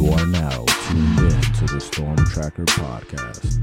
You 0.00 0.08
are 0.12 0.24
now 0.24 0.64
tuned 0.64 1.18
in 1.18 1.42
to 1.42 1.66
the 1.66 1.78
Storm 1.78 2.16
Tracker 2.16 2.64
podcast. 2.64 3.60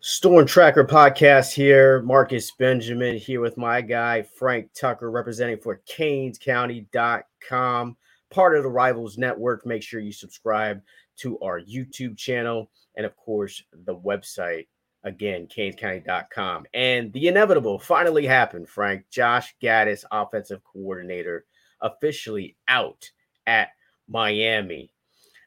Storm 0.00 0.46
Tracker 0.46 0.84
podcast 0.84 1.52
here. 1.52 2.00
Marcus 2.00 2.50
Benjamin 2.52 3.18
here 3.18 3.42
with 3.42 3.58
my 3.58 3.82
guy 3.82 4.22
Frank 4.22 4.70
Tucker 4.72 5.10
representing 5.10 5.58
for 5.58 5.82
CanesCounty.com, 5.86 7.96
part 8.30 8.56
of 8.56 8.62
the 8.62 8.70
Rivals 8.70 9.18
Network. 9.18 9.66
Make 9.66 9.82
sure 9.82 10.00
you 10.00 10.12
subscribe 10.12 10.80
to 11.18 11.38
our 11.40 11.60
YouTube 11.60 12.16
channel 12.16 12.70
and, 12.96 13.04
of 13.04 13.14
course, 13.18 13.62
the 13.84 13.96
website 13.96 14.66
again, 15.04 15.46
CanesCounty.com. 15.46 16.66
And 16.74 17.12
the 17.12 17.28
inevitable 17.28 17.78
finally 17.78 18.26
happened, 18.26 18.68
Frank. 18.68 19.04
Josh 19.10 19.54
Gattis, 19.62 20.04
offensive 20.10 20.62
coordinator, 20.64 21.44
officially 21.80 22.56
out 22.68 23.10
at 23.46 23.68
Miami. 24.08 24.92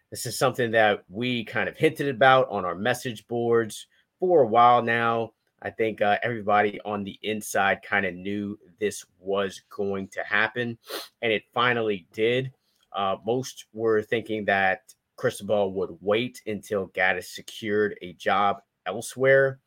This 0.10 0.26
is 0.26 0.38
something 0.38 0.72
that 0.72 1.04
we 1.10 1.46
kind 1.46 1.70
of 1.70 1.78
hinted 1.78 2.08
about 2.10 2.50
on 2.50 2.66
our 2.66 2.76
message 2.76 3.28
boards 3.28 3.88
for 4.20 4.44
a 4.44 4.48
while 4.48 4.82
now. 4.82 5.34
I 5.62 5.70
think 5.70 6.02
uh, 6.02 6.18
everybody 6.24 6.80
on 6.86 7.04
the 7.04 7.20
inside 7.22 7.82
kind 7.84 8.06
of 8.06 8.16
knew 8.16 8.58
this 8.80 9.06
was 9.20 9.62
going 9.70 10.08
to 10.10 10.24
happen, 10.24 10.78
and 11.22 11.32
it 11.32 11.44
finally 11.54 12.08
did. 12.14 12.52
Uh, 12.94 13.18
most 13.26 13.66
were 13.72 14.02
thinking 14.02 14.44
that 14.46 14.94
Cristobal 15.18 15.74
would 15.74 15.96
wait 16.02 16.42
until 16.48 16.90
Gattis 16.90 17.26
secured 17.26 17.98
a 18.02 18.14
job 18.14 18.58
elsewhere. 18.86 19.60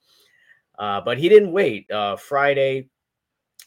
Uh, 0.78 1.00
but 1.00 1.18
he 1.18 1.28
didn't 1.28 1.52
wait. 1.52 1.90
Uh, 1.90 2.16
Friday, 2.16 2.88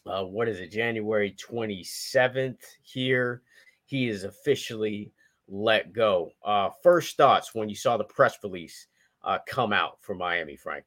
uh, 0.06 0.24
what 0.24 0.48
is 0.48 0.60
it, 0.60 0.70
January 0.70 1.34
27th 1.38 2.58
here, 2.82 3.42
he 3.86 4.08
is 4.08 4.24
officially 4.24 5.12
let 5.48 5.92
go. 5.92 6.30
Uh, 6.44 6.68
first 6.82 7.16
thoughts 7.16 7.54
when 7.54 7.68
you 7.68 7.74
saw 7.74 7.96
the 7.96 8.04
press 8.04 8.36
release 8.42 8.86
uh, 9.24 9.38
come 9.46 9.72
out 9.72 9.98
for 10.00 10.14
Miami, 10.14 10.56
Frank? 10.56 10.84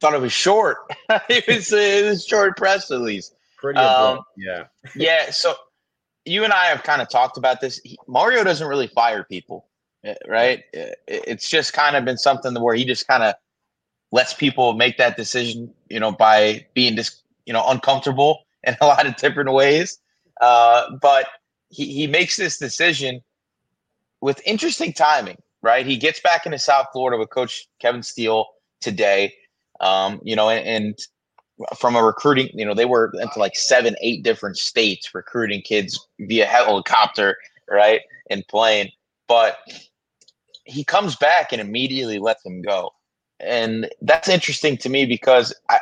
Thought 0.00 0.14
it 0.14 0.20
was 0.20 0.32
short. 0.32 0.78
it, 1.28 1.46
was, 1.48 1.72
it 1.72 2.04
was 2.04 2.24
short 2.24 2.56
press 2.56 2.90
release. 2.90 3.32
Pretty 3.56 3.78
um, 3.78 4.20
yeah. 4.36 4.64
yeah. 4.94 5.30
So 5.30 5.54
you 6.24 6.44
and 6.44 6.52
I 6.52 6.66
have 6.66 6.82
kind 6.82 7.00
of 7.00 7.08
talked 7.08 7.38
about 7.38 7.60
this. 7.60 7.80
He, 7.82 7.98
Mario 8.06 8.44
doesn't 8.44 8.66
really 8.66 8.88
fire 8.88 9.24
people, 9.24 9.66
eh, 10.04 10.14
right? 10.28 10.64
It's 11.08 11.48
just 11.48 11.72
kind 11.72 11.96
of 11.96 12.04
been 12.04 12.18
something 12.18 12.54
where 12.60 12.74
he 12.74 12.84
just 12.84 13.08
kind 13.08 13.22
of 13.22 13.34
lets 14.16 14.32
people 14.32 14.72
make 14.72 14.96
that 14.96 15.14
decision, 15.14 15.70
you 15.90 16.00
know, 16.00 16.10
by 16.10 16.64
being 16.72 16.96
just, 16.96 17.22
you 17.44 17.52
know, 17.52 17.62
uncomfortable 17.68 18.46
in 18.64 18.74
a 18.80 18.86
lot 18.86 19.06
of 19.06 19.14
different 19.16 19.52
ways. 19.52 19.98
Uh, 20.40 20.96
but 21.02 21.26
he, 21.68 21.92
he 21.92 22.06
makes 22.06 22.34
this 22.38 22.56
decision 22.56 23.20
with 24.22 24.40
interesting 24.46 24.94
timing, 24.94 25.36
right? 25.60 25.84
He 25.84 25.98
gets 25.98 26.18
back 26.18 26.46
into 26.46 26.58
South 26.58 26.86
Florida 26.94 27.18
with 27.18 27.28
Coach 27.28 27.68
Kevin 27.78 28.02
Steele 28.02 28.46
today. 28.80 29.34
Um, 29.80 30.18
you 30.24 30.34
know, 30.34 30.48
and, 30.48 30.66
and 30.66 30.98
from 31.78 31.94
a 31.94 32.02
recruiting, 32.02 32.48
you 32.54 32.64
know, 32.64 32.72
they 32.72 32.86
were 32.86 33.12
into 33.20 33.38
like 33.38 33.54
seven, 33.54 33.96
eight 34.00 34.24
different 34.24 34.56
states 34.56 35.14
recruiting 35.14 35.60
kids 35.60 36.08
via 36.20 36.46
helicopter, 36.46 37.36
right? 37.70 38.00
And 38.30 38.48
plane. 38.48 38.90
But 39.28 39.58
he 40.64 40.84
comes 40.84 41.16
back 41.16 41.52
and 41.52 41.60
immediately 41.60 42.18
lets 42.18 42.42
them 42.44 42.62
go 42.62 42.95
and 43.40 43.88
that's 44.02 44.28
interesting 44.28 44.76
to 44.78 44.88
me 44.88 45.06
because 45.06 45.54
I, 45.68 45.78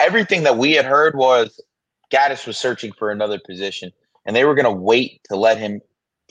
everything 0.00 0.42
that 0.44 0.58
we 0.58 0.72
had 0.72 0.84
heard 0.84 1.16
was 1.16 1.60
Gattis 2.12 2.46
was 2.46 2.56
searching 2.56 2.92
for 2.92 3.10
another 3.10 3.38
position, 3.44 3.92
and 4.24 4.34
they 4.34 4.44
were 4.44 4.54
going 4.54 4.64
to 4.64 4.70
wait 4.70 5.20
to 5.24 5.36
let 5.36 5.58
him 5.58 5.80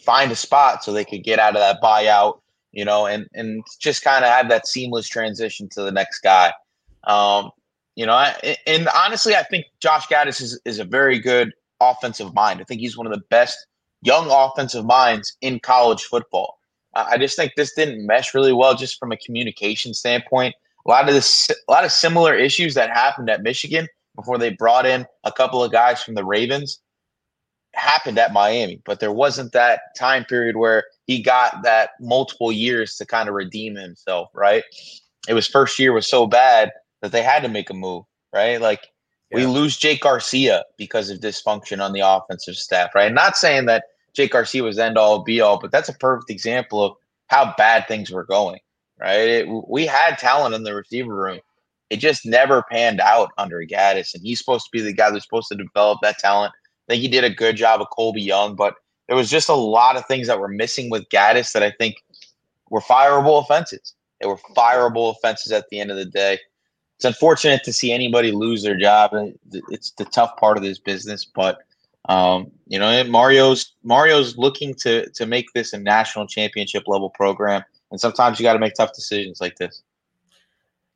find 0.02 0.32
a 0.32 0.36
spot 0.36 0.84
so 0.84 0.92
they 0.92 1.06
could 1.06 1.24
get 1.24 1.40
out 1.40 1.56
of 1.56 1.62
that 1.62 1.82
buyout, 1.82 2.40
you 2.72 2.86
know, 2.86 3.06
and 3.06 3.28
and 3.34 3.64
just 3.80 4.04
kind 4.04 4.24
of 4.24 4.32
have 4.32 4.50
that 4.50 4.68
seamless 4.68 5.08
transition 5.08 5.68
to 5.70 5.82
the 5.82 5.92
next 5.92 6.20
guy. 6.22 6.54
Um, 7.06 7.52
you 7.96 8.06
know, 8.06 8.14
I, 8.14 8.58
and 8.68 8.90
honestly, 8.96 9.36
I 9.36 9.44
think 9.44 9.66
Josh 9.80 10.08
Gattis 10.08 10.42
is, 10.42 10.60
is 10.66 10.80
a 10.80 10.86
very 10.86 11.20
good 11.20 11.54
offensive 11.80 12.34
mind. 12.34 12.60
I 12.62 12.64
think 12.66 12.82
he's 12.82 12.98
one 12.98 13.08
of 13.08 13.14
the 13.14 13.24
best 13.30 13.68
young 14.02 14.30
offensive 14.30 14.86
minds 14.86 15.38
in 15.42 15.60
college 15.60 16.04
football. 16.04 16.60
I 16.96 17.18
just 17.18 17.36
think 17.36 17.54
this 17.56 17.74
didn't 17.74 18.06
mesh 18.06 18.34
really 18.34 18.54
well, 18.54 18.76
just 18.76 19.00
from 19.00 19.12
a 19.12 19.18
communication 19.18 19.94
standpoint. 19.94 20.56
A 20.86 20.90
lot 20.90 21.08
of 21.08 21.14
this, 21.16 21.50
a 21.50 21.72
lot 21.72 21.84
of 21.84 21.92
similar 21.92 22.36
issues 22.36 22.74
that 22.76 22.90
happened 22.90 23.30
at 23.30 23.44
Michigan 23.44 23.88
before 24.16 24.38
they 24.38 24.52
brought 24.52 24.86
in 24.86 25.06
a 25.24 25.32
couple 25.32 25.64
of 25.64 25.72
guys 25.72 26.02
from 26.02 26.16
the 26.16 26.24
Ravens 26.24 26.80
happened 27.76 28.18
at 28.18 28.34
Miami, 28.34 28.82
but 28.86 29.00
there 29.00 29.12
wasn't 29.12 29.52
that 29.52 29.82
time 29.98 30.26
period 30.26 30.56
where 30.56 30.84
he 31.08 31.22
got 31.22 31.64
that 31.64 31.92
multiple 32.00 32.52
years 32.52 32.96
to 32.96 33.06
kind 33.06 33.30
of 33.30 33.36
redeem 33.36 33.76
himself, 33.76 34.30
right? 34.34 34.64
It 35.28 35.34
was 35.34 35.48
first 35.48 35.78
year 35.78 35.94
was 35.94 36.10
so 36.10 36.26
bad 36.26 36.72
that 37.02 37.12
they 37.12 37.22
had 37.22 37.44
to 37.44 37.50
make 37.50 37.70
a 37.70 37.74
move, 37.74 38.06
right? 38.34 38.60
Like 38.62 38.88
yeah. 39.32 39.38
we 39.40 39.46
lose 39.46 39.78
Jake 39.78 40.02
Garcia 40.02 40.64
because 40.78 41.10
of 41.10 41.20
dysfunction 41.20 41.84
on 41.84 41.94
the 41.94 42.02
offensive 42.02 42.56
staff, 42.56 42.96
right? 42.96 43.12
Not 43.12 43.38
saying 43.38 43.66
that 43.66 43.86
Jake 44.16 44.31
Garcia 44.31 44.64
was 44.64 44.80
end 44.80 44.98
all 44.98 45.24
be 45.24 45.42
all, 45.42 45.59
but 45.59 45.72
that's 45.72 45.90
a 45.90 45.94
perfect 45.94 46.30
example 46.30 46.84
of 46.84 46.94
how 47.28 47.53
bad 47.58 47.88
things 47.88 48.12
were 48.12 48.24
going. 48.24 48.59
Right? 49.00 49.28
It, 49.30 49.48
we 49.68 49.86
had 49.86 50.18
talent 50.18 50.56
in 50.56 50.64
the 50.64 50.74
receiver 50.74 51.14
room. 51.14 51.40
It 51.90 51.98
just 51.98 52.26
never 52.26 52.64
panned 52.72 53.02
out 53.02 53.31
under 53.38 53.58
Gattis, 53.66 54.14
and 54.14 54.24
he's 54.24 54.40
supposed 54.40 54.66
to 54.66 54.72
be 54.72 54.81
the 54.81 54.94
guy 54.94 55.12
that's 55.12 55.26
supposed 55.26 55.50
to 55.50 55.56
develop 55.56 56.00
that 56.02 56.18
talent. 56.18 56.53
I 56.88 56.94
think 56.94 57.02
he 57.02 57.08
did 57.08 57.24
a 57.24 57.30
good 57.30 57.58
job 57.58 57.81
of 57.81 57.88
Colby 57.92 58.22
Young, 58.22 58.56
but 58.56 58.76
there 59.08 59.16
was 59.16 59.30
just 59.30 59.50
a 59.50 59.56
lot 59.56 59.98
of 59.98 60.06
things 60.06 60.28
that 60.28 60.40
were 60.40 60.47
missing 60.47 60.90
with 60.90 61.08
Gattis 61.09 61.52
that 61.53 61.62
I 61.62 61.72
think 61.72 61.96
were 62.70 62.82
fireable 62.82 63.44
offenses. 63.44 63.94
They 64.20 64.28
were 64.28 64.38
fireable 64.56 65.16
offenses 65.16 65.52
at 65.52 65.70
the 65.70 65.80
end 65.80 65.92
of 65.92 65.97
the 65.97 66.06
day. 66.06 66.40
It's 66.97 67.06
unfortunate 67.06 67.64
to 67.66 67.74
see 67.74 67.92
anybody 67.92 68.32
lose 68.32 68.64
their 68.64 68.78
job. 68.78 69.12
It's 69.70 69.92
the 69.92 70.06
tough 70.06 70.38
part 70.38 70.58
of 70.58 70.64
this 70.64 70.80
business, 70.80 71.26
but 71.26 71.59
um, 72.08 72.52
you 72.68 72.80
know, 72.80 73.04
Mario's 73.06 73.74
Mario's 73.84 74.38
looking 74.38 74.74
to 74.76 75.10
to 75.12 75.26
make 75.26 75.52
this 75.54 75.74
a 75.74 75.80
national 75.80 76.28
championship 76.28 76.84
level 76.88 77.10
program, 77.10 77.64
and 77.92 78.00
sometimes 78.00 78.40
you 78.40 78.44
got 78.44 78.54
to 78.54 78.60
make 78.60 78.76
tough 78.76 78.94
decisions 78.94 79.42
like 79.42 79.56
this. 79.58 79.84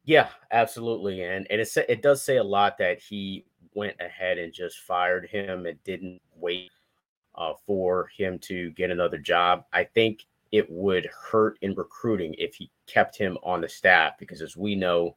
Yeah, 0.06 0.30
absolutely, 0.52 1.24
and 1.24 1.48
and 1.50 1.62
it 1.62 1.70
it 1.88 2.02
does 2.02 2.22
say 2.22 2.38
a 2.38 2.44
lot 2.44 2.78
that 2.78 3.00
he 3.00 3.46
went 3.74 3.96
ahead 4.00 4.38
and 4.38 4.54
just 4.54 4.80
fired 4.80 5.28
him 5.28 5.66
and 5.66 5.82
didn't 5.84 6.22
wait 6.36 6.72
uh, 7.36 7.54
for 7.66 8.10
him 8.16 8.38
to 8.40 8.72
get 8.72 8.92
another 8.92 9.18
job. 9.18 9.66
I 9.74 9.84
think 9.84 10.26
it 10.52 10.70
would 10.70 11.08
hurt 11.08 11.58
in 11.62 11.76
recruiting 11.76 12.36
if 12.38 12.56
he 12.56 12.72
kept 12.88 13.18
him 13.18 13.38
on 13.44 13.62
the 13.62 13.70
staff 13.70 14.14
because, 14.20 14.42
as 14.42 14.58
we 14.58 14.76
know, 14.76 15.16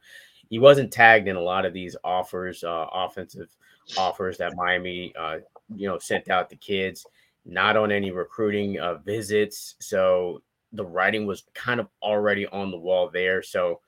he 0.49 0.59
wasn't 0.59 0.91
tagged 0.91 1.27
in 1.27 1.35
a 1.35 1.41
lot 1.41 1.65
of 1.65 1.73
these 1.73 1.95
offers, 2.03 2.63
uh, 2.63 2.85
offensive 2.93 3.49
offers 3.97 4.37
that 4.37 4.55
Miami 4.55 5.13
uh, 5.17 5.37
you 5.75 5.87
know 5.87 5.99
sent 5.99 6.29
out 6.29 6.49
the 6.49 6.55
kids 6.55 7.05
not 7.45 7.75
on 7.75 7.91
any 7.91 8.11
recruiting 8.11 8.79
uh, 8.79 8.95
visits. 8.95 9.75
So 9.79 10.41
the 10.71 10.85
writing 10.85 11.25
was 11.25 11.43
kind 11.53 11.79
of 11.79 11.87
already 12.01 12.47
on 12.47 12.71
the 12.71 12.77
wall 12.77 13.09
there. 13.11 13.43
So 13.43 13.81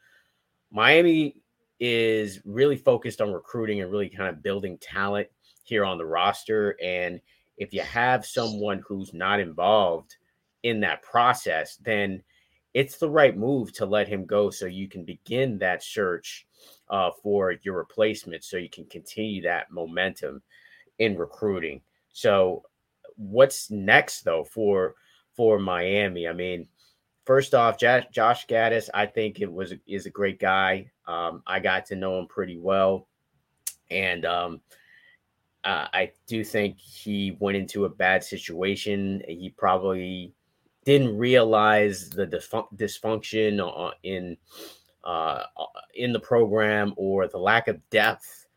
miami 0.71 1.37
is 1.79 2.41
really 2.43 2.75
focused 2.75 3.21
on 3.21 3.31
recruiting 3.31 3.81
and 3.81 3.89
really 3.89 4.09
kind 4.09 4.29
of 4.29 4.43
building 4.43 4.77
talent 4.79 5.29
here 5.63 5.85
on 5.85 5.97
the 5.97 6.05
roster. 6.05 6.75
And 6.83 7.21
if 7.57 7.73
you 7.73 7.81
have 7.81 8.25
someone 8.25 8.83
who's 8.85 9.13
not 9.13 9.39
involved 9.39 10.15
in 10.63 10.79
that 10.79 11.01
process 11.03 11.77
then 11.77 12.21
it's 12.73 12.97
the 12.97 13.09
right 13.09 13.37
move 13.37 13.71
to 13.71 13.85
let 13.85 14.07
him 14.07 14.25
go 14.25 14.49
so 14.49 14.65
you 14.65 14.89
can 14.89 15.05
begin 15.05 15.57
that 15.59 15.83
search 15.83 16.47
uh, 16.89 17.11
for 17.21 17.53
your 17.63 17.77
replacement 17.77 18.43
so 18.43 18.57
you 18.57 18.69
can 18.69 18.85
continue 18.85 19.41
that 19.41 19.71
momentum 19.71 20.41
in 20.99 21.17
recruiting. 21.17 21.81
So 22.11 22.63
what's 23.17 23.71
next 23.71 24.21
though 24.21 24.43
for 24.43 24.95
for 25.35 25.59
Miami? 25.59 26.27
I 26.27 26.33
mean, 26.33 26.67
first 27.25 27.53
off, 27.53 27.77
Josh, 27.77 28.05
Josh 28.11 28.47
Gattis, 28.47 28.89
I 28.93 29.05
think 29.05 29.41
it 29.41 29.51
was 29.51 29.73
is 29.87 30.05
a 30.05 30.11
great 30.11 30.39
guy. 30.39 30.91
Um, 31.07 31.43
I 31.45 31.59
got 31.59 31.85
to 31.87 31.95
know 31.95 32.19
him 32.19 32.27
pretty 32.27 32.57
well, 32.57 33.07
and 33.89 34.25
um, 34.25 34.61
uh, 35.63 35.87
I 35.93 36.11
do 36.27 36.43
think 36.43 36.79
he 36.79 37.35
went 37.39 37.57
into 37.57 37.85
a 37.85 37.89
bad 37.89 38.23
situation. 38.23 39.21
He 39.27 39.53
probably 39.57 40.33
didn't 40.85 41.17
realize 41.17 42.09
the 42.09 42.27
dysfunction 42.27 43.59
uh, 43.59 43.91
in 44.03 44.37
uh, 45.03 45.43
in 45.95 46.13
the 46.13 46.19
program 46.19 46.93
or 46.97 47.27
the 47.27 47.37
lack 47.37 47.67
of 47.67 47.89
depth. 47.89 48.47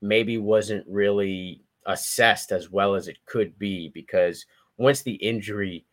Maybe 0.00 0.38
wasn't 0.38 0.86
really 0.88 1.62
assessed 1.88 2.52
as 2.52 2.70
well 2.70 2.94
as 2.94 3.08
it 3.08 3.18
could 3.26 3.58
be 3.58 3.88
because 3.88 4.46
once 4.76 5.02
the 5.02 5.14
injury 5.14 5.84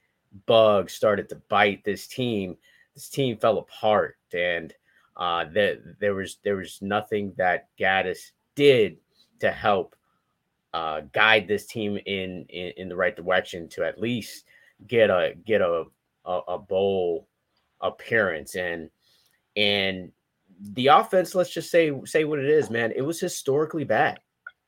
bug 0.46 0.90
started 0.90 1.28
to 1.30 1.42
bite 1.50 1.84
this 1.84 2.06
team, 2.06 2.56
this 2.94 3.10
team 3.10 3.38
fell 3.38 3.58
apart, 3.58 4.18
and 4.34 4.74
uh, 5.18 5.46
that 5.54 5.80
there 6.00 6.14
was 6.14 6.38
there 6.44 6.58
was 6.58 6.80
nothing 6.82 7.34
that 7.38 7.70
Gattis 7.80 8.32
did 8.56 8.98
to 9.40 9.52
help 9.52 9.96
uh, 10.74 11.02
guide 11.14 11.48
this 11.48 11.66
team 11.66 11.98
in, 12.06 12.46
in 12.50 12.74
in 12.78 12.90
the 12.90 12.96
right 12.96 13.16
direction 13.16 13.68
to 13.70 13.84
at 13.84 14.00
least 14.00 14.46
get 14.88 15.10
a 15.10 15.34
get 15.46 15.62
a 15.62 15.86
a, 16.26 16.40
a 16.50 16.60
bowl 16.60 17.28
appearance. 17.82 18.56
And 18.56 18.90
and 19.56 20.12
the 20.60 20.88
offense 20.88 21.36
let's 21.36 21.54
just 21.54 21.70
say 21.70 21.92
say 22.06 22.24
what 22.24 22.40
it 22.40 22.50
is 22.50 22.70
man 22.70 22.94
it 22.96 23.02
was 23.02 23.20
historically 23.20 23.84
bad 23.84 24.20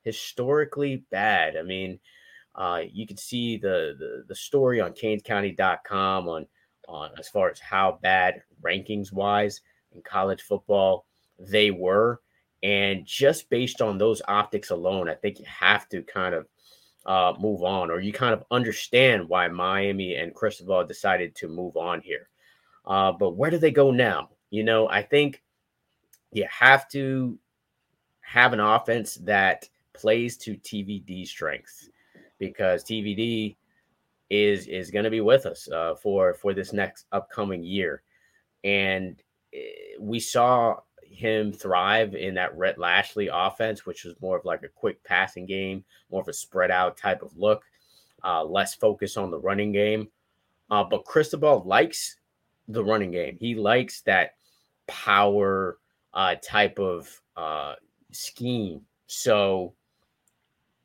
historically 0.07 1.04
bad 1.12 1.57
i 1.57 1.62
mean 1.62 2.00
uh, 2.56 2.81
you 2.92 3.06
can 3.06 3.18
see 3.18 3.57
the, 3.57 3.95
the 4.00 4.24
the 4.27 4.36
story 4.36 4.81
on 4.81 4.92
canescounty.com 4.94 6.27
on 6.27 6.48
on 6.88 7.12
as 7.19 7.27
far 7.27 7.51
as 7.51 7.59
how 7.59 8.00
bad 8.01 8.42
rankings 8.63 9.12
wise 9.12 9.62
in 9.94 10.01
college 10.01 10.42
football 10.42 11.06
they 11.38 11.69
were 11.69 12.21
and 12.63 13.06
just 13.06 13.50
based 13.50 13.81
on 13.81 13.98
those 13.98 14.21
optics 14.27 14.69
alone 14.69 15.09
i 15.09 15.13
think 15.13 15.39
you 15.39 15.45
have 15.45 15.88
to 15.89 16.01
kind 16.04 16.33
of 16.33 16.48
uh, 17.07 17.33
move 17.39 17.63
on, 17.63 17.89
or 17.89 18.01
you 18.01 18.12
kind 18.12 18.33
of 18.33 18.44
understand 18.51 19.27
why 19.27 19.48
Miami 19.48 20.15
and 20.15 20.36
Cristobal 20.36 20.86
decided 20.86 21.33
to 21.36 21.48
move 21.48 21.77
on 21.77 22.01
here. 22.01 22.27
Uh, 22.86 23.13
but 23.13 23.31
where 23.31 23.50
do 23.50 23.57
they 23.57 23.71
go 23.71 23.92
now? 23.92 24.30
You 24.50 24.63
know, 24.63 24.89
I 24.89 25.01
think 25.01 25.42
you 26.33 26.45
have 26.51 26.89
to 26.89 27.39
have 28.21 28.51
an 28.51 28.59
offense 28.59 29.15
that 29.24 29.69
plays 29.97 30.38
to 30.38 30.55
TVD 30.55 31.27
strengths 31.27 31.89
because 32.39 32.83
TVD 32.83 33.55
is 34.29 34.67
is 34.67 34.91
going 34.91 35.05
to 35.05 35.11
be 35.11 35.21
with 35.21 35.45
us 35.45 35.69
uh, 35.71 35.95
for 35.95 36.33
for 36.33 36.53
this 36.53 36.73
next 36.73 37.05
upcoming 37.11 37.63
year, 37.63 38.01
and 38.63 39.21
eh, 39.53 39.95
we 39.99 40.19
saw 40.19 40.77
him 41.03 41.51
thrive 41.51 42.15
in 42.15 42.35
that 42.35 42.55
Rhett 42.57 42.77
Lashlee 42.77 43.29
offense, 43.31 43.85
which 43.85 44.03
was 44.03 44.15
more 44.21 44.38
of 44.38 44.45
like 44.45 44.63
a 44.63 44.69
quick 44.69 45.03
passing 45.03 45.45
game, 45.45 45.83
more 46.11 46.21
of 46.21 46.27
a 46.27 46.33
spread 46.33 46.69
out 46.71 46.97
type 46.97 47.21
of 47.21 47.35
look, 47.38 47.63
uh, 48.23 48.44
less 48.44 48.75
focus 48.75 49.17
on 49.17 49.31
the 49.31 49.39
running 49.39 49.71
game. 49.71 50.09
Uh, 50.69 50.83
but 50.83 51.05
Cristobal 51.05 51.63
likes 51.65 52.17
the 52.67 52.83
running 52.83 53.11
game. 53.11 53.38
He 53.39 53.55
likes 53.55 54.01
that 54.01 54.35
power 54.88 55.77
uh, 56.13 56.35
type 56.44 56.79
of 56.79 57.21
uh, 57.35 57.75
scheme. 58.11 58.81
So, 59.07 59.73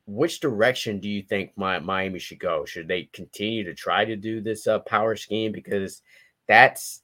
which 0.05 0.39
direction 0.39 0.99
do 0.99 1.09
you 1.09 1.21
think 1.21 1.51
my, 1.55 1.79
Miami 1.79 2.19
should 2.19 2.39
go? 2.39 2.65
Should 2.65 2.87
they 2.87 3.09
continue 3.13 3.63
to 3.63 3.73
try 3.73 4.05
to 4.05 4.15
do 4.15 4.41
this 4.41 4.67
uh, 4.67 4.79
power 4.79 5.15
scheme 5.15 5.51
because 5.51 6.01
that's 6.47 7.01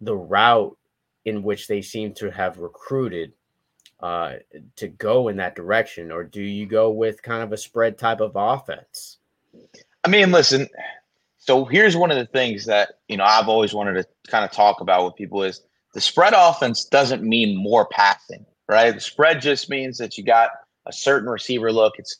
the 0.00 0.16
route 0.16 0.76
in 1.24 1.42
which 1.42 1.66
they 1.66 1.82
seem 1.82 2.12
to 2.14 2.30
have 2.30 2.58
recruited 2.58 3.32
uh, 4.00 4.34
to 4.76 4.88
go 4.88 5.28
in 5.28 5.36
that 5.36 5.56
direction, 5.56 6.12
or 6.12 6.22
do 6.22 6.42
you 6.42 6.66
go 6.66 6.90
with 6.90 7.22
kind 7.22 7.42
of 7.42 7.52
a 7.52 7.56
spread 7.56 7.98
type 7.98 8.20
of 8.20 8.32
offense? 8.34 9.18
I 10.04 10.08
mean, 10.08 10.30
listen. 10.30 10.68
So 11.38 11.64
here's 11.64 11.96
one 11.96 12.10
of 12.10 12.18
the 12.18 12.26
things 12.26 12.66
that 12.66 12.98
you 13.08 13.16
know 13.16 13.24
I've 13.24 13.48
always 13.48 13.72
wanted 13.72 13.94
to 13.94 14.06
kind 14.30 14.44
of 14.44 14.50
talk 14.50 14.80
about 14.80 15.04
with 15.04 15.16
people 15.16 15.42
is 15.42 15.62
the 15.94 16.00
spread 16.00 16.34
offense 16.36 16.84
doesn't 16.84 17.22
mean 17.22 17.56
more 17.56 17.86
passing, 17.86 18.44
right? 18.68 18.94
The 18.94 19.00
spread 19.00 19.40
just 19.40 19.70
means 19.70 19.96
that 19.98 20.18
you 20.18 20.24
got 20.24 20.50
a 20.84 20.92
certain 20.92 21.28
receiver 21.28 21.72
look. 21.72 21.94
It's 21.98 22.18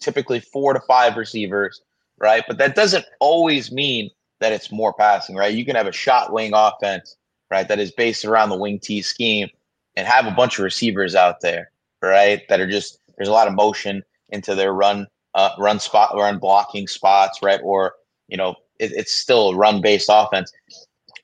typically 0.00 0.40
four 0.40 0.72
to 0.72 0.80
five 0.80 1.16
receivers, 1.16 1.80
right? 2.18 2.44
But 2.46 2.58
that 2.58 2.74
doesn't 2.74 3.04
always 3.20 3.72
mean 3.72 4.10
that 4.40 4.52
it's 4.52 4.70
more 4.72 4.92
passing, 4.92 5.36
right? 5.36 5.54
You 5.54 5.64
can 5.64 5.76
have 5.76 5.86
a 5.86 5.92
shot 5.92 6.32
wing 6.32 6.52
offense 6.54 7.16
right? 7.50 7.68
That 7.68 7.78
is 7.78 7.92
based 7.92 8.24
around 8.24 8.50
the 8.50 8.56
wing 8.56 8.78
T 8.78 9.02
scheme 9.02 9.48
and 9.96 10.06
have 10.06 10.26
a 10.26 10.30
bunch 10.32 10.58
of 10.58 10.64
receivers 10.64 11.14
out 11.14 11.40
there, 11.40 11.70
right? 12.02 12.42
That 12.48 12.60
are 12.60 12.68
just 12.68 12.98
there's 13.16 13.28
a 13.28 13.32
lot 13.32 13.48
of 13.48 13.54
motion 13.54 14.02
into 14.30 14.54
their 14.54 14.72
run 14.72 15.06
uh, 15.34 15.50
run 15.58 15.78
spot 15.78 16.14
run 16.14 16.38
blocking 16.38 16.86
spots, 16.86 17.40
right? 17.42 17.60
Or 17.62 17.94
you 18.28 18.36
know 18.36 18.56
it, 18.78 18.92
it's 18.92 19.14
still 19.14 19.50
a 19.50 19.56
run 19.56 19.80
based 19.80 20.08
offense. 20.10 20.52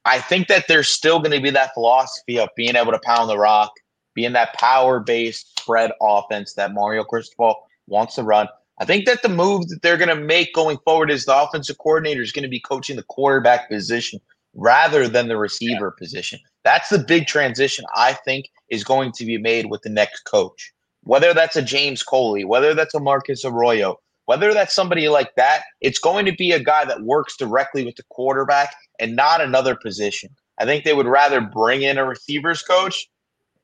I 0.05 0.19
think 0.19 0.49
that 0.49 0.67
there's 0.69 0.89
still 0.89 1.21
going 1.21 1.33
to 1.33 1.41
be 1.41 1.51
that 1.51 1.75
philosophy 1.75 2.39
of 2.39 2.49
being 2.57 2.75
able 2.75 2.93
to 2.93 3.01
pound 3.05 3.31
the 3.31 3.39
rock, 3.39 3.73
being 4.15 4.33
that 4.33 4.55
power 4.55 5.01
based 5.01 5.61
spread 5.61 5.93
offense 6.01 6.55
that 6.55 6.73
Mario 6.73 7.05
Cristobal 7.05 7.55
wants 7.87 8.17
to 8.17 8.23
run. 8.23 8.49
I 8.79 8.85
think 8.85 9.07
that 9.07 9.23
the 9.23 9.29
move 9.29 9.69
that 9.69 9.83
they're 9.83 9.97
going 9.97 10.09
to 10.09 10.25
make 10.25 10.55
going 10.55 10.79
forward 10.85 11.11
is 11.11 11.25
the 11.25 11.37
offensive 11.37 11.79
coordinator 11.79 12.23
is 12.23 12.33
going 12.33 12.43
to 12.43 12.49
be 12.49 12.61
coaching 12.61 12.97
the 12.97 13.03
quarterback 13.05 13.69
position 13.69 14.21
rather 14.55 15.09
than 15.09 15.29
the 15.29 15.37
receiver 15.37 15.91
position. 15.91 16.41
That's 16.65 16.89
the 16.89 16.99
big 16.99 17.27
transition 17.27 17.85
I 17.95 18.15
think 18.15 18.47
is 18.71 18.85
going 18.85 19.13
to 19.13 19.25
be 19.25 19.39
made 19.39 19.67
with 19.67 19.83
the 19.83 19.91
next 19.91 20.23
coach. 20.23 20.73
Whether 21.05 21.35
that's 21.35 21.57
a 21.57 21.63
James 21.63 22.03
Coley, 22.03 22.45
whether 22.45 22.75
that's 22.75 22.95
a 22.95 23.01
Marcus 23.01 23.45
Arroyo, 23.45 23.99
whether 24.27 24.55
that's 24.55 24.75
somebody 24.75 25.09
like 25.09 25.35
that, 25.37 25.65
it's 25.81 25.99
going 25.99 26.27
to 26.27 26.33
be 26.33 26.53
a 26.53 26.63
guy 26.63 26.85
that 26.85 27.03
works 27.03 27.37
directly 27.37 27.85
with 27.85 27.97
the 27.97 28.05
quarterback 28.09 28.75
and 28.99 29.17
not 29.17 29.41
another 29.41 29.75
position. 29.75 30.31
I 30.59 30.65
think 30.65 30.85
they 30.85 30.95
would 30.95 31.07
rather 31.07 31.41
bring 31.41 31.83
in 31.83 31.99
a 31.99 32.05
receivers 32.05 32.63
coach 32.63 33.09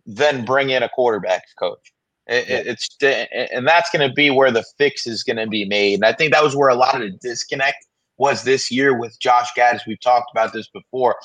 than 0.04 0.44
bring 0.44 0.70
in 0.70 0.82
a 0.82 0.88
quarterbacks 0.88 1.54
coach. 1.58 1.92
It's 2.28 2.88
and 3.02 3.66
that's 3.66 3.90
going 3.90 4.06
to 4.06 4.14
be 4.14 4.30
where 4.30 4.50
the 4.50 4.64
fix 4.76 5.06
is 5.06 5.22
going 5.22 5.38
to 5.38 5.46
be 5.46 5.64
made. 5.64 5.94
And 5.94 6.04
I 6.04 6.12
think 6.12 6.32
that 6.32 6.44
was 6.44 6.54
where 6.54 6.68
a 6.68 6.74
lot 6.74 6.94
of 6.94 7.00
the 7.00 7.18
disconnect 7.18 7.86
was 8.18 8.42
this 8.42 8.70
year 8.70 8.96
with 8.96 9.18
Josh 9.18 9.48
Gattis. 9.56 9.86
We've 9.86 10.00
talked 10.00 10.30
about 10.32 10.52
this 10.52 10.68
before. 10.68 11.16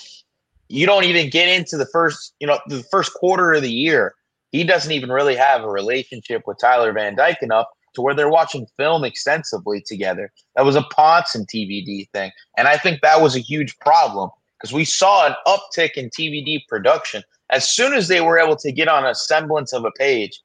You 0.70 0.86
don't 0.86 1.04
even 1.04 1.30
get 1.30 1.50
into 1.50 1.78
the 1.78 1.88
first, 1.88 2.34
you 2.40 2.48
know, 2.48 2.60
the 2.68 2.84
first 2.84 3.14
quarter 3.14 3.54
of 3.54 3.62
the 3.62 3.72
year. 3.72 4.16
He 4.52 4.64
doesn't 4.64 4.92
even 4.92 5.12
really 5.12 5.36
have 5.36 5.64
a 5.64 5.70
relationship 5.70 6.44
with 6.46 6.58
Tyler 6.60 6.94
Van 6.94 7.16
Dyke 7.16 7.42
enough 7.42 7.68
to 7.96 8.02
where 8.02 8.16
they're 8.16 8.30
watching 8.30 8.68
film 8.78 9.04
extensively 9.04 9.82
together. 9.82 10.32
That 10.56 10.66
was 10.66 10.76
a 10.76 10.84
Ponce 10.84 11.36
and 11.36 11.48
TVD 11.48 12.10
thing. 12.12 12.32
And 12.58 12.68
I 12.68 12.78
think 12.78 13.02
that 13.02 13.22
was 13.22 13.36
a 13.36 13.40
huge 13.40 13.78
problem 13.80 14.30
because 14.60 14.74
we 14.74 14.86
saw 14.86 15.28
an 15.28 15.36
uptick 15.48 15.94
in 15.94 16.10
TVD 16.10 16.68
production 16.68 17.24
as 17.50 17.70
soon 17.70 17.94
as 17.94 18.08
they 18.08 18.22
were 18.22 18.40
able 18.40 18.56
to 18.58 18.72
get 18.72 18.88
on 18.88 19.06
a 19.06 19.14
semblance 19.14 19.74
of 19.74 19.86
a 19.86 19.92
page. 19.92 20.40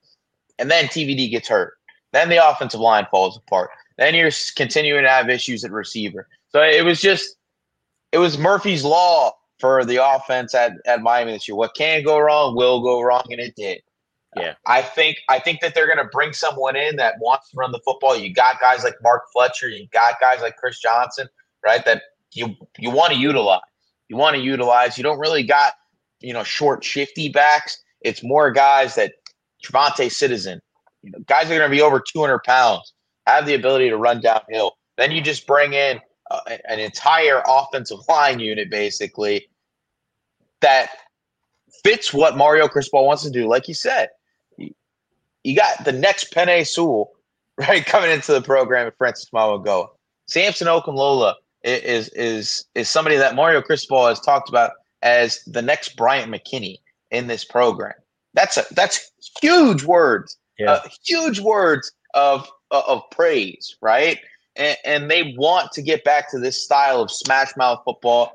And 0.58 0.70
then 0.70 0.86
TVD 0.86 1.30
gets 1.30 1.48
hurt. 1.48 1.74
Then 2.12 2.28
the 2.28 2.48
offensive 2.48 2.80
line 2.80 3.06
falls 3.10 3.36
apart. 3.36 3.70
Then 3.96 4.14
you're 4.14 4.30
continuing 4.56 5.02
to 5.02 5.10
have 5.10 5.28
issues 5.28 5.64
at 5.64 5.70
receiver. 5.70 6.28
So 6.50 6.62
it 6.62 6.84
was 6.84 7.00
just, 7.00 7.36
it 8.12 8.18
was 8.18 8.38
Murphy's 8.38 8.84
law 8.84 9.32
for 9.58 9.84
the 9.84 10.04
offense 10.04 10.54
at, 10.54 10.72
at 10.86 11.02
Miami 11.02 11.32
this 11.32 11.48
year. 11.48 11.56
What 11.56 11.74
can 11.74 12.02
go 12.02 12.18
wrong 12.18 12.56
will 12.56 12.80
go 12.80 13.02
wrong, 13.02 13.24
and 13.30 13.40
it 13.40 13.54
did. 13.56 13.82
Yeah, 14.36 14.54
I 14.66 14.82
think 14.82 15.18
I 15.28 15.38
think 15.38 15.60
that 15.60 15.74
they're 15.74 15.86
going 15.86 15.98
to 15.98 16.10
bring 16.12 16.32
someone 16.32 16.76
in 16.76 16.96
that 16.96 17.14
wants 17.18 17.50
to 17.50 17.56
run 17.56 17.72
the 17.72 17.80
football. 17.84 18.16
You 18.16 18.32
got 18.32 18.60
guys 18.60 18.84
like 18.84 18.94
Mark 19.02 19.22
Fletcher, 19.32 19.68
you 19.68 19.88
got 19.88 20.20
guys 20.20 20.40
like 20.42 20.56
Chris 20.56 20.78
Johnson, 20.80 21.28
right? 21.64 21.84
That 21.84 22.02
you 22.34 22.54
you 22.76 22.90
want 22.90 23.12
to 23.14 23.18
utilize. 23.18 23.60
You 24.08 24.16
want 24.16 24.36
to 24.36 24.42
utilize. 24.42 24.98
You 24.98 25.02
don't 25.02 25.18
really 25.18 25.42
got 25.42 25.72
you 26.20 26.34
know 26.34 26.44
short, 26.44 26.84
shifty 26.84 27.30
backs. 27.30 27.82
It's 28.02 28.22
more 28.22 28.50
guys 28.50 28.94
that 28.96 29.14
Javante 29.64 30.10
Citizen, 30.10 30.60
you 31.02 31.10
know, 31.10 31.18
guys 31.26 31.46
are 31.46 31.58
going 31.58 31.70
to 31.70 31.76
be 31.76 31.82
over 31.82 32.00
200 32.00 32.40
pounds, 32.44 32.92
have 33.26 33.46
the 33.46 33.54
ability 33.54 33.88
to 33.90 33.96
run 33.96 34.20
downhill. 34.20 34.76
Then 34.96 35.12
you 35.12 35.20
just 35.20 35.46
bring 35.46 35.72
in 35.72 36.00
uh, 36.30 36.40
an 36.68 36.78
entire 36.80 37.42
offensive 37.46 37.98
line 38.08 38.40
unit 38.40 38.70
basically 38.70 39.48
that 40.60 40.90
fits 41.84 42.12
what 42.12 42.36
Mario 42.36 42.68
Cristobal 42.68 43.06
wants 43.06 43.22
to 43.22 43.30
do. 43.30 43.48
Like 43.48 43.68
you 43.68 43.74
said, 43.74 44.08
you, 45.44 45.56
got 45.56 45.84
the 45.84 45.92
next 45.92 46.32
Penei 46.34 46.66
Sewell, 46.66 47.12
right, 47.56 47.84
coming 47.84 48.10
into 48.10 48.32
the 48.32 48.42
program 48.42 48.86
at 48.86 48.96
Francis 48.98 49.30
Mauigoa. 49.32 49.88
Samson 50.26 50.66
Okunlola 50.66 51.34
is 51.64 52.08
is 52.10 52.66
is 52.74 52.88
somebody 52.88 53.16
that 53.16 53.34
Mario 53.34 53.62
Cristobal 53.62 54.06
has 54.06 54.20
talked 54.20 54.48
about 54.48 54.72
as 55.02 55.42
the 55.46 55.62
next 55.62 55.96
Bryant 55.96 56.30
McKinnie 56.30 56.78
in 57.10 57.26
this 57.26 57.44
program. 57.44 57.94
That's 58.38 58.56
a 58.56 58.64
that's 58.72 59.10
huge 59.42 59.82
words, 59.82 60.36
yeah. 60.58 60.72
uh, 60.72 60.88
huge 61.04 61.40
words 61.40 61.90
of 62.14 62.48
of 62.70 63.02
praise, 63.10 63.76
right? 63.82 64.18
and, 64.58 64.76
and 64.84 65.10
they 65.10 65.34
want 65.38 65.72
to 65.72 65.82
get 65.82 66.04
back 66.04 66.30
to 66.30 66.38
this 66.38 66.62
style 66.62 67.00
of 67.00 67.10
smash 67.10 67.56
mouth 67.56 67.80
football. 67.84 68.32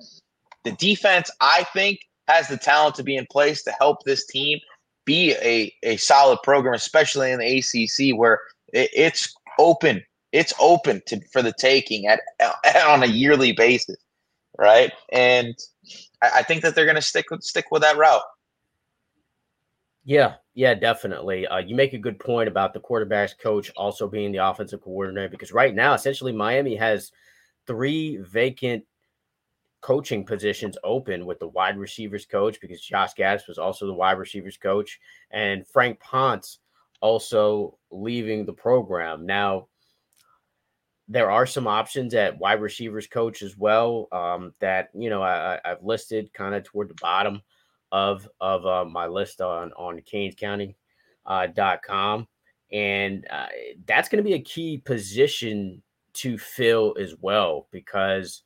The 0.63 0.71
defense, 0.71 1.29
I 1.41 1.65
think, 1.73 1.99
has 2.27 2.47
the 2.47 2.57
talent 2.57 2.95
to 2.95 3.03
be 3.03 3.17
in 3.17 3.27
place 3.29 3.61
to 3.63 3.71
help 3.79 4.03
this 4.03 4.25
team 4.25 4.59
be 5.05 5.33
a, 5.41 5.71
a 5.83 5.97
solid 5.97 6.39
program, 6.41 6.73
especially 6.73 7.31
in 7.31 7.39
the 7.39 7.57
ACC 7.59 8.17
where 8.17 8.39
it, 8.71 8.89
it's 8.93 9.35
open. 9.59 10.01
It's 10.31 10.53
open 10.59 11.01
to 11.07 11.19
for 11.31 11.41
the 11.41 11.53
taking 11.59 12.07
at, 12.07 12.21
at 12.39 12.85
on 12.87 13.03
a 13.03 13.07
yearly 13.07 13.51
basis, 13.51 13.97
right? 14.57 14.91
And 15.11 15.55
I, 16.21 16.29
I 16.35 16.43
think 16.43 16.63
that 16.63 16.73
they're 16.73 16.85
going 16.85 16.95
to 16.95 17.01
stick 17.01 17.25
with 17.29 17.43
stick 17.43 17.65
with 17.69 17.81
that 17.81 17.97
route. 17.97 18.23
Yeah, 20.05 20.35
yeah, 20.53 20.73
definitely. 20.73 21.47
Uh, 21.47 21.59
you 21.59 21.75
make 21.75 21.93
a 21.93 21.97
good 21.97 22.19
point 22.19 22.49
about 22.49 22.73
the 22.73 22.79
quarterbacks 22.79 23.37
coach 23.37 23.71
also 23.77 24.07
being 24.07 24.31
the 24.31 24.45
offensive 24.45 24.81
coordinator 24.81 25.29
because 25.29 25.53
right 25.53 25.73
now, 25.73 25.93
essentially, 25.93 26.33
Miami 26.33 26.75
has 26.75 27.11
three 27.67 28.17
vacant 28.17 28.83
coaching 29.79 30.25
positions 30.25 30.77
open 30.83 31.25
with 31.25 31.39
the 31.39 31.47
wide 31.47 31.77
receivers 31.77 32.25
coach 32.25 32.59
because 32.59 32.81
Josh 32.81 33.13
Gattis 33.13 33.47
was 33.47 33.57
also 33.57 33.85
the 33.85 33.93
wide 33.93 34.17
receivers 34.17 34.57
coach, 34.57 34.99
and 35.31 35.65
Frank 35.67 35.99
Ponce 36.01 36.59
also 36.99 37.77
leaving 37.89 38.45
the 38.45 38.53
program. 38.53 39.25
Now, 39.25 39.67
there 41.07 41.31
are 41.31 41.45
some 41.45 41.67
options 41.67 42.13
at 42.13 42.37
wide 42.37 42.61
receivers 42.61 43.07
coach 43.07 43.41
as 43.41 43.57
well 43.57 44.07
um, 44.11 44.53
that 44.59 44.89
you 44.93 45.09
know 45.09 45.21
I, 45.21 45.59
have 45.63 45.83
listed 45.83 46.33
kind 46.33 46.55
of 46.55 46.63
toward 46.65 46.89
the 46.89 46.95
bottom 47.01 47.41
of 47.93 48.27
of 48.41 48.65
uh, 48.65 48.83
my 48.83 49.07
list 49.07 49.39
on 49.39 49.71
on 49.73 50.01
CanesCounty.com, 50.01 50.75
uh, 51.25 52.75
and 52.75 53.27
uh, 53.29 53.45
that's 53.85 54.09
going 54.09 54.21
to 54.21 54.27
be 54.27 54.33
a 54.33 54.41
key 54.41 54.79
position 54.79 55.81
to 56.13 56.37
fill 56.37 56.95
as 56.99 57.15
well 57.21 57.67
because 57.71 58.41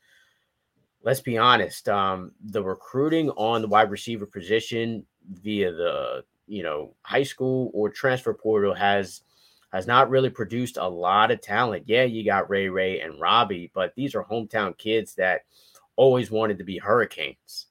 let's 1.01 1.21
be 1.21 1.37
honest, 1.37 1.87
um, 1.89 2.31
the 2.43 2.61
recruiting 2.61 3.29
on 3.31 3.61
the 3.61 3.67
wide 3.67 3.89
receiver 3.89 4.25
position 4.25 5.05
via 5.41 5.71
the 5.71 6.23
you 6.47 6.61
know 6.61 6.93
high 7.03 7.23
school 7.23 7.71
or 7.73 7.89
transfer 7.89 8.33
portal 8.33 8.73
has 8.73 9.21
has 9.71 9.87
not 9.87 10.09
really 10.09 10.29
produced 10.29 10.77
a 10.77 10.87
lot 10.87 11.31
of 11.31 11.39
talent. 11.41 11.83
Yeah, 11.87 12.03
you 12.03 12.25
got 12.25 12.49
Ray 12.49 12.67
Ray 12.67 12.99
and 12.99 13.19
Robbie, 13.19 13.71
but 13.73 13.93
these 13.95 14.13
are 14.13 14.25
hometown 14.25 14.77
kids 14.77 15.15
that 15.15 15.41
always 15.95 16.31
wanted 16.31 16.57
to 16.57 16.65
be 16.65 16.77
Hurricanes. 16.77 17.67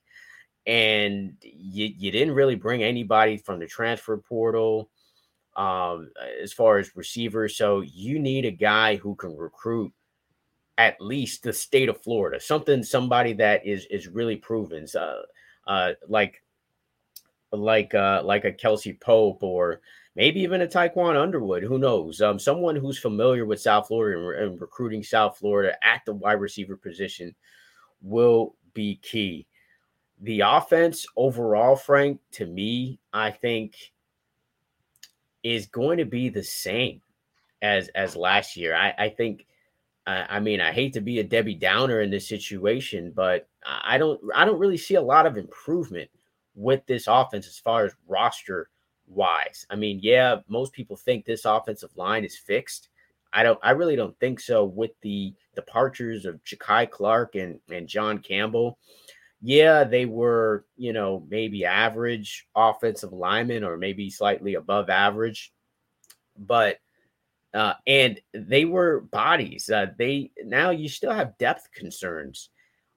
And 0.66 1.36
you, 1.42 1.92
you 1.96 2.10
didn't 2.10 2.34
really 2.34 2.56
bring 2.56 2.82
anybody 2.82 3.36
from 3.36 3.60
the 3.60 3.66
transfer 3.66 4.16
portal 4.16 4.90
um, 5.56 6.10
as 6.42 6.52
far 6.52 6.78
as 6.78 6.96
receivers. 6.96 7.56
So 7.56 7.80
you 7.80 8.18
need 8.18 8.44
a 8.44 8.50
guy 8.50 8.96
who 8.96 9.14
can 9.14 9.36
recruit 9.36 9.92
at 10.78 11.00
least 11.00 11.42
the 11.42 11.52
state 11.52 11.88
of 11.88 12.02
Florida, 12.02 12.38
something 12.40 12.82
somebody 12.82 13.32
that 13.34 13.66
is 13.66 13.86
is 13.86 14.08
really 14.08 14.36
proven, 14.36 14.86
uh, 14.94 15.22
uh, 15.66 15.92
like 16.08 16.42
like 17.52 17.94
uh, 17.94 18.22
like 18.24 18.44
a 18.44 18.52
Kelsey 18.52 18.92
Pope 18.92 19.42
or 19.42 19.80
maybe 20.14 20.40
even 20.40 20.62
a 20.62 20.66
Taekwon 20.66 21.20
Underwood. 21.20 21.62
Who 21.62 21.78
knows? 21.78 22.20
Um, 22.20 22.38
someone 22.38 22.76
who's 22.76 22.98
familiar 22.98 23.46
with 23.46 23.60
South 23.60 23.88
Florida 23.88 24.20
and, 24.20 24.52
and 24.52 24.60
recruiting 24.60 25.02
South 25.02 25.38
Florida 25.38 25.76
at 25.82 26.02
the 26.04 26.14
wide 26.14 26.40
receiver 26.40 26.76
position 26.76 27.34
will 28.02 28.54
be 28.74 28.96
key. 29.02 29.46
The 30.20 30.40
offense 30.40 31.06
overall, 31.16 31.76
Frank, 31.76 32.20
to 32.32 32.46
me, 32.46 32.98
I 33.12 33.30
think 33.30 33.92
is 35.42 35.66
going 35.66 35.98
to 35.98 36.04
be 36.04 36.28
the 36.28 36.42
same 36.42 37.00
as 37.62 37.88
as 37.88 38.16
last 38.16 38.56
year. 38.56 38.74
I, 38.74 38.94
I 38.98 39.08
think 39.10 39.46
I 40.06 40.38
mean, 40.38 40.60
I 40.60 40.70
hate 40.70 40.92
to 40.92 41.00
be 41.00 41.18
a 41.18 41.24
Debbie 41.24 41.56
Downer 41.56 42.00
in 42.00 42.10
this 42.10 42.28
situation, 42.28 43.12
but 43.14 43.48
I 43.64 43.98
don't 43.98 44.20
I 44.34 44.44
don't 44.44 44.60
really 44.60 44.76
see 44.76 44.94
a 44.94 45.02
lot 45.02 45.26
of 45.26 45.36
improvement 45.36 46.08
with 46.54 46.86
this 46.86 47.06
offense 47.08 47.48
as 47.48 47.58
far 47.58 47.84
as 47.84 47.92
roster 48.06 48.70
wise. 49.08 49.66
I 49.68 49.74
mean, 49.74 49.98
yeah, 50.00 50.36
most 50.48 50.72
people 50.72 50.96
think 50.96 51.24
this 51.24 51.44
offensive 51.44 51.90
line 51.96 52.24
is 52.24 52.36
fixed. 52.36 52.88
I 53.32 53.42
don't 53.42 53.58
I 53.64 53.72
really 53.72 53.96
don't 53.96 54.18
think 54.20 54.38
so 54.38 54.64
with 54.64 54.92
the 55.00 55.34
departures 55.56 56.24
of 56.24 56.42
Jakai 56.44 56.88
Clark 56.88 57.34
and, 57.34 57.58
and 57.68 57.88
John 57.88 58.18
Campbell. 58.18 58.78
Yeah, 59.46 59.84
they 59.84 60.06
were, 60.06 60.64
you 60.76 60.92
know, 60.92 61.24
maybe 61.28 61.64
average 61.64 62.48
offensive 62.56 63.12
linemen 63.12 63.62
or 63.62 63.76
maybe 63.76 64.10
slightly 64.10 64.54
above 64.54 64.90
average. 64.90 65.52
But 66.36 66.78
uh, 67.54 67.74
and 67.86 68.20
they 68.34 68.64
were 68.64 69.02
bodies. 69.02 69.70
Uh, 69.70 69.86
they 69.96 70.32
now 70.42 70.70
you 70.70 70.88
still 70.88 71.12
have 71.12 71.38
depth 71.38 71.70
concerns 71.72 72.50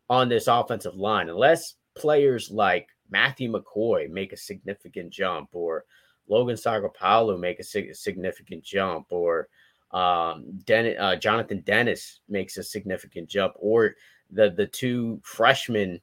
on 0.09 0.27
this 0.27 0.47
offensive 0.47 0.95
line 0.95 1.29
unless 1.29 1.75
players 1.95 2.49
like 2.49 2.87
Matthew 3.11 3.53
McCoy 3.53 4.09
make 4.09 4.33
a 4.33 4.37
significant 4.37 5.13
jump 5.13 5.49
or 5.51 5.85
Logan 6.27 6.55
Sagapolu 6.55 7.39
make 7.39 7.59
a 7.59 7.63
sig- 7.63 7.95
significant 7.95 8.63
jump 8.63 9.05
or 9.11 9.49
um, 9.91 10.45
Den- 10.65 10.97
uh, 10.97 11.15
Jonathan 11.15 11.61
Dennis 11.61 12.21
makes 12.27 12.57
a 12.57 12.63
significant 12.63 13.29
jump 13.29 13.53
or 13.59 13.93
the 14.31 14.49
the 14.49 14.65
two 14.65 15.21
freshmen 15.23 16.01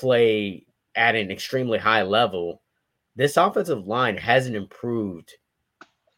play 0.00 0.66
at 0.94 1.14
an 1.14 1.30
extremely 1.30 1.78
high 1.78 2.02
level. 2.02 2.62
This 3.16 3.36
offensive 3.36 3.86
line 3.86 4.16
hasn't 4.16 4.56
improved 4.56 5.32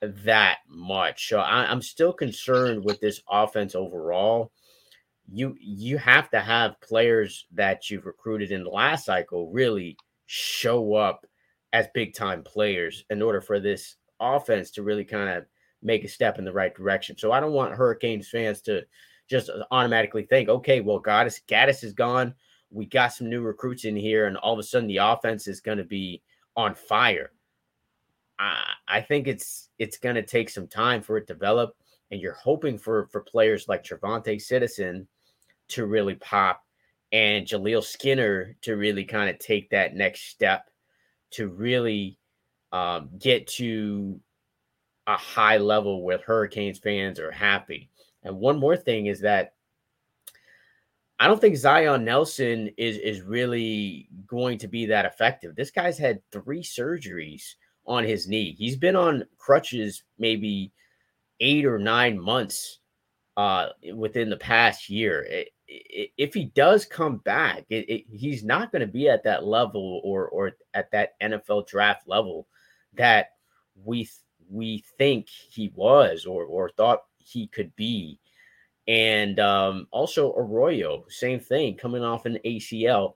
that 0.00 0.58
much. 0.68 1.28
So 1.28 1.38
I, 1.38 1.70
am 1.70 1.82
still 1.82 2.12
concerned 2.12 2.84
with 2.84 3.00
this 3.00 3.20
offense 3.30 3.74
overall. 3.74 4.52
You 5.28 5.56
you 5.60 5.98
have 5.98 6.30
to 6.30 6.40
have 6.40 6.80
players 6.80 7.46
that 7.52 7.90
you've 7.90 8.06
recruited 8.06 8.52
in 8.52 8.62
the 8.62 8.70
last 8.70 9.04
cycle 9.06 9.50
really 9.50 9.96
show 10.26 10.94
up 10.94 11.26
as 11.72 11.88
big 11.94 12.14
time 12.14 12.42
players 12.42 13.04
in 13.10 13.22
order 13.22 13.40
for 13.40 13.58
this 13.58 13.96
offense 14.20 14.70
to 14.72 14.82
really 14.82 15.04
kind 15.04 15.28
of 15.28 15.44
make 15.82 16.04
a 16.04 16.08
step 16.08 16.38
in 16.38 16.44
the 16.44 16.52
right 16.52 16.74
direction. 16.74 17.18
So 17.18 17.32
I 17.32 17.40
don't 17.40 17.52
want 17.52 17.74
Hurricanes 17.74 18.28
fans 18.28 18.60
to 18.62 18.82
just 19.28 19.50
automatically 19.70 20.22
think, 20.22 20.48
okay, 20.48 20.80
well, 20.80 21.02
Gattis, 21.02 21.40
Gattis 21.48 21.82
is 21.82 21.92
gone. 21.92 22.34
We 22.70 22.86
got 22.86 23.12
some 23.12 23.30
new 23.30 23.42
recruits 23.42 23.84
in 23.84 23.96
here, 23.96 24.26
and 24.26 24.36
all 24.36 24.52
of 24.52 24.58
a 24.58 24.62
sudden 24.62 24.88
the 24.88 24.98
offense 24.98 25.46
is 25.46 25.60
going 25.60 25.78
to 25.78 25.84
be 25.84 26.22
on 26.56 26.74
fire. 26.74 27.32
I, 28.38 28.64
I 28.88 29.00
think 29.00 29.28
it's 29.28 29.70
it's 29.78 29.98
going 29.98 30.16
to 30.16 30.22
take 30.22 30.50
some 30.50 30.66
time 30.66 31.02
for 31.02 31.16
it 31.16 31.26
to 31.26 31.34
develop, 31.34 31.76
and 32.10 32.20
you're 32.20 32.34
hoping 32.34 32.78
for 32.78 33.06
for 33.06 33.20
players 33.20 33.68
like 33.68 33.84
TreVonte 33.84 34.40
Citizen 34.40 35.06
to 35.68 35.86
really 35.86 36.14
pop 36.14 36.62
and 37.12 37.46
Jaleel 37.46 37.84
Skinner 37.84 38.56
to 38.62 38.76
really 38.76 39.04
kind 39.04 39.30
of 39.30 39.38
take 39.38 39.70
that 39.70 39.94
next 39.94 40.28
step 40.28 40.68
to 41.32 41.48
really 41.48 42.18
um, 42.72 43.10
get 43.18 43.46
to 43.46 44.20
a 45.06 45.16
high 45.16 45.58
level 45.58 46.02
where 46.02 46.18
Hurricanes 46.18 46.78
fans 46.78 47.18
are 47.20 47.30
happy. 47.30 47.90
And 48.22 48.36
one 48.36 48.58
more 48.58 48.76
thing 48.76 49.06
is 49.06 49.20
that 49.20 49.54
I 51.18 51.26
don't 51.26 51.40
think 51.40 51.56
Zion 51.56 52.04
Nelson 52.04 52.70
is 52.76 52.98
is 52.98 53.22
really 53.22 54.08
going 54.26 54.58
to 54.58 54.68
be 54.68 54.86
that 54.86 55.06
effective. 55.06 55.56
This 55.56 55.70
guy's 55.70 55.98
had 55.98 56.20
three 56.30 56.62
surgeries 56.62 57.54
on 57.86 58.04
his 58.04 58.28
knee. 58.28 58.54
He's 58.58 58.76
been 58.76 58.96
on 58.96 59.24
crutches 59.38 60.02
maybe 60.18 60.72
eight 61.40 61.64
or 61.64 61.78
nine 61.78 62.18
months 62.18 62.80
uh, 63.36 63.68
within 63.94 64.28
the 64.30 64.36
past 64.36 64.88
year. 64.90 65.22
It, 65.22 65.48
it, 65.68 66.10
if 66.16 66.34
he 66.34 66.46
does 66.46 66.84
come 66.84 67.18
back, 67.18 67.64
it, 67.70 68.04
he's 68.10 68.44
not 68.44 68.70
going 68.70 68.80
to 68.80 68.86
be 68.86 69.08
at 69.08 69.24
that 69.24 69.44
level 69.44 70.00
or 70.04 70.28
or 70.28 70.52
at 70.74 70.90
that 70.92 71.20
NFL 71.22 71.66
draft 71.66 72.06
level 72.06 72.46
that 72.94 73.30
we 73.84 74.08
we 74.50 74.84
think 74.98 75.28
he 75.28 75.72
was 75.74 76.26
or 76.26 76.44
or 76.44 76.70
thought 76.70 77.00
he 77.18 77.46
could 77.46 77.74
be. 77.76 78.20
And 78.88 79.40
um, 79.40 79.88
also 79.90 80.32
Arroyo, 80.34 81.04
same 81.08 81.40
thing, 81.40 81.76
coming 81.76 82.04
off 82.04 82.24
an 82.24 82.38
ACL 82.44 83.14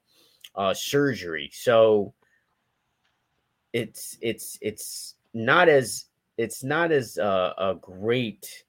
uh, 0.55 0.75
surgery. 0.75 1.51
So 1.53 2.13
it's 3.73 4.19
it's 4.21 4.59
it's 4.61 5.15
not 5.33 5.69
as 5.69 6.07
it's 6.37 6.65
not 6.65 6.91
as 6.91 7.19
uh, 7.19 7.53
a 7.57 7.75
great 7.81 8.65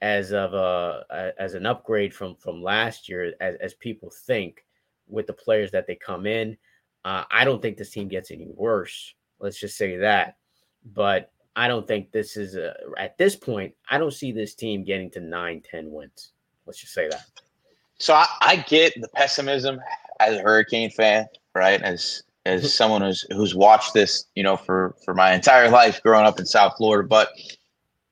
as 0.00 0.32
of 0.32 0.54
a 0.54 1.32
as 1.38 1.54
an 1.54 1.66
upgrade 1.66 2.14
from 2.14 2.36
from 2.36 2.62
last 2.62 3.08
year 3.08 3.34
as, 3.40 3.56
as 3.56 3.74
people 3.74 4.10
think 4.26 4.64
with 5.08 5.26
the 5.26 5.32
players 5.32 5.70
that 5.72 5.86
they 5.86 5.96
come 5.96 6.26
in. 6.26 6.56
Uh, 7.04 7.24
I 7.30 7.44
don't 7.44 7.60
think 7.60 7.76
this 7.76 7.90
team 7.90 8.08
gets 8.08 8.30
any 8.30 8.48
worse. 8.54 9.14
Let's 9.38 9.60
just 9.60 9.76
say 9.76 9.96
that. 9.98 10.36
But 10.94 11.32
I 11.56 11.68
don't 11.68 11.86
think 11.86 12.10
this 12.10 12.36
is 12.36 12.56
a, 12.56 12.74
at 12.98 13.16
this 13.16 13.36
point. 13.36 13.74
I 13.88 13.98
don't 13.98 14.12
see 14.12 14.32
this 14.32 14.54
team 14.54 14.84
getting 14.84 15.10
to 15.12 15.20
nine, 15.20 15.62
10 15.68 15.90
wins. 15.90 16.32
Let's 16.66 16.80
just 16.80 16.94
say 16.94 17.08
that. 17.08 17.24
So 17.98 18.14
I, 18.14 18.26
I 18.40 18.56
get 18.56 18.94
the 19.00 19.08
pessimism 19.08 19.80
as 20.20 20.36
a 20.36 20.42
Hurricane 20.42 20.90
fan, 20.90 21.26
right? 21.54 21.80
As 21.80 22.22
as 22.46 22.60
mm-hmm. 22.60 22.68
someone 22.68 23.02
who's 23.02 23.24
who's 23.30 23.54
watched 23.54 23.94
this, 23.94 24.26
you 24.34 24.42
know, 24.42 24.56
for 24.56 24.94
for 25.04 25.14
my 25.14 25.32
entire 25.32 25.68
life 25.68 26.02
growing 26.02 26.26
up 26.26 26.38
in 26.38 26.46
South 26.46 26.74
Florida. 26.76 27.08
But 27.08 27.30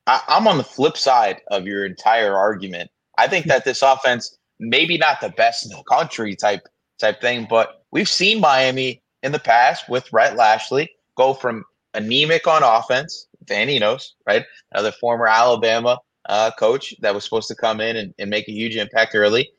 I, 0.07 0.21
I'm 0.27 0.47
on 0.47 0.57
the 0.57 0.63
flip 0.63 0.97
side 0.97 1.41
of 1.51 1.65
your 1.65 1.85
entire 1.85 2.35
argument. 2.35 2.89
I 3.17 3.27
think 3.27 3.45
that 3.47 3.65
this 3.65 3.81
offense, 3.81 4.37
maybe 4.59 4.97
not 4.97 5.21
the 5.21 5.29
best 5.29 5.65
in 5.65 5.71
the 5.77 5.83
country 5.83 6.35
type 6.35 6.67
type 6.99 7.21
thing, 7.21 7.47
but 7.49 7.83
we've 7.91 8.09
seen 8.09 8.39
Miami 8.39 9.01
in 9.21 9.31
the 9.31 9.39
past 9.39 9.89
with 9.89 10.11
Rhett 10.13 10.35
Lashlee 10.35 10.89
go 11.15 11.33
from 11.33 11.63
anemic 11.93 12.47
on 12.47 12.63
offense, 12.63 13.27
Dan 13.45 13.69
Enos, 13.69 14.15
right? 14.27 14.45
Another 14.71 14.91
former 14.91 15.27
Alabama 15.27 15.99
uh, 16.29 16.51
coach 16.57 16.93
that 17.01 17.13
was 17.13 17.23
supposed 17.23 17.47
to 17.49 17.55
come 17.55 17.81
in 17.81 17.95
and, 17.95 18.13
and 18.17 18.29
make 18.29 18.47
a 18.47 18.51
huge 18.51 18.75
impact 18.75 19.15
early 19.15 19.49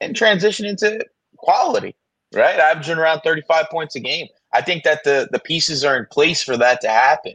and 0.00 0.14
transition 0.14 0.66
into 0.66 1.04
quality 1.36 1.94
right? 2.34 2.58
Averaging 2.58 2.98
around 2.98 3.20
35 3.20 3.66
points 3.70 3.96
a 3.96 4.00
game. 4.00 4.28
I 4.52 4.60
think 4.62 4.84
that 4.84 5.04
the 5.04 5.28
the 5.30 5.38
pieces 5.38 5.84
are 5.84 5.96
in 5.96 6.06
place 6.10 6.42
for 6.42 6.56
that 6.56 6.80
to 6.82 6.88
happen. 6.88 7.34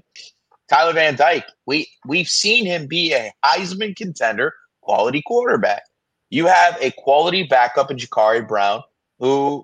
Tyler 0.69 0.93
Van 0.93 1.15
Dyke, 1.15 1.45
we 1.65 1.87
we've 2.05 2.27
seen 2.27 2.65
him 2.65 2.87
be 2.87 3.13
a 3.13 3.31
Heisman 3.43 3.95
contender, 3.95 4.53
quality 4.81 5.21
quarterback. 5.25 5.83
You 6.29 6.47
have 6.47 6.77
a 6.81 6.91
quality 6.97 7.43
backup 7.43 7.91
in 7.91 7.97
Jacurri 7.97 8.45
Brown, 8.45 8.81
who, 9.19 9.63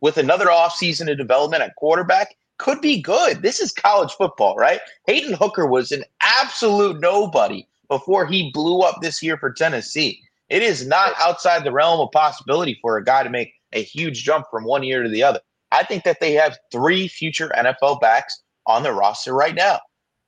with 0.00 0.16
another 0.16 0.46
offseason 0.46 1.10
of 1.10 1.18
development 1.18 1.62
at 1.62 1.74
quarterback, 1.76 2.36
could 2.58 2.80
be 2.80 3.00
good. 3.00 3.42
This 3.42 3.60
is 3.60 3.72
college 3.72 4.12
football, 4.12 4.56
right? 4.56 4.80
Hendon 5.06 5.34
Hooker 5.34 5.66
was 5.66 5.92
an 5.92 6.04
absolute 6.22 7.00
nobody 7.00 7.66
before 7.88 8.26
he 8.26 8.50
blew 8.52 8.80
up 8.80 8.96
this 9.00 9.22
year 9.22 9.36
for 9.36 9.52
Tennessee. 9.52 10.20
It 10.48 10.62
is 10.62 10.86
not 10.86 11.14
outside 11.18 11.64
the 11.64 11.72
realm 11.72 12.00
of 12.00 12.10
possibility 12.12 12.78
for 12.80 12.96
a 12.96 13.04
guy 13.04 13.22
to 13.22 13.30
make 13.30 13.52
a 13.72 13.82
huge 13.82 14.22
jump 14.24 14.46
from 14.50 14.64
one 14.64 14.82
year 14.82 15.02
to 15.02 15.08
the 15.08 15.22
other. 15.22 15.40
I 15.72 15.84
think 15.84 16.04
that 16.04 16.20
they 16.20 16.32
have 16.34 16.56
three 16.70 17.08
future 17.08 17.50
NFL 17.56 18.00
backs 18.00 18.40
on 18.66 18.82
the 18.82 18.92
roster 18.92 19.34
right 19.34 19.54
now, 19.54 19.80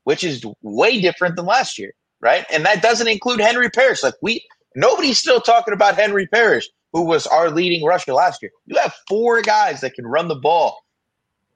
which 0.05 0.25
is 0.25 0.45
way 0.63 1.01
different 1.01 1.37
than 1.37 1.47
last 1.47 1.79
year, 1.79 1.93
right? 2.21 2.45
And 2.53 2.65
that 2.67 2.83
doesn't 2.83 3.09
include 3.09 3.41
Henry 3.41 3.71
Parrish. 3.71 4.03
Like 4.03 4.15
we 4.21 4.45
nobody's 4.75 5.19
still 5.19 5.41
talking 5.41 5.75
about 5.75 5.95
Henry 5.97 6.27
Parrish, 6.27 6.69
who 6.93 7.03
was 7.03 7.27
our 7.27 7.51
leading 7.51 7.85
rusher 7.85 8.13
last 8.13 8.43
year. 8.43 8.51
You 8.67 8.79
have 8.81 8.95
four 9.09 9.43
guys 9.43 9.81
that 9.83 9.95
can 9.95 10.07
run 10.07 10.29
the 10.29 10.35
ball. 10.35 10.79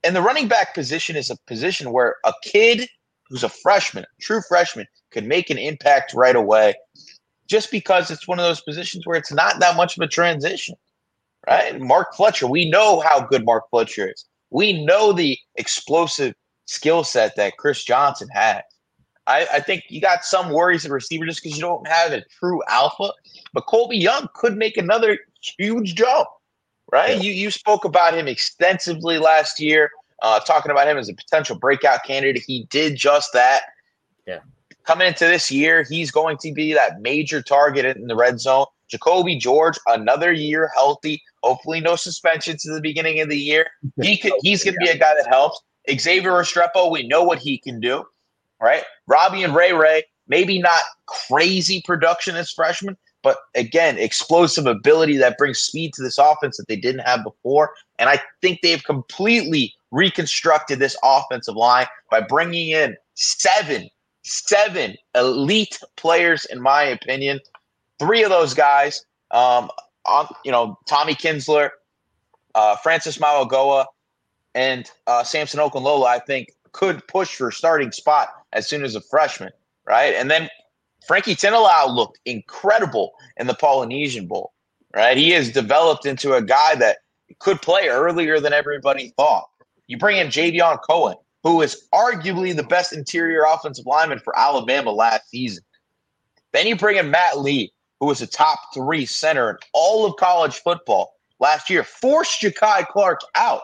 And 0.02 0.16
the 0.16 0.22
running 0.22 0.48
back 0.48 0.74
position 0.74 1.16
is 1.16 1.30
a 1.30 1.36
position 1.46 1.92
where 1.92 2.16
a 2.24 2.32
kid 2.42 2.88
who's 3.28 3.44
a 3.44 3.48
freshman, 3.48 4.04
a 4.04 4.22
true 4.22 4.40
freshman, 4.48 4.86
could 5.12 5.26
make 5.26 5.50
an 5.50 5.58
impact 5.58 6.14
right 6.14 6.36
away 6.36 6.74
just 7.48 7.70
because 7.70 8.10
it's 8.10 8.28
one 8.28 8.38
of 8.38 8.44
those 8.44 8.60
positions 8.62 9.06
where 9.06 9.18
it's 9.18 9.32
not 9.32 9.60
that 9.60 9.76
much 9.76 9.96
of 9.96 10.02
a 10.02 10.06
transition 10.06 10.74
right? 11.48 11.80
Mark 11.80 12.14
Fletcher, 12.14 12.46
we 12.46 12.68
know 12.68 13.00
how 13.00 13.20
good 13.20 13.44
Mark 13.44 13.64
Fletcher 13.70 14.10
is. 14.10 14.24
We 14.50 14.84
know 14.84 15.12
the 15.12 15.38
explosive 15.56 16.34
skill 16.66 17.04
set 17.04 17.36
that 17.36 17.56
Chris 17.56 17.84
Johnson 17.84 18.28
has. 18.32 18.62
I, 19.26 19.46
I, 19.52 19.60
think 19.60 19.84
you 19.88 20.00
got 20.00 20.24
some 20.24 20.50
worries 20.50 20.84
at 20.84 20.90
receiver 20.90 21.26
just 21.26 21.42
because 21.42 21.56
you 21.56 21.62
don't 21.62 21.86
have 21.86 22.12
a 22.12 22.24
true 22.40 22.62
alpha. 22.68 23.12
But 23.52 23.66
Colby 23.66 23.96
Young 23.96 24.28
could 24.34 24.56
make 24.56 24.76
another 24.76 25.18
huge 25.58 25.94
jump, 25.94 26.26
right? 26.92 27.16
Yeah. 27.16 27.22
You 27.22 27.32
you 27.32 27.50
spoke 27.50 27.84
about 27.84 28.14
him 28.14 28.28
extensively 28.28 29.18
last 29.18 29.60
year, 29.60 29.90
uh, 30.22 30.40
talking 30.40 30.70
about 30.70 30.86
him 30.88 30.98
as 30.98 31.08
a 31.08 31.14
potential 31.14 31.58
breakout 31.58 32.04
candidate. 32.04 32.42
He 32.46 32.66
did 32.70 32.96
just 32.96 33.32
that. 33.32 33.62
Yeah. 34.26 34.40
Coming 34.84 35.08
into 35.08 35.26
this 35.26 35.50
year, 35.50 35.84
he's 35.88 36.10
going 36.10 36.38
to 36.38 36.52
be 36.52 36.72
that 36.72 37.00
major 37.00 37.42
target 37.42 37.96
in 37.96 38.06
the 38.06 38.16
red 38.16 38.40
zone. 38.40 38.66
Jacoby 38.88 39.36
George, 39.36 39.78
another 39.86 40.32
year 40.32 40.70
healthy. 40.74 41.22
Hopefully, 41.42 41.80
no 41.80 41.96
suspensions 41.96 42.68
at 42.68 42.74
the 42.74 42.80
beginning 42.80 43.20
of 43.20 43.28
the 43.28 43.38
year. 43.38 43.66
He 44.02 44.16
could, 44.16 44.32
he's 44.42 44.64
going 44.64 44.74
to 44.74 44.80
be 44.80 44.88
a 44.88 44.98
guy 44.98 45.14
that 45.14 45.28
helps. 45.28 45.60
Xavier 45.90 46.32
Restrepo, 46.32 46.90
we 46.90 47.06
know 47.06 47.22
what 47.22 47.38
he 47.38 47.58
can 47.58 47.80
do, 47.80 48.04
right? 48.60 48.84
Robbie 49.06 49.42
and 49.42 49.54
Ray 49.54 49.72
Ray, 49.72 50.04
maybe 50.28 50.58
not 50.58 50.82
crazy 51.06 51.82
production 51.84 52.36
as 52.36 52.50
freshmen, 52.50 52.96
but 53.22 53.38
again, 53.54 53.98
explosive 53.98 54.66
ability 54.66 55.16
that 55.18 55.36
brings 55.38 55.58
speed 55.58 55.92
to 55.94 56.02
this 56.02 56.18
offense 56.18 56.56
that 56.56 56.68
they 56.68 56.76
didn't 56.76 57.02
have 57.02 57.22
before. 57.22 57.74
And 57.98 58.08
I 58.08 58.20
think 58.40 58.60
they've 58.62 58.82
completely 58.82 59.74
reconstructed 59.90 60.78
this 60.78 60.96
offensive 61.02 61.56
line 61.56 61.86
by 62.10 62.20
bringing 62.20 62.70
in 62.70 62.96
seven, 63.14 63.88
seven 64.22 64.96
elite 65.14 65.78
players, 65.96 66.44
in 66.46 66.60
my 66.60 66.82
opinion. 66.82 67.40
Three 67.98 68.22
of 68.22 68.30
those 68.30 68.54
guys, 68.54 69.04
um, 69.30 69.70
on, 70.06 70.28
you 70.44 70.52
know, 70.52 70.78
Tommy 70.86 71.14
Kinsler, 71.14 71.70
uh, 72.54 72.76
Francis 72.76 73.18
Mauigoa, 73.18 73.84
and 74.54 74.90
uh, 75.06 75.22
Samson 75.22 75.60
Okunlola, 75.60 76.06
I 76.06 76.18
think, 76.20 76.48
could 76.72 77.06
push 77.06 77.36
for 77.36 77.50
starting 77.50 77.92
spot 77.92 78.28
as 78.52 78.68
soon 78.68 78.82
as 78.82 78.94
a 78.94 79.00
freshman, 79.00 79.52
right? 79.86 80.14
And 80.14 80.30
then 80.30 80.48
Frankie 81.06 81.34
Tinilau 81.34 81.94
looked 81.94 82.18
incredible 82.24 83.12
in 83.36 83.46
the 83.46 83.54
Polynesian 83.54 84.26
Bowl, 84.26 84.52
right? 84.94 85.16
He 85.16 85.30
has 85.30 85.50
developed 85.50 86.06
into 86.06 86.34
a 86.34 86.42
guy 86.42 86.74
that 86.76 86.98
could 87.38 87.62
play 87.62 87.88
earlier 87.88 88.40
than 88.40 88.52
everybody 88.52 89.12
thought. 89.16 89.48
You 89.86 89.98
bring 89.98 90.18
in 90.18 90.28
Javion 90.28 90.78
Cohen, 90.88 91.16
who 91.42 91.62
is 91.62 91.86
arguably 91.92 92.54
the 92.54 92.62
best 92.62 92.92
interior 92.92 93.44
offensive 93.48 93.86
lineman 93.86 94.20
for 94.20 94.38
Alabama 94.38 94.92
last 94.92 95.28
season. 95.30 95.64
Then 96.52 96.66
you 96.66 96.76
bring 96.76 96.96
in 96.96 97.10
Matt 97.10 97.38
Lee, 97.38 97.72
who 97.98 98.06
was 98.06 98.20
a 98.20 98.26
top 98.26 98.58
three 98.74 99.06
center 99.06 99.50
in 99.50 99.56
all 99.72 100.06
of 100.06 100.16
college 100.16 100.58
football 100.58 101.14
last 101.38 101.70
year, 101.70 101.84
forced 101.84 102.40
Jakai 102.42 102.86
Clark 102.88 103.20
out. 103.34 103.62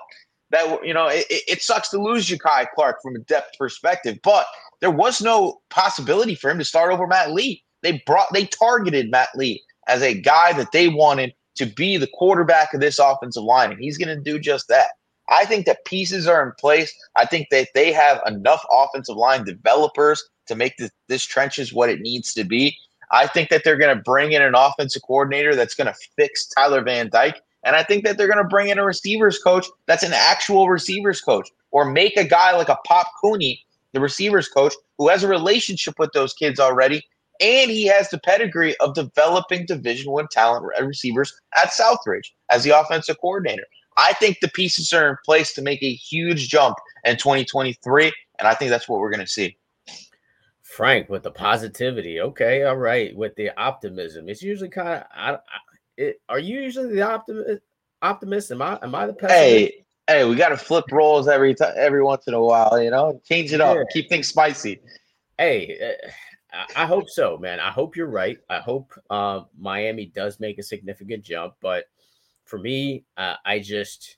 That 0.50 0.84
you 0.86 0.94
know, 0.94 1.08
it, 1.08 1.26
it 1.28 1.62
sucks 1.62 1.88
to 1.90 2.00
lose 2.00 2.28
Jakai 2.28 2.66
Clark 2.74 3.02
from 3.02 3.16
a 3.16 3.20
depth 3.20 3.58
perspective, 3.58 4.18
but 4.22 4.46
there 4.80 4.90
was 4.90 5.22
no 5.22 5.60
possibility 5.70 6.34
for 6.34 6.50
him 6.50 6.58
to 6.58 6.64
start 6.64 6.92
over 6.92 7.06
Matt 7.06 7.32
Lee. 7.32 7.62
They 7.82 8.02
brought 8.06 8.32
they 8.32 8.46
targeted 8.46 9.10
Matt 9.10 9.28
Lee 9.34 9.62
as 9.88 10.02
a 10.02 10.20
guy 10.20 10.52
that 10.54 10.72
they 10.72 10.88
wanted 10.88 11.32
to 11.56 11.66
be 11.66 11.96
the 11.96 12.08
quarterback 12.14 12.74
of 12.74 12.80
this 12.80 12.98
offensive 12.98 13.42
line, 13.42 13.70
and 13.70 13.80
he's 13.80 13.98
going 13.98 14.14
to 14.14 14.22
do 14.22 14.38
just 14.38 14.68
that. 14.68 14.90
I 15.28 15.44
think 15.44 15.66
that 15.66 15.84
pieces 15.84 16.26
are 16.26 16.46
in 16.46 16.52
place. 16.58 16.92
I 17.16 17.26
think 17.26 17.48
that 17.50 17.68
they 17.74 17.92
have 17.92 18.20
enough 18.26 18.64
offensive 18.72 19.16
line 19.16 19.44
developers 19.44 20.22
to 20.46 20.54
make 20.54 20.76
this, 20.76 20.90
this 21.08 21.24
trenches 21.24 21.72
what 21.72 21.88
it 21.88 22.00
needs 22.00 22.32
to 22.34 22.44
be. 22.44 22.76
I 23.10 23.26
think 23.26 23.50
that 23.50 23.62
they're 23.64 23.78
going 23.78 23.96
to 23.96 24.02
bring 24.02 24.32
in 24.32 24.42
an 24.42 24.54
offensive 24.54 25.02
coordinator 25.02 25.54
that's 25.54 25.74
going 25.74 25.86
to 25.86 25.98
fix 26.16 26.46
Tyler 26.48 26.82
Van 26.82 27.08
Dyke. 27.08 27.40
And 27.64 27.74
I 27.74 27.82
think 27.82 28.04
that 28.04 28.16
they're 28.16 28.28
going 28.28 28.42
to 28.42 28.48
bring 28.48 28.68
in 28.68 28.78
a 28.78 28.84
receivers 28.84 29.38
coach 29.38 29.66
that's 29.86 30.02
an 30.02 30.12
actual 30.12 30.68
receivers 30.68 31.20
coach 31.20 31.48
or 31.72 31.84
make 31.84 32.16
a 32.16 32.24
guy 32.24 32.56
like 32.56 32.68
a 32.68 32.78
Pop 32.86 33.08
Cooney, 33.20 33.64
the 33.96 34.00
receivers 34.00 34.46
coach, 34.46 34.74
who 34.98 35.08
has 35.08 35.22
a 35.22 35.28
relationship 35.28 35.98
with 35.98 36.12
those 36.12 36.34
kids 36.34 36.60
already. 36.60 37.02
And 37.40 37.70
he 37.70 37.86
has 37.86 38.10
the 38.10 38.18
pedigree 38.18 38.76
of 38.76 38.94
developing 38.94 39.64
Division 39.64 40.12
One 40.12 40.28
talent 40.30 40.66
receivers 40.82 41.34
at 41.56 41.70
Southridge 41.70 42.32
as 42.50 42.62
the 42.62 42.78
offensive 42.78 43.18
coordinator. 43.20 43.64
I 43.96 44.12
think 44.14 44.40
the 44.40 44.48
pieces 44.48 44.92
are 44.92 45.08
in 45.08 45.16
place 45.24 45.54
to 45.54 45.62
make 45.62 45.82
a 45.82 45.94
huge 45.94 46.48
jump 46.48 46.76
in 47.04 47.16
2023. 47.16 48.12
And 48.38 48.46
I 48.46 48.54
think 48.54 48.70
that's 48.70 48.88
what 48.88 49.00
we're 49.00 49.10
going 49.10 49.24
to 49.24 49.26
see. 49.26 49.56
Frank 50.62 51.08
with 51.08 51.22
the 51.22 51.30
positivity. 51.30 52.20
Okay, 52.20 52.64
all 52.64 52.76
right. 52.76 53.16
With 53.16 53.34
the 53.36 53.50
optimism, 53.58 54.28
it's 54.28 54.42
usually 54.42 54.68
kind 54.68 54.88
of. 54.88 55.04
I, 55.14 55.32
I, 55.32 55.38
it, 55.96 56.20
are 56.28 56.38
you 56.38 56.60
usually 56.60 56.94
the 56.94 57.02
optimist? 57.02 57.62
Optimist? 58.02 58.50
Am 58.50 58.60
I? 58.60 58.78
Am 58.82 58.94
I 58.94 59.06
the 59.06 59.14
pessimist? 59.14 59.40
Hey, 59.40 59.85
hey, 60.08 60.24
we 60.24 60.36
got 60.36 60.50
to 60.50 60.56
flip 60.56 60.84
roles 60.92 61.28
every 61.28 61.54
time, 61.54 61.74
every 61.76 62.02
once 62.02 62.26
in 62.26 62.34
a 62.34 62.40
while. 62.40 62.80
You 62.80 62.90
know, 62.90 63.20
change 63.28 63.52
it 63.52 63.60
up, 63.60 63.78
keep 63.92 64.08
things 64.08 64.28
spicy. 64.28 64.80
Hey, 65.38 65.96
uh, 66.52 66.64
I 66.74 66.86
hope 66.86 67.08
so, 67.08 67.36
man. 67.38 67.60
I 67.60 67.70
hope 67.70 67.96
you're 67.96 68.06
right. 68.06 68.38
I 68.48 68.58
hope 68.58 68.92
uh, 69.10 69.42
Miami 69.58 70.06
does 70.06 70.40
make 70.40 70.58
a 70.58 70.62
significant 70.62 71.24
jump, 71.24 71.54
but 71.60 71.86
for 72.44 72.58
me, 72.58 73.04
uh, 73.16 73.34
I 73.44 73.58
just 73.58 74.16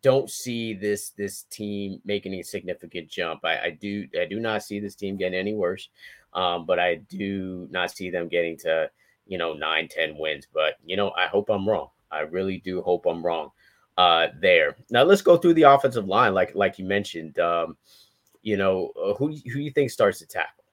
don't 0.00 0.30
see 0.30 0.72
this 0.74 1.10
this 1.10 1.44
team 1.44 2.00
making 2.04 2.34
a 2.34 2.42
significant 2.42 3.08
jump. 3.08 3.44
I, 3.44 3.58
I 3.58 3.70
do 3.70 4.06
I 4.20 4.24
do 4.24 4.40
not 4.40 4.62
see 4.62 4.80
this 4.80 4.94
team 4.94 5.16
getting 5.16 5.38
any 5.38 5.54
worse, 5.54 5.88
um, 6.34 6.66
but 6.66 6.78
I 6.78 6.96
do 6.96 7.68
not 7.70 7.90
see 7.90 8.10
them 8.10 8.28
getting 8.28 8.56
to 8.58 8.90
you 9.26 9.38
know 9.38 9.54
nine 9.54 9.88
ten 9.88 10.16
wins. 10.18 10.46
But 10.52 10.74
you 10.84 10.96
know 10.96 11.12
I 11.16 11.26
hope 11.26 11.50
I'm 11.50 11.68
wrong. 11.68 11.88
I 12.10 12.20
really 12.20 12.58
do 12.58 12.82
hope 12.82 13.06
I'm 13.06 13.24
wrong 13.24 13.52
uh, 13.96 14.28
there. 14.40 14.76
Now 14.90 15.02
let's 15.02 15.22
go 15.22 15.36
through 15.36 15.54
the 15.54 15.62
offensive 15.62 16.06
line, 16.06 16.34
like 16.34 16.54
like 16.54 16.78
you 16.78 16.84
mentioned. 16.84 17.38
Um, 17.38 17.76
you 18.42 18.56
know 18.56 18.92
uh, 19.02 19.14
who 19.14 19.28
who 19.28 19.60
you 19.60 19.70
think 19.70 19.90
starts 19.90 20.18
to 20.18 20.26
tackle? 20.26 20.64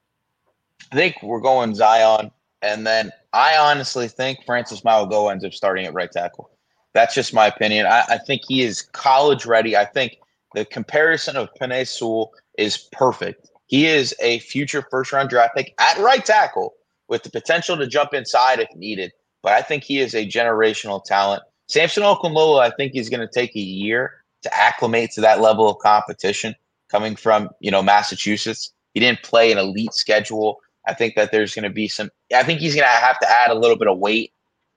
I 0.92 0.96
think 0.96 1.22
we're 1.22 1.42
going 1.42 1.76
Zion, 1.76 2.32
and 2.62 2.86
then 2.86 3.12
I 3.34 3.58
honestly 3.58 4.08
think 4.08 4.40
Francis 4.46 4.82
Mauigoa 4.82 5.32
ends 5.32 5.46
up 5.46 5.54
starting 5.54 5.86
at 5.86 5.94
right 5.94 6.12
tackle. 6.12 6.52
That's 6.94 7.14
just 7.14 7.34
my 7.34 7.48
opinion. 7.48 7.86
I, 7.86 8.04
I 8.10 8.18
think 8.18 8.42
he 8.48 8.64
is 8.64 8.82
college 8.82 9.46
ready. 9.46 9.78
I 9.78 9.86
think 9.86 10.18
the 10.56 10.66
comparison 10.66 11.38
of 11.38 11.50
Penei 11.62 11.88
Sewell 11.88 12.34
is 12.58 12.78
perfect. 12.92 13.50
He 13.68 13.86
is 13.86 14.16
a 14.20 14.40
future 14.40 14.84
first 14.90 15.14
round 15.14 15.30
draft 15.30 15.56
pick 15.56 15.76
at 15.80 15.98
right 16.00 16.26
tackle 16.26 16.74
with 17.08 17.22
the 17.24 17.30
potential 17.30 17.78
to 17.78 17.86
jump 17.86 18.14
inside 18.14 18.60
if 18.60 18.70
needed. 18.76 19.12
But 19.44 19.54
I 19.54 19.62
think 19.62 19.84
he 19.84 20.00
is 20.00 20.16
a 20.16 20.26
generational 20.26 21.04
talent. 21.04 21.44
Samson 21.70 22.04
Okunlola, 22.04 22.62
I 22.62 22.72
think 22.72 22.94
he's 22.94 23.10
going 23.10 23.26
to 23.26 23.34
take 23.34 23.56
a 23.56 23.60
year 23.60 24.24
to 24.42 24.54
acclimate 24.54 25.12
to 25.12 25.22
that 25.22 25.40
level 25.40 25.70
of 25.70 25.80
competition 25.80 26.56
coming 26.90 27.16
from, 27.16 27.50
you 27.60 27.72
know, 27.72 27.82
Massachusetts. 27.82 28.74
He 28.94 29.00
didn't 29.00 29.24
play 29.24 29.52
an 29.52 29.58
elite 29.58 29.94
schedule. 29.94 30.60
I 30.88 30.94
think 30.94 31.16
that 31.16 31.32
there's 31.32 31.54
going 31.54 31.64
to 31.64 31.70
be 31.70 31.88
some, 31.88 32.10
I 32.36 32.44
think 32.44 32.60
he's 32.60 32.76
going 32.76 32.86
to 32.86 32.90
have 32.90 33.20
to 33.20 33.30
add 33.30 33.52
a 33.52 33.56
little 33.56 33.78
bit 33.78 33.88
of 33.88 34.00
weight 34.00 34.34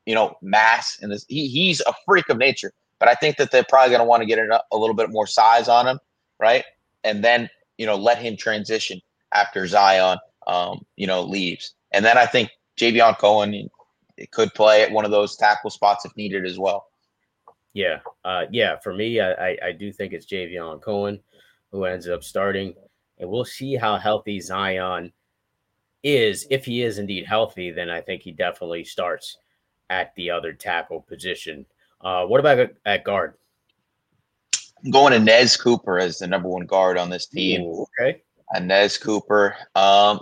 you 0.07 0.15
know, 0.15 0.37
mass 0.43 0.99
and. 1.01 1.13
He, 1.29 1.49
he's 1.49 1.81
a 1.83 1.93
freak 2.05 2.29
of 2.29 2.39
nature. 2.39 2.73
But 2.99 3.09
I 3.09 3.15
think 3.15 3.37
that 3.37 3.51
they're 3.51 3.65
probably 3.69 3.91
going 3.91 4.01
to 4.01 4.07
want 4.07 4.23
to 4.23 4.27
get 4.27 4.39
a, 4.39 4.63
a 4.71 4.77
little 4.77 4.95
bit 4.95 5.11
more 5.11 5.27
size 5.27 5.69
on 5.69 5.87
him, 5.87 5.99
right? 6.39 6.65
And 7.05 7.25
then 7.25 7.49
you 7.79 7.87
know 7.87 7.97
let 7.97 8.19
him 8.19 8.37
transition 8.37 9.01
after 9.35 9.67
Zion, 9.67 10.19
um, 10.47 10.85
you 10.97 11.07
know, 11.07 11.23
leaves. 11.23 11.75
And 11.91 12.05
then 12.05 12.17
I 12.17 12.27
think 12.27 12.51
Javion 12.77 13.19
Cohen 13.19 13.69
it 14.23 14.31
could 14.31 14.55
play 14.55 14.83
at 14.83 14.93
one 14.93 15.05
of 15.05 15.11
those 15.11 15.37
tackle 15.37 15.69
spots 15.69 16.05
if 16.05 16.17
needed 16.17 16.47
as 16.47 16.59
well. 16.59 16.87
Yeah, 17.75 17.99
uh, 18.25 18.45
yeah. 18.51 18.79
For 18.79 18.95
me, 18.95 19.21
I, 19.21 19.59
I 19.63 19.73
do 19.73 19.93
think 19.93 20.13
it's 20.13 20.27
Javion 20.27 20.81
Cohen 20.81 21.19
who 21.73 21.87
ends 21.87 22.09
up 22.09 22.23
starting, 22.23 22.75
and 23.19 23.29
we'll 23.29 23.45
see 23.45 23.75
how 23.75 23.97
healthy 23.97 24.41
Zion 24.41 25.13
is. 26.05 26.47
If 26.51 26.65
he 26.65 26.83
is 26.83 26.99
indeed 26.99 27.27
healthy, 27.27 27.73
then 27.73 27.91
I 27.91 28.01
think 28.01 28.23
he 28.23 28.31
definitely 28.31 28.85
starts 28.85 29.39
at 29.91 30.15
the 30.15 30.31
other 30.31 30.53
tackle 30.53 31.01
position. 31.01 31.67
Uh, 32.01 32.25
what 32.27 32.41
about 32.41 32.71
at 32.87 33.05
guard? 33.05 33.35
I'm 34.85 34.91
going 34.91 35.13
to 35.13 35.19
Nez 35.19 35.57
Cooper 35.57 35.99
as 35.99 36.19
the 36.19 36.27
number 36.27 36.49
one 36.49 36.67
guard 36.67 36.97
on 36.97 37.11
this 37.11 37.27
team. 37.27 37.63
Ooh, 37.63 37.87
okay. 38.01 38.23
Nez 38.61 38.99
Cooper. 38.99 39.57
Um, 39.75 40.21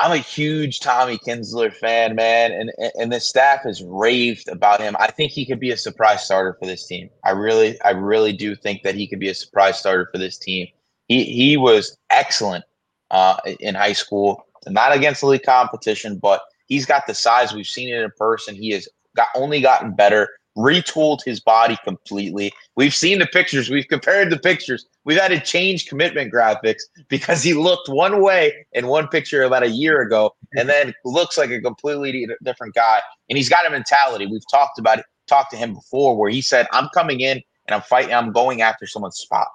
I'm 0.00 0.12
a 0.12 0.16
huge 0.16 0.80
Tommy 0.80 1.18
Kinsler 1.18 1.74
fan, 1.74 2.14
man, 2.14 2.52
and 2.52 2.70
and 2.98 3.12
the 3.12 3.20
staff 3.20 3.64
has 3.64 3.82
raved 3.82 4.48
about 4.48 4.80
him. 4.80 4.96
I 4.98 5.10
think 5.10 5.30
he 5.30 5.44
could 5.44 5.60
be 5.60 5.72
a 5.72 5.76
surprise 5.76 6.24
starter 6.24 6.56
for 6.58 6.64
this 6.64 6.86
team. 6.86 7.10
I 7.22 7.32
really, 7.32 7.78
I 7.82 7.90
really 7.90 8.32
do 8.32 8.56
think 8.56 8.82
that 8.82 8.94
he 8.94 9.06
could 9.06 9.20
be 9.20 9.28
a 9.28 9.34
surprise 9.34 9.78
starter 9.78 10.08
for 10.10 10.16
this 10.16 10.38
team. 10.38 10.68
He 11.08 11.24
he 11.24 11.58
was 11.58 11.98
excellent 12.08 12.64
uh, 13.10 13.36
in 13.60 13.74
high 13.74 13.92
school, 13.92 14.46
not 14.66 14.96
against 14.96 15.20
the 15.20 15.26
league 15.26 15.42
competition, 15.42 16.16
but 16.16 16.40
he's 16.66 16.86
got 16.86 17.06
the 17.06 17.14
size. 17.14 17.52
We've 17.52 17.66
seen 17.66 17.94
it 17.94 18.02
in 18.02 18.10
person. 18.16 18.54
He 18.54 18.70
has 18.70 18.88
got 19.16 19.28
only 19.34 19.60
gotten 19.60 19.92
better 19.92 20.30
retooled 20.56 21.20
his 21.24 21.40
body 21.40 21.78
completely. 21.84 22.52
We've 22.76 22.94
seen 22.94 23.18
the 23.18 23.26
pictures, 23.26 23.70
we've 23.70 23.88
compared 23.88 24.30
the 24.30 24.38
pictures. 24.38 24.86
We've 25.04 25.20
had 25.20 25.28
to 25.28 25.40
change 25.40 25.86
commitment 25.86 26.32
graphics 26.32 26.82
because 27.08 27.42
he 27.42 27.54
looked 27.54 27.88
one 27.88 28.22
way 28.22 28.66
in 28.72 28.86
one 28.86 29.08
picture 29.08 29.42
about 29.42 29.62
a 29.62 29.70
year 29.70 30.02
ago 30.02 30.34
and 30.56 30.68
then 30.68 30.92
looks 31.04 31.38
like 31.38 31.50
a 31.50 31.60
completely 31.60 32.28
different 32.44 32.74
guy. 32.74 33.00
And 33.28 33.36
he's 33.36 33.48
got 33.48 33.66
a 33.66 33.70
mentality. 33.70 34.26
We've 34.26 34.48
talked 34.50 34.78
about 34.78 34.98
it, 34.98 35.06
talked 35.26 35.50
to 35.52 35.56
him 35.56 35.74
before 35.74 36.16
where 36.16 36.30
he 36.30 36.42
said, 36.42 36.66
I'm 36.72 36.88
coming 36.92 37.20
in 37.20 37.40
and 37.66 37.74
I'm 37.74 37.82
fighting, 37.82 38.12
I'm 38.12 38.32
going 38.32 38.62
after 38.62 38.86
someone's 38.86 39.18
spot. 39.18 39.48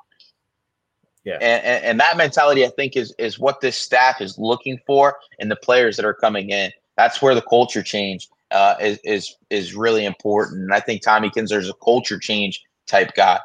Yeah. 1.26 1.36
And, 1.36 1.64
and, 1.64 1.84
and 1.84 2.00
that 2.00 2.18
mentality, 2.18 2.64
I 2.64 2.70
think, 2.70 2.96
is 2.96 3.14
is 3.18 3.40
what 3.40 3.60
this 3.60 3.78
staff 3.78 4.22
is 4.22 4.38
looking 4.38 4.80
for 4.86 5.18
in 5.40 5.50
the 5.50 5.56
players 5.56 5.98
that 5.98 6.06
are 6.06 6.14
coming 6.14 6.52
in. 6.52 6.72
That's 6.98 7.22
where 7.22 7.34
the 7.34 7.42
culture 7.42 7.82
change 7.82 8.30
uh, 8.56 8.76
is, 8.80 9.00
is 9.04 9.36
is 9.50 9.76
really 9.76 10.06
important. 10.06 10.64
And 10.64 10.74
I 10.74 10.80
think 10.80 11.02
Tommy 11.02 11.30
Kinsler 11.30 11.60
is 11.60 11.70
a 11.70 11.74
culture 11.84 12.18
change 12.18 12.64
type 12.88 13.14
guy. 13.14 13.40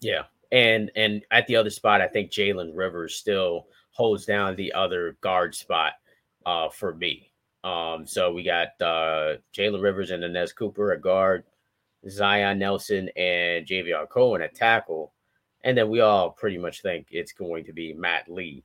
Yeah, 0.00 0.22
and 0.50 0.90
and 0.96 1.22
at 1.30 1.46
the 1.46 1.56
other 1.56 1.70
spot, 1.70 2.00
I 2.00 2.08
think 2.08 2.30
Jalen 2.30 2.72
Rivers 2.74 3.16
still 3.16 3.66
holds 3.90 4.24
down 4.24 4.56
the 4.56 4.72
other 4.72 5.18
guard 5.20 5.54
spot 5.54 5.92
uh, 6.46 6.70
for 6.70 6.94
me. 6.94 7.30
Um, 7.64 8.06
so 8.06 8.32
we 8.32 8.42
got 8.42 8.68
uh, 8.80 9.36
Jalen 9.54 9.82
Rivers 9.82 10.10
and 10.10 10.32
Nez 10.32 10.52
Cooper 10.54 10.92
at 10.92 11.02
guard, 11.02 11.44
Zion 12.08 12.58
Nelson 12.58 13.10
and 13.16 13.66
Javion 13.66 14.08
Cohen 14.08 14.40
at 14.40 14.54
tackle, 14.54 15.12
and 15.64 15.76
then 15.76 15.90
we 15.90 16.00
all 16.00 16.30
pretty 16.30 16.56
much 16.56 16.80
think 16.80 17.08
it's 17.10 17.32
going 17.32 17.64
to 17.64 17.74
be 17.74 17.92
Matt 17.92 18.30
Lee 18.30 18.64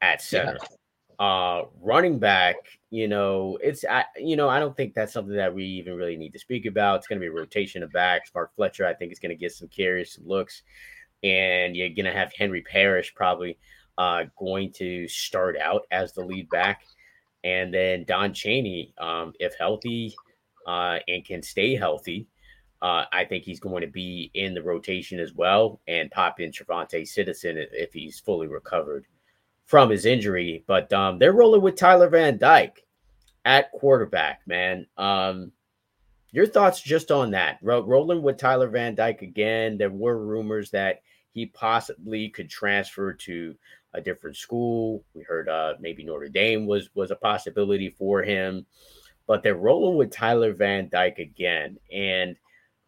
at 0.00 0.22
center. 0.22 0.58
Yeah. 0.60 0.75
Uh, 1.18 1.62
running 1.80 2.18
back, 2.18 2.56
you 2.90 3.08
know, 3.08 3.58
it's 3.62 3.84
I, 3.88 4.04
you 4.16 4.36
know, 4.36 4.50
I 4.50 4.60
don't 4.60 4.76
think 4.76 4.92
that's 4.92 5.14
something 5.14 5.36
that 5.36 5.54
we 5.54 5.64
even 5.64 5.94
really 5.94 6.16
need 6.16 6.32
to 6.34 6.38
speak 6.38 6.66
about. 6.66 6.96
It's 6.96 7.06
going 7.06 7.18
to 7.18 7.24
be 7.24 7.28
a 7.28 7.32
rotation 7.32 7.82
of 7.82 7.90
backs. 7.92 8.30
Mark 8.34 8.54
Fletcher, 8.54 8.86
I 8.86 8.92
think, 8.92 9.12
is 9.12 9.18
going 9.18 9.30
to 9.30 9.40
get 9.40 9.52
some 9.52 9.68
carries, 9.68 10.12
some 10.12 10.26
looks, 10.26 10.62
and 11.22 11.74
you're 11.74 11.88
going 11.88 12.04
to 12.04 12.12
have 12.12 12.32
Henry 12.36 12.60
Parrish 12.60 13.14
probably 13.14 13.58
uh, 13.96 14.24
going 14.38 14.72
to 14.72 15.08
start 15.08 15.56
out 15.58 15.86
as 15.90 16.12
the 16.12 16.22
lead 16.22 16.50
back, 16.50 16.84
and 17.44 17.72
then 17.72 18.04
Don 18.04 18.34
Chaney, 18.34 18.92
um, 18.98 19.32
if 19.40 19.54
healthy 19.58 20.14
uh, 20.66 20.98
and 21.08 21.24
can 21.24 21.42
stay 21.42 21.76
healthy. 21.76 22.26
Uh, 22.82 23.04
I 23.10 23.24
think 23.24 23.44
he's 23.44 23.58
going 23.58 23.80
to 23.80 23.86
be 23.86 24.30
in 24.34 24.52
the 24.52 24.62
rotation 24.62 25.18
as 25.18 25.32
well, 25.32 25.80
and 25.88 26.10
pop 26.10 26.40
in 26.40 26.50
TreVonte 26.50 27.08
Citizen 27.08 27.56
if 27.72 27.94
he's 27.94 28.20
fully 28.20 28.48
recovered 28.48 29.06
from 29.66 29.90
his 29.90 30.06
injury. 30.06 30.64
But 30.66 30.92
um, 30.92 31.18
they're 31.18 31.32
rolling 31.32 31.62
with 31.62 31.76
Tyler 31.76 32.08
Van 32.08 32.38
Dyke 32.38 32.84
at 33.44 33.70
quarterback, 33.72 34.40
man. 34.46 34.86
Um, 34.96 35.52
your 36.32 36.46
thoughts 36.46 36.80
just 36.80 37.10
on 37.10 37.30
that? 37.32 37.58
Ro- 37.62 37.84
rolling 37.84 38.22
with 38.22 38.38
Tyler 38.38 38.68
Van 38.68 38.94
Dyke 38.94 39.22
again. 39.22 39.76
There 39.78 39.90
were 39.90 40.24
rumors 40.24 40.70
that 40.70 41.02
he 41.32 41.46
possibly 41.46 42.28
could 42.28 42.48
transfer 42.48 43.12
to 43.12 43.54
a 43.94 44.00
different 44.00 44.36
school. 44.36 45.04
We 45.14 45.22
heard 45.22 45.48
uh, 45.48 45.74
maybe 45.80 46.04
Notre 46.04 46.28
Dame 46.28 46.66
was 46.66 46.90
was 46.94 47.10
a 47.10 47.16
possibility 47.16 47.90
for 47.90 48.22
him, 48.22 48.66
but 49.26 49.42
they're 49.42 49.54
rolling 49.54 49.96
with 49.96 50.10
Tyler 50.10 50.52
Van 50.52 50.88
Dyke 50.88 51.18
again. 51.18 51.78
And 51.92 52.36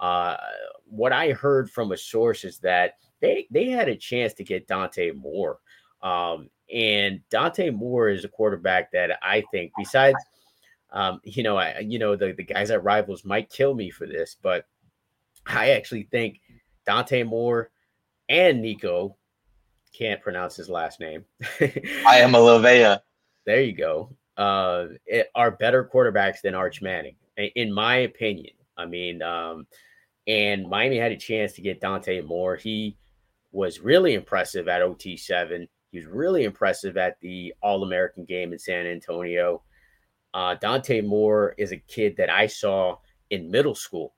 uh, 0.00 0.36
what 0.84 1.12
I 1.12 1.32
heard 1.32 1.70
from 1.70 1.92
a 1.92 1.96
source 1.96 2.44
is 2.44 2.58
that 2.60 2.98
they 3.20 3.46
they 3.50 3.70
had 3.70 3.88
a 3.88 3.96
chance 3.96 4.34
to 4.34 4.44
get 4.44 4.68
Dante 4.68 5.12
Moore 5.12 5.58
um, 6.02 6.50
and 6.72 7.20
Dante 7.30 7.70
Moore 7.70 8.08
is 8.08 8.24
a 8.24 8.28
quarterback 8.28 8.92
that 8.92 9.18
I 9.22 9.42
think, 9.52 9.72
besides, 9.76 10.18
um, 10.90 11.20
you 11.24 11.42
know, 11.42 11.56
I, 11.56 11.78
you 11.80 11.98
know, 11.98 12.16
the, 12.16 12.32
the 12.32 12.44
guys 12.44 12.70
at 12.70 12.84
Rivals 12.84 13.24
might 13.24 13.50
kill 13.50 13.74
me 13.74 13.90
for 13.90 14.06
this, 14.06 14.36
but 14.40 14.66
I 15.46 15.70
actually 15.70 16.04
think 16.04 16.40
Dante 16.86 17.22
Moore 17.22 17.70
and 18.28 18.60
Nico 18.60 19.16
can't 19.96 20.20
pronounce 20.20 20.56
his 20.56 20.68
last 20.68 21.00
name. 21.00 21.24
I 21.60 22.18
am 22.18 22.34
a 22.34 22.38
Olivea. 22.40 23.00
There 23.46 23.62
you 23.62 23.72
go. 23.72 24.14
Uh, 24.36 24.88
it, 25.06 25.30
are 25.34 25.50
better 25.50 25.88
quarterbacks 25.92 26.42
than 26.42 26.54
Arch 26.54 26.82
Manning, 26.82 27.16
in 27.36 27.72
my 27.72 27.96
opinion. 27.96 28.54
I 28.76 28.86
mean, 28.86 29.22
um, 29.22 29.66
and 30.26 30.68
Miami 30.68 30.98
had 30.98 31.10
a 31.10 31.16
chance 31.16 31.54
to 31.54 31.62
get 31.62 31.80
Dante 31.80 32.20
Moore. 32.20 32.56
He 32.56 32.96
was 33.50 33.80
really 33.80 34.14
impressive 34.14 34.68
at 34.68 34.82
OT7 34.82 35.66
he 35.90 35.98
was 35.98 36.06
really 36.06 36.44
impressive 36.44 36.96
at 36.96 37.18
the 37.20 37.54
All 37.62 37.82
American 37.82 38.24
game 38.24 38.52
in 38.52 38.58
San 38.58 38.86
Antonio. 38.86 39.62
Uh, 40.34 40.54
Dante 40.54 41.00
Moore 41.00 41.54
is 41.56 41.72
a 41.72 41.78
kid 41.78 42.16
that 42.18 42.30
I 42.30 42.46
saw 42.46 42.96
in 43.30 43.50
middle 43.50 43.74
school. 43.74 44.14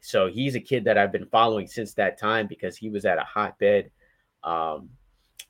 So 0.00 0.26
he's 0.26 0.56
a 0.56 0.60
kid 0.60 0.84
that 0.84 0.98
I've 0.98 1.12
been 1.12 1.26
following 1.26 1.68
since 1.68 1.94
that 1.94 2.18
time 2.18 2.48
because 2.48 2.76
he 2.76 2.88
was 2.88 3.04
at 3.04 3.18
a 3.18 3.24
hotbed 3.24 3.90
um, 4.42 4.90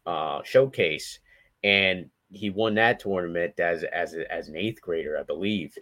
uh, 0.04 0.42
showcase 0.44 1.18
and 1.64 2.10
he 2.30 2.50
won 2.50 2.74
that 2.74 3.00
tournament 3.00 3.58
as, 3.58 3.84
as, 3.84 4.14
as 4.30 4.48
an 4.48 4.56
eighth 4.56 4.80
grader, 4.82 5.18
I 5.18 5.22
believe. 5.22 5.76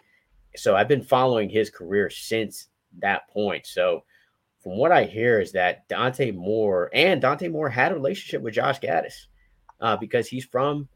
So 0.54 0.76
I've 0.76 0.88
been 0.88 1.02
following 1.02 1.48
his 1.48 1.70
career 1.70 2.10
since 2.10 2.68
that 3.00 3.28
point. 3.28 3.66
So 3.66 4.04
from 4.62 4.76
what 4.76 4.92
I 4.92 5.04
hear 5.04 5.40
is 5.40 5.52
that 5.52 5.88
Dante 5.88 6.30
Moore 6.30 6.90
and 6.92 7.20
Dante 7.20 7.48
Moore 7.48 7.68
had 7.68 7.90
a 7.90 7.96
relationship 7.96 8.42
with 8.42 8.54
Josh 8.54 8.78
Gattis 8.78 9.26
uh, 9.80 9.96
because 9.96 10.28
he's 10.28 10.44
from 10.44 10.88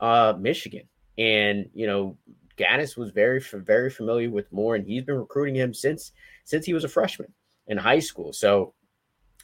uh, 0.00 0.34
Michigan, 0.38 0.88
and 1.16 1.68
you 1.74 1.86
know 1.86 2.16
Gattis 2.56 2.96
was 2.96 3.10
very 3.10 3.40
very 3.40 3.90
familiar 3.90 4.30
with 4.30 4.52
Moore, 4.52 4.76
and 4.76 4.86
he's 4.86 5.04
been 5.04 5.18
recruiting 5.18 5.54
him 5.54 5.72
since 5.72 6.12
since 6.44 6.66
he 6.66 6.74
was 6.74 6.84
a 6.84 6.88
freshman 6.88 7.32
in 7.66 7.78
high 7.78 8.00
school. 8.00 8.32
So 8.32 8.74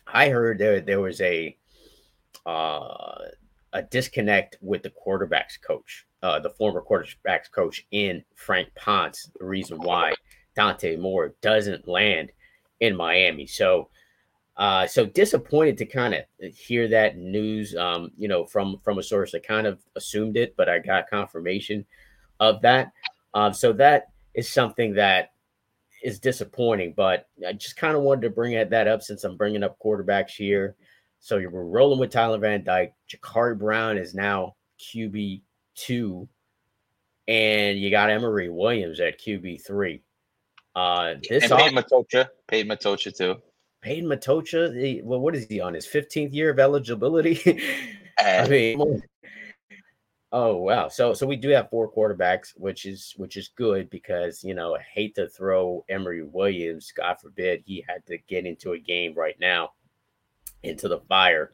I 0.07 0.29
heard 0.29 0.59
there 0.59 0.81
there 0.81 1.01
was 1.01 1.21
a 1.21 1.57
uh, 2.47 3.19
a 3.73 3.83
disconnect 3.91 4.57
with 4.61 4.83
the 4.83 4.91
quarterbacks 4.91 5.61
coach, 5.61 6.07
uh, 6.23 6.39
the 6.39 6.51
former 6.51 6.83
quarterbacks 6.83 7.51
coach 7.51 7.87
in 7.91 8.25
Frank 8.37 8.69
Ponce. 8.75 9.31
The 9.39 9.45
reason 9.45 9.79
why 9.81 10.15
Dante 10.55 10.97
Moore 10.97 11.35
doesn't 11.41 11.89
land 11.89 12.31
in 12.81 12.97
Miami. 12.97 13.47
So 13.47 13.89
uh, 14.57 14.87
so 14.87 15.05
disappointed 15.05 15.77
to 15.79 15.87
kind 15.87 16.15
of 16.15 16.55
hear 16.55 16.87
that 16.89 17.17
news, 17.17 17.75
um, 17.75 18.13
you 18.17 18.29
know, 18.29 18.45
from 18.45 18.79
from 18.85 18.99
a 18.99 19.03
source. 19.03 19.35
I 19.35 19.41
kind 19.41 19.67
of 19.67 19.81
assumed 19.97 20.37
it, 20.37 20.55
but 20.57 20.69
I 20.69 20.79
got 20.79 21.11
confirmation 21.11 21.85
of 22.39 22.63
that. 22.63 22.93
Um, 23.35 23.53
so 23.53 23.73
that 23.75 24.13
is 24.35 24.49
something 24.49 24.95
that 24.95 25.33
is 26.05 26.21
disappointing. 26.21 26.95
But 26.97 27.29
I 27.47 27.53
just 27.53 27.77
kind 27.77 27.97
of 27.97 28.03
wanted 28.03 28.23
to 28.23 28.31
bring 28.31 28.53
that 28.53 28.87
up 28.87 29.03
since 29.03 29.25
I'm 29.25 29.37
bringing 29.37 29.65
up 29.65 29.77
quarterbacks 29.85 30.33
here. 30.33 30.77
So 31.19 31.39
you're 31.39 31.51
rolling 31.51 31.99
with 31.99 32.11
Tyler 32.11 32.39
Van 32.39 32.63
Dyke. 32.63 32.95
Jacurri 33.11 33.59
Brown 33.59 33.99
is 33.99 34.15
now 34.15 34.55
QB 34.79 35.43
two, 35.75 36.29
and 37.27 37.77
you 37.77 37.91
got 37.91 38.11
Emory 38.11 38.51
Williams 38.51 39.01
at 39.01 39.21
QB 39.21 39.63
three. 39.67 40.03
Uh, 40.77 41.15
this 41.29 41.45
and 41.45 41.53
Peyton 41.59 41.77
Matocha, 41.77 42.29
Peyton 42.47 42.71
Matocha 42.71 43.17
too. 43.17 43.37
Peyton 43.85 44.09
Matocha, 44.09 44.75
he, 44.75 45.03
well, 45.05 45.21
what 45.21 45.37
is 45.37 45.47
he 45.47 45.61
on 45.61 45.75
his 45.75 45.87
15th 45.87 46.33
year 46.33 46.49
of 46.49 46.59
eligibility? 46.59 47.61
I 48.19 48.49
mean, 48.49 49.03
oh 50.33 50.57
wow. 50.57 50.89
So 50.89 51.13
so 51.13 51.27
we 51.27 51.37
do 51.37 51.51
have 51.51 51.69
four 51.69 51.93
quarterbacks, 51.93 52.53
which 52.57 52.87
is 52.87 53.13
which 53.19 53.37
is 53.37 53.51
good 53.55 53.91
because 53.91 54.43
you 54.43 54.55
know 54.55 54.75
I 54.75 54.81
hate 54.81 55.15
to 55.17 55.29
throw 55.29 55.85
Emory 55.91 56.23
Williams, 56.23 56.93
God 56.97 57.17
forbid, 57.21 57.63
he 57.67 57.85
had 57.87 58.07
to 58.07 58.17
get 58.17 58.47
into 58.47 58.73
a 58.73 58.79
game 58.79 59.13
right 59.15 59.39
now 59.39 59.73
into 60.63 60.89
the 60.89 61.01
fire. 61.01 61.53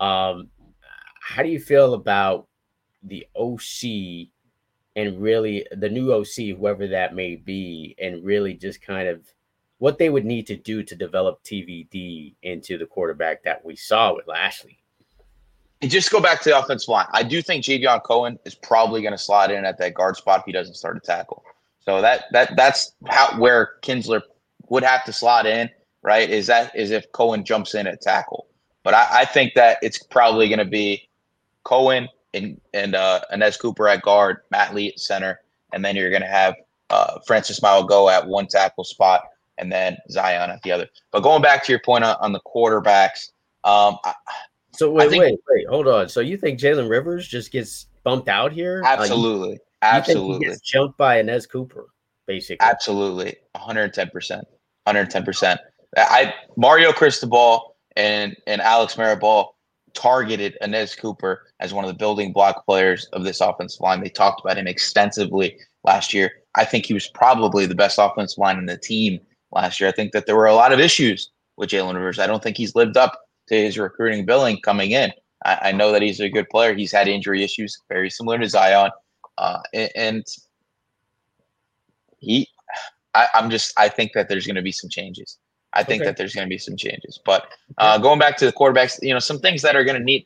Um, 0.00 0.50
how 1.22 1.42
do 1.42 1.48
you 1.48 1.58
feel 1.58 1.94
about 1.94 2.46
the 3.02 3.26
OC 3.34 4.28
and 4.96 5.18
really 5.18 5.66
the 5.72 5.88
new 5.88 6.12
OC, 6.12 6.58
whoever 6.58 6.88
that 6.88 7.14
may 7.14 7.36
be, 7.36 7.96
and 7.98 8.22
really 8.22 8.52
just 8.52 8.82
kind 8.82 9.08
of 9.08 9.22
what 9.78 9.98
they 9.98 10.08
would 10.08 10.24
need 10.24 10.46
to 10.46 10.56
do 10.56 10.82
to 10.82 10.94
develop 10.94 11.42
TVD 11.42 12.34
into 12.42 12.78
the 12.78 12.86
quarterback 12.86 13.42
that 13.44 13.64
we 13.64 13.76
saw 13.76 14.14
with 14.14 14.26
Lashlee. 14.26 14.78
And 15.82 15.90
just 15.90 16.10
go 16.10 16.20
back 16.20 16.40
to 16.42 16.50
the 16.50 16.58
offensive 16.58 16.88
line. 16.88 17.06
I 17.12 17.22
do 17.22 17.42
think 17.42 17.64
Javion 17.64 18.02
Cohen 18.02 18.38
is 18.44 18.54
probably 18.54 19.02
going 19.02 19.12
to 19.12 19.18
slide 19.18 19.50
in 19.50 19.64
at 19.64 19.78
that 19.78 19.94
guard 19.94 20.16
spot 20.16 20.40
if 20.40 20.46
he 20.46 20.52
doesn't 20.52 20.74
start 20.74 20.96
a 20.96 21.00
tackle. 21.00 21.44
So 21.80 22.00
that 22.00 22.24
that 22.32 22.56
that's 22.56 22.94
how 23.06 23.38
where 23.38 23.74
Kinsler 23.82 24.22
would 24.70 24.82
have 24.82 25.04
to 25.04 25.12
slot 25.12 25.46
in. 25.46 25.68
right? 26.02 26.30
Is 26.30 26.46
that 26.46 26.74
is 26.76 26.90
if 26.90 27.10
Cohen 27.12 27.44
jumps 27.44 27.74
in 27.74 27.86
at 27.86 28.00
tackle. 28.00 28.46
But 28.84 28.94
I, 28.94 29.08
I 29.10 29.24
think 29.24 29.54
that 29.54 29.78
it's 29.82 30.02
probably 30.02 30.48
going 30.48 30.58
to 30.60 30.64
be 30.64 31.08
Cohen 31.64 32.08
and 32.32 32.60
and 32.72 32.94
uh, 32.94 33.22
Anez 33.32 33.58
Cooper 33.58 33.88
at 33.88 34.02
guard, 34.02 34.38
Matt 34.50 34.74
Lee 34.74 34.88
at 34.88 35.00
center, 35.00 35.40
and 35.72 35.84
then 35.84 35.96
you're 35.96 36.10
going 36.10 36.22
to 36.22 36.28
have 36.28 36.54
uh, 36.90 37.18
Francis 37.26 37.58
go 37.60 38.08
at 38.08 38.26
one 38.26 38.46
tackle 38.46 38.84
spot, 38.84 39.24
and 39.58 39.70
then 39.70 39.96
Zion 40.10 40.50
at 40.50 40.62
the 40.62 40.72
other. 40.72 40.88
But 41.10 41.20
going 41.20 41.42
back 41.42 41.64
to 41.64 41.72
your 41.72 41.80
point 41.80 42.04
on, 42.04 42.16
on 42.20 42.32
the 42.32 42.40
quarterbacks, 42.40 43.30
um, 43.64 43.98
I, 44.04 44.14
so 44.72 44.90
wait, 44.90 45.10
think, 45.10 45.22
wait, 45.22 45.38
wait, 45.48 45.66
hold 45.68 45.88
on. 45.88 46.08
So 46.08 46.20
you 46.20 46.36
think 46.36 46.58
Jalen 46.58 46.88
Rivers 46.88 47.28
just 47.28 47.52
gets 47.52 47.86
bumped 48.02 48.28
out 48.28 48.52
here? 48.52 48.82
Absolutely, 48.84 49.52
uh, 49.52 49.52
you, 49.52 49.58
absolutely. 49.82 50.46
You 50.46 50.56
jumped 50.64 50.98
by 50.98 51.22
Anez 51.22 51.48
Cooper, 51.48 51.86
basically. 52.26 52.66
Absolutely, 52.66 53.36
110 53.52 54.10
percent, 54.10 54.44
110 54.84 55.24
percent. 55.24 55.60
I 55.96 56.34
Mario 56.56 56.92
Cristobal 56.92 57.76
and 57.96 58.36
and 58.46 58.60
Alex 58.60 58.96
Mirabal 58.96 59.50
targeted 59.94 60.58
Anez 60.60 60.98
Cooper 60.98 61.46
as 61.60 61.72
one 61.72 61.84
of 61.84 61.88
the 61.88 61.96
building 61.96 62.32
block 62.32 62.66
players 62.66 63.06
of 63.12 63.22
this 63.22 63.40
offensive 63.40 63.80
line. 63.80 64.02
They 64.02 64.08
talked 64.08 64.40
about 64.40 64.58
him 64.58 64.66
extensively 64.66 65.56
last 65.84 66.12
year. 66.12 66.32
I 66.56 66.64
think 66.64 66.84
he 66.84 66.94
was 66.94 67.08
probably 67.08 67.66
the 67.66 67.74
best 67.74 67.98
offensive 68.00 68.38
line 68.38 68.58
in 68.58 68.66
the 68.66 68.76
team 68.76 69.20
last 69.54 69.80
year. 69.80 69.88
I 69.88 69.92
think 69.92 70.12
that 70.12 70.26
there 70.26 70.36
were 70.36 70.46
a 70.46 70.54
lot 70.54 70.72
of 70.72 70.80
issues 70.80 71.30
with 71.56 71.70
Jalen 71.70 71.94
Rivers. 71.94 72.18
I 72.18 72.26
don't 72.26 72.42
think 72.42 72.56
he's 72.56 72.74
lived 72.74 72.96
up 72.96 73.20
to 73.48 73.54
his 73.54 73.78
recruiting 73.78 74.24
billing 74.24 74.60
coming 74.60 74.90
in. 74.90 75.12
I, 75.44 75.58
I 75.62 75.72
know 75.72 75.92
that 75.92 76.02
he's 76.02 76.20
a 76.20 76.28
good 76.28 76.48
player. 76.48 76.74
He's 76.74 76.92
had 76.92 77.08
injury 77.08 77.42
issues, 77.42 77.78
very 77.88 78.10
similar 78.10 78.38
to 78.38 78.48
Zion, 78.48 78.90
uh, 79.38 79.60
and, 79.72 79.90
and, 79.94 80.26
he. 82.18 82.48
I, 83.14 83.28
I'm 83.34 83.50
just. 83.50 83.72
I 83.78 83.88
think 83.88 84.12
that 84.14 84.28
there's 84.28 84.46
going 84.46 84.56
to 84.56 84.62
be 84.62 84.72
some 84.72 84.90
changes. 84.90 85.38
I 85.74 85.82
think 85.82 86.00
okay. 86.00 86.08
that 86.08 86.16
there's 86.16 86.34
going 86.34 86.46
to 86.46 86.50
be 86.50 86.58
some 86.58 86.76
changes. 86.76 87.20
But 87.24 87.46
uh, 87.78 87.98
going 87.98 88.18
back 88.18 88.36
to 88.38 88.46
the 88.46 88.52
quarterbacks, 88.52 88.98
you 89.02 89.12
know, 89.12 89.18
some 89.18 89.40
things 89.40 89.62
that 89.62 89.76
are 89.76 89.84
going 89.84 89.98
to 89.98 90.04
need. 90.04 90.24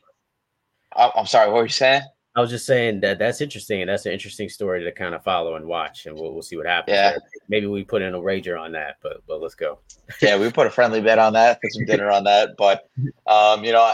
Oh, 0.95 1.11
I'm 1.15 1.25
sorry, 1.25 1.47
what 1.47 1.57
were 1.57 1.63
you 1.63 1.69
saying? 1.69 2.03
I 2.39 2.41
was 2.41 2.51
just 2.51 2.65
saying 2.65 3.01
that 3.01 3.19
that's 3.19 3.41
interesting, 3.41 3.81
and 3.81 3.89
that's 3.89 4.05
an 4.05 4.13
interesting 4.13 4.47
story 4.47 4.81
to 4.81 4.93
kind 4.93 5.13
of 5.13 5.21
follow 5.25 5.55
and 5.55 5.65
watch, 5.65 6.05
and 6.05 6.15
we'll, 6.15 6.31
we'll 6.31 6.41
see 6.41 6.55
what 6.55 6.65
happens. 6.65 6.95
Yeah, 6.95 7.09
there. 7.09 7.19
maybe 7.49 7.67
we 7.67 7.83
put 7.83 8.01
in 8.01 8.13
a 8.13 8.19
wager 8.19 8.57
on 8.57 8.71
that, 8.71 8.95
but 9.03 9.21
but 9.27 9.41
let's 9.41 9.55
go. 9.55 9.79
yeah, 10.21 10.39
we 10.39 10.49
put 10.49 10.65
a 10.65 10.69
friendly 10.69 11.01
bet 11.01 11.19
on 11.19 11.33
that, 11.33 11.61
put 11.61 11.73
some 11.73 11.83
dinner 11.83 12.09
on 12.09 12.23
that, 12.23 12.55
but 12.57 12.87
um, 13.27 13.65
you 13.65 13.73
know, 13.73 13.93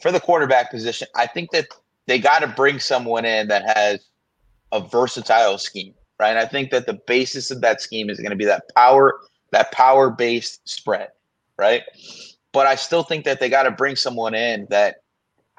for 0.00 0.10
the 0.10 0.18
quarterback 0.18 0.72
position, 0.72 1.06
I 1.14 1.28
think 1.28 1.52
that 1.52 1.68
they 2.08 2.18
got 2.18 2.40
to 2.40 2.48
bring 2.48 2.80
someone 2.80 3.24
in 3.24 3.46
that 3.46 3.62
has 3.76 4.04
a 4.72 4.80
versatile 4.80 5.58
scheme, 5.58 5.94
right? 6.18 6.30
And 6.30 6.40
I 6.40 6.46
think 6.46 6.72
that 6.72 6.86
the 6.86 7.00
basis 7.06 7.52
of 7.52 7.60
that 7.60 7.80
scheme 7.80 8.10
is 8.10 8.18
going 8.18 8.30
to 8.30 8.36
be 8.36 8.46
that 8.46 8.64
power 8.74 9.20
that 9.52 9.70
power 9.70 10.10
based 10.10 10.68
spread, 10.68 11.10
right? 11.56 11.82
But 12.50 12.66
I 12.66 12.74
still 12.74 13.04
think 13.04 13.24
that 13.26 13.38
they 13.38 13.48
got 13.48 13.62
to 13.62 13.70
bring 13.70 13.94
someone 13.94 14.34
in 14.34 14.66
that 14.70 15.01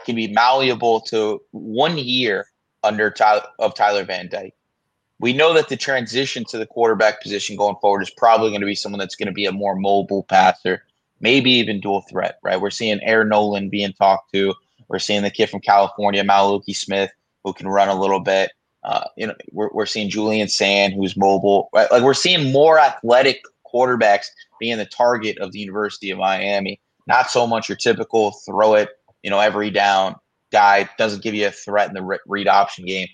can 0.05 0.15
be 0.15 0.27
malleable 0.27 1.01
to 1.01 1.41
one 1.51 1.97
year 1.97 2.47
under 2.83 3.09
Tyler, 3.09 3.43
of 3.59 3.75
Tyler 3.75 4.03
Van 4.03 4.29
Dyke. 4.29 4.55
We 5.19 5.33
know 5.33 5.53
that 5.53 5.69
the 5.69 5.77
transition 5.77 6.43
to 6.49 6.57
the 6.57 6.65
quarterback 6.65 7.21
position 7.21 7.55
going 7.55 7.75
forward 7.81 8.01
is 8.01 8.09
probably 8.09 8.49
going 8.49 8.61
to 8.61 8.67
be 8.67 8.75
someone 8.75 8.99
that's 8.99 9.15
going 9.15 9.27
to 9.27 9.33
be 9.33 9.45
a 9.45 9.51
more 9.51 9.75
mobile 9.75 10.23
passer, 10.23 10.83
maybe 11.21 11.51
even 11.51 11.79
dual 11.79 12.01
threat, 12.01 12.39
right? 12.43 12.59
We're 12.59 12.69
seeing 12.71 13.01
Air 13.03 13.23
Noland 13.23 13.71
being 13.71 13.93
talked 13.93 14.33
to. 14.33 14.53
We're 14.89 14.99
seeing 14.99 15.23
the 15.23 15.31
kid 15.31 15.49
from 15.49 15.61
California, 15.61 16.23
Maluki 16.23 16.75
Smith, 16.75 17.11
who 17.43 17.53
can 17.53 17.67
run 17.67 17.87
a 17.87 17.99
little 17.99 18.19
bit. 18.19 18.51
Uh, 18.83 19.05
you 19.15 19.27
know, 19.27 19.35
we're, 19.51 19.69
we're 19.71 19.85
seeing 19.85 20.09
Julian 20.09 20.49
Sayin, 20.49 20.91
who's 20.91 21.15
mobile. 21.15 21.69
Right? 21.73 21.89
Like 21.89 22.03
we're 22.03 22.13
seeing 22.13 22.51
more 22.51 22.77
athletic 22.77 23.41
quarterbacks 23.73 24.25
being 24.59 24.77
the 24.77 24.85
target 24.85 25.37
of 25.37 25.51
the 25.51 25.59
University 25.59 26.11
of 26.11 26.17
Miami. 26.17 26.81
Not 27.07 27.29
so 27.29 27.47
much 27.47 27.69
your 27.69 27.77
typical 27.77 28.31
throw 28.45 28.75
it, 28.75 28.89
you 29.23 29.29
know, 29.29 29.39
every 29.39 29.71
down 29.71 30.15
guy 30.51 30.87
doesn't 30.97 31.23
give 31.23 31.33
you 31.33 31.47
a 31.47 31.51
threat 31.51 31.87
in 31.87 31.93
the 31.93 32.19
read 32.27 32.47
option 32.47 32.85
game. 32.85 33.07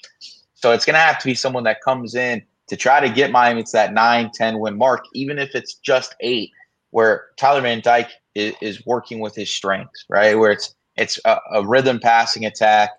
So 0.56 0.72
it's 0.72 0.86
going 0.86 0.96
to 0.96 1.00
have 1.00 1.20
to 1.20 1.26
be 1.26 1.36
someone 1.36 1.64
that 1.64 1.82
comes 1.82 2.16
in 2.16 2.44
to 2.68 2.76
try 2.76 3.00
to 3.00 3.10
get 3.10 3.32
Miami 3.32 3.64
to 3.64 3.72
that 3.74 3.94
9, 3.94 4.32
10 4.34 4.60
win 4.60 4.78
mark, 4.78 5.06
even 5.14 5.40
if 5.40 5.56
it's 5.56 5.76
just 5.76 6.16
eight, 6.20 6.52
where 6.92 7.28
Tyler 7.38 7.62
Van 7.62 7.82
Dyke 7.82 8.12
is, 8.36 8.54
is 8.62 8.86
working 8.86 9.20
with 9.20 9.36
his 9.36 9.50
strengths, 9.50 10.06
right? 10.10 10.38
Where 10.38 10.52
it's 10.52 10.76
it's 10.98 11.18
a, 11.24 11.38
a 11.54 11.66
rhythm 11.66 12.00
passing 12.00 12.46
attack, 12.46 12.90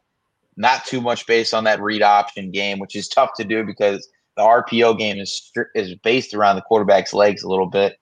not 0.57 0.87
too 0.87 1.03
much 1.03 1.27
based 1.27 1.53
on 1.53 1.65
that 1.65 1.83
read 1.83 2.03
option 2.03 2.51
game, 2.51 2.79
which 2.79 2.97
is 2.97 3.09
tough 3.09 3.31
to 3.37 3.45
do 3.45 3.63
because 3.63 4.09
the 4.37 4.43
RPO 4.43 4.99
game 4.99 5.19
is 5.19 5.53
is 5.75 5.95
based 5.97 6.35
around 6.35 6.57
the 6.57 6.63
quarterback's 6.63 7.13
legs 7.13 7.43
a 7.43 7.49
little 7.49 7.67
bit. 7.67 7.99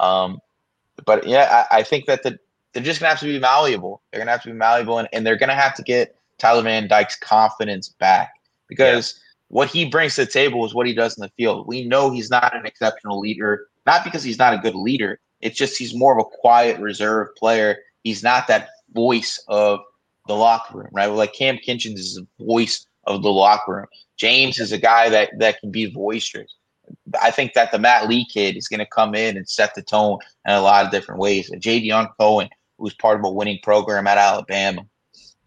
Um, 0.00 0.38
but 1.04 1.26
yeah, 1.26 1.66
I, 1.70 1.78
I, 1.78 1.82
think 1.82 2.06
that 2.06 2.22
the, 2.22 2.38
they're 2.72 2.82
just 2.82 3.00
gonna 3.00 3.10
have 3.10 3.20
to 3.20 3.26
be 3.26 3.38
malleable. 3.38 4.02
They're 4.10 4.20
gonna 4.20 4.30
have 4.30 4.42
to 4.42 4.50
be 4.50 4.54
malleable, 4.54 4.98
and, 4.98 5.08
and 5.12 5.26
they're 5.26 5.36
gonna 5.36 5.54
have 5.54 5.74
to 5.74 5.82
get 5.82 6.16
Tyler 6.38 6.62
Van 6.62 6.88
Dyke's 6.88 7.16
confidence 7.16 7.88
back 7.88 8.32
because 8.68 9.14
yeah. 9.14 9.20
what 9.48 9.68
he 9.68 9.84
brings 9.84 10.16
to 10.16 10.24
the 10.24 10.30
table 10.30 10.64
is 10.64 10.74
what 10.74 10.86
he 10.86 10.94
does 10.94 11.16
in 11.16 11.22
the 11.22 11.30
field. 11.36 11.66
We 11.66 11.84
know 11.84 12.10
he's 12.10 12.30
not 12.30 12.56
an 12.56 12.66
exceptional 12.66 13.20
leader, 13.20 13.68
not 13.86 14.04
because 14.04 14.22
he's 14.22 14.38
not 14.38 14.54
a 14.54 14.58
good 14.58 14.74
leader. 14.74 15.20
It's 15.40 15.58
just 15.58 15.78
he's 15.78 15.94
more 15.94 16.18
of 16.18 16.24
a 16.24 16.36
quiet, 16.40 16.80
reserved 16.80 17.36
player. 17.36 17.78
He's 18.02 18.22
not 18.22 18.46
that 18.48 18.70
voice 18.92 19.42
of 19.48 19.80
the 20.26 20.34
locker 20.34 20.78
room, 20.78 20.88
right? 20.92 21.06
Like 21.06 21.34
Cam 21.34 21.56
Kinchens 21.56 21.98
is 21.98 22.14
the 22.14 22.44
voice 22.44 22.86
of 23.06 23.22
the 23.22 23.30
locker 23.30 23.72
room. 23.72 23.86
James 24.16 24.60
is 24.60 24.72
a 24.72 24.78
guy 24.78 25.08
that 25.08 25.30
that 25.38 25.60
can 25.60 25.70
be 25.70 25.86
boisterous. 25.86 26.54
I 27.20 27.30
think 27.30 27.54
that 27.54 27.72
the 27.72 27.78
Matt 27.78 28.08
Lee 28.08 28.24
kid 28.24 28.56
is 28.56 28.68
going 28.68 28.80
to 28.80 28.86
come 28.86 29.14
in 29.14 29.36
and 29.36 29.48
set 29.48 29.74
the 29.74 29.82
tone 29.82 30.18
in 30.46 30.54
a 30.54 30.60
lot 30.60 30.84
of 30.84 30.90
different 30.90 31.20
ways. 31.20 31.50
Javion 31.50 32.08
Cohen, 32.18 32.48
who's 32.82 32.94
part 32.94 33.18
of 33.18 33.24
a 33.24 33.30
winning 33.30 33.58
program 33.62 34.06
at 34.06 34.18
Alabama, 34.18 34.84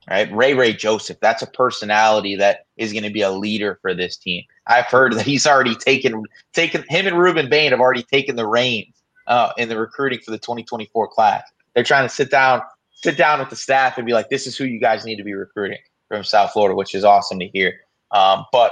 right? 0.09 0.31
Ray 0.31 0.53
Ray 0.53 0.73
Joseph, 0.73 1.17
that's 1.21 1.41
a 1.41 1.47
personality 1.47 2.35
that 2.37 2.65
is 2.77 2.93
going 2.93 3.03
to 3.03 3.09
be 3.09 3.21
a 3.21 3.31
leader 3.31 3.77
for 3.81 3.93
this 3.93 4.17
team. 4.17 4.43
I've 4.67 4.85
heard 4.85 5.13
that 5.13 5.25
he's 5.25 5.45
already 5.45 5.75
taken 5.75 6.23
taken 6.53 6.83
him 6.87 7.07
and 7.07 7.17
Rueben 7.17 7.49
Bain 7.49 7.71
have 7.71 7.81
already 7.81 8.03
taken 8.03 8.35
the 8.35 8.47
reins 8.47 8.95
uh, 9.27 9.51
in 9.57 9.69
the 9.69 9.77
recruiting 9.77 10.19
for 10.19 10.31
the 10.31 10.39
2024 10.39 11.09
class. 11.09 11.43
They're 11.73 11.83
trying 11.83 12.07
to 12.07 12.13
sit 12.13 12.31
down 12.31 12.61
sit 13.03 13.17
down 13.17 13.39
with 13.39 13.49
the 13.49 13.55
staff 13.55 13.97
and 13.97 14.07
be 14.07 14.13
like, 14.13 14.29
this 14.29 14.47
is 14.47 14.57
who 14.57 14.63
you 14.63 14.79
guys 14.79 15.05
need 15.05 15.17
to 15.17 15.23
be 15.23 15.33
recruiting 15.33 15.77
from 16.07 16.23
South 16.23 16.51
Florida, 16.51 16.75
which 16.75 16.95
is 16.95 17.03
awesome 17.03 17.39
to 17.39 17.47
hear. 17.47 17.73
Um, 18.11 18.45
but 18.51 18.71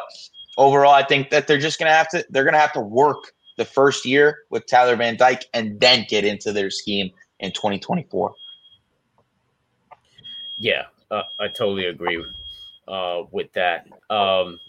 overall, 0.57 0.93
I 0.93 1.03
think 1.03 1.29
that 1.31 1.47
they're 1.47 1.57
just 1.57 1.77
going 1.77 1.89
to 1.89 1.95
have 1.95 2.09
to 2.09 2.25
they're 2.29 2.45
going 2.45 2.53
to 2.53 2.59
have 2.59 2.73
to 2.73 2.81
work 2.81 3.33
the 3.57 3.65
first 3.65 4.05
year 4.05 4.39
with 4.49 4.65
Tyler 4.67 4.95
Van 4.95 5.17
Dyke 5.17 5.45
and 5.53 5.79
then 5.79 6.05
get 6.09 6.25
into 6.25 6.51
their 6.51 6.69
scheme 6.69 7.11
in 7.39 7.51
2024. 7.51 8.33
Yeah, 10.57 10.83
uh, 11.11 11.23
I 11.39 11.47
totally 11.47 11.85
agree 11.85 12.23
uh, 12.87 13.23
with 13.31 13.51
that. 13.53 13.87
Um, 14.09 14.59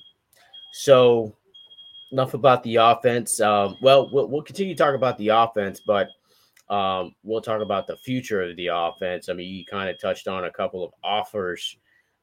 so 0.72 1.36
enough 2.12 2.34
about 2.34 2.62
the 2.62 2.76
offense. 2.76 3.40
Um, 3.40 3.76
well, 3.80 4.08
well, 4.12 4.28
we'll 4.28 4.42
continue 4.42 4.74
to 4.74 4.78
talk 4.78 4.94
about 4.94 5.18
the 5.18 5.28
offense, 5.28 5.80
but 5.84 6.08
um, 6.68 7.14
we'll 7.22 7.40
talk 7.40 7.60
about 7.60 7.86
the 7.86 7.96
future 7.96 8.42
of 8.42 8.56
the 8.56 8.68
offense. 8.68 9.28
I 9.28 9.34
mean, 9.34 9.52
you 9.52 9.64
kind 9.64 9.90
of 9.90 10.00
touched 10.00 10.28
on 10.28 10.44
a 10.44 10.50
couple 10.50 10.84
of 10.84 10.92
offers 11.02 11.76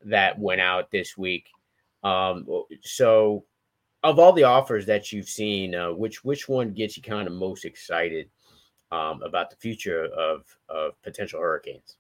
that 0.06 0.40
went 0.40 0.62
out 0.62 0.90
this 0.92 1.18
week. 1.18 1.48
Um, 2.04 2.48
so, 2.82 3.46
of 4.04 4.18
all 4.18 4.34
the 4.34 4.44
offers 4.44 4.86
that 4.88 5.12
you've 5.12 5.30
seen, 5.30 5.76
uh, 5.76 5.92
which 5.92 6.24
which 6.24 6.50
one 6.50 6.74
gets 6.74 6.98
you 6.98 7.04
kind 7.04 7.28
of 7.28 7.34
most 7.34 7.66
excited 7.66 8.30
um, 8.92 9.22
about 9.22 9.50
the 9.50 9.58
future 9.58 10.06
of 10.06 10.44
of 10.70 11.00
potential 11.04 11.40
Hurricanes? 11.40 11.98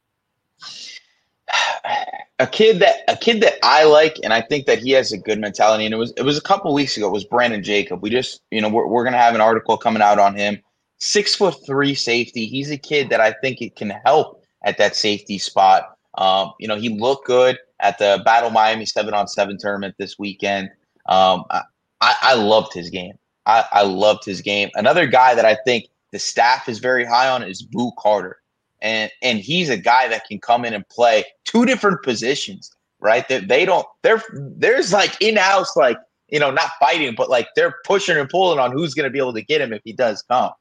A 2.39 2.47
kid 2.47 2.79
that 2.79 2.97
a 3.07 3.15
kid 3.15 3.41
that 3.41 3.53
I 3.61 3.83
like, 3.83 4.17
and 4.23 4.33
I 4.33 4.41
think 4.41 4.65
that 4.65 4.79
he 4.79 4.91
has 4.91 5.11
a 5.11 5.17
good 5.17 5.39
mentality. 5.39 5.85
And 5.85 5.93
it 5.93 5.97
was 5.97 6.11
it 6.17 6.23
was 6.23 6.37
a 6.37 6.41
couple 6.41 6.73
weeks 6.73 6.97
ago. 6.97 7.07
It 7.07 7.13
was 7.13 7.23
Brandon 7.23 7.63
Jacob. 7.63 8.01
We 8.01 8.09
just 8.09 8.41
you 8.49 8.61
know 8.61 8.69
we're 8.69 8.87
we're 8.87 9.03
gonna 9.03 9.17
have 9.17 9.35
an 9.35 9.41
article 9.41 9.77
coming 9.77 10.01
out 10.01 10.17
on 10.17 10.35
him. 10.35 10.59
Six 10.99 11.35
foot 11.35 11.55
three 11.65 11.93
safety. 11.93 12.47
He's 12.47 12.71
a 12.71 12.77
kid 12.77 13.09
that 13.09 13.21
I 13.21 13.33
think 13.41 13.61
it 13.61 13.75
can 13.75 13.91
help 14.05 14.43
at 14.63 14.77
that 14.79 14.95
safety 14.95 15.37
spot. 15.37 15.95
Um, 16.17 16.53
you 16.59 16.67
know, 16.67 16.75
he 16.75 16.89
looked 16.89 17.27
good 17.27 17.57
at 17.79 17.97
the 17.97 18.21
Battle 18.25 18.49
Miami 18.49 18.85
seven 18.85 19.13
on 19.13 19.27
seven 19.27 19.57
tournament 19.57 19.95
this 19.97 20.19
weekend. 20.19 20.69
Um, 21.07 21.45
I, 21.49 21.63
I, 22.01 22.33
loved 22.35 22.73
his 22.73 22.89
game. 22.89 23.17
I, 23.45 23.65
I 23.71 23.83
loved 23.83 24.23
his 24.25 24.41
game. 24.41 24.69
Another 24.75 25.07
guy 25.07 25.33
that 25.35 25.45
I 25.45 25.55
think 25.65 25.87
the 26.11 26.19
staff 26.19 26.69
is 26.69 26.79
very 26.79 27.05
high 27.05 27.29
on 27.29 27.43
is 27.43 27.61
Boo 27.61 27.91
Carter. 27.97 28.40
And 28.81 29.11
and 29.21 29.39
he's 29.39 29.69
a 29.69 29.77
guy 29.77 30.07
that 30.07 30.25
can 30.27 30.39
come 30.39 30.65
in 30.65 30.73
and 30.73 30.87
play 30.89 31.23
two 31.45 31.65
different 31.65 32.03
positions, 32.03 32.71
right? 32.99 33.27
That 33.29 33.47
they, 33.47 33.65
don't 33.65 33.85
they're 34.03 34.23
there's 34.33 34.91
like 34.91 35.21
in-house, 35.21 35.75
like, 35.75 35.97
you 36.29 36.39
know, 36.39 36.51
not 36.51 36.71
fighting, 36.79 37.13
but 37.15 37.29
like 37.29 37.47
they're 37.55 37.75
pushing 37.85 38.17
and 38.17 38.29
pulling 38.29 38.59
on 38.59 38.71
who's 38.71 38.93
gonna 38.93 39.09
be 39.09 39.19
able 39.19 39.33
to 39.33 39.43
get 39.43 39.61
him 39.61 39.73
if 39.73 39.81
he 39.83 39.93
does 39.93 40.23
come 40.23 40.51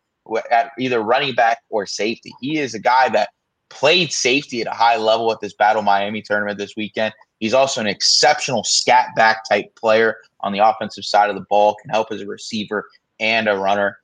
at 0.50 0.72
either 0.78 1.00
running 1.00 1.34
back 1.34 1.58
or 1.70 1.86
safety. 1.86 2.32
He 2.40 2.58
is 2.58 2.74
a 2.74 2.78
guy 2.78 3.08
that 3.10 3.30
played 3.70 4.12
safety 4.12 4.60
at 4.60 4.66
a 4.66 4.72
high 4.72 4.96
level 4.96 5.32
at 5.32 5.40
this 5.40 5.54
Battle 5.54 5.82
Miami 5.82 6.22
tournament 6.22 6.58
this 6.58 6.74
weekend. 6.76 7.14
He's 7.38 7.54
also 7.54 7.80
an 7.80 7.86
exceptional 7.86 8.64
scat 8.64 9.08
back 9.16 9.48
type 9.48 9.74
player 9.76 10.18
on 10.40 10.52
the 10.52 10.58
offensive 10.58 11.04
side 11.04 11.30
of 11.30 11.36
the 11.36 11.46
ball, 11.48 11.76
can 11.80 11.90
help 11.90 12.12
as 12.12 12.20
a 12.20 12.26
receiver 12.26 12.86
and 13.18 13.48
a 13.48 13.56
runner. 13.56 13.98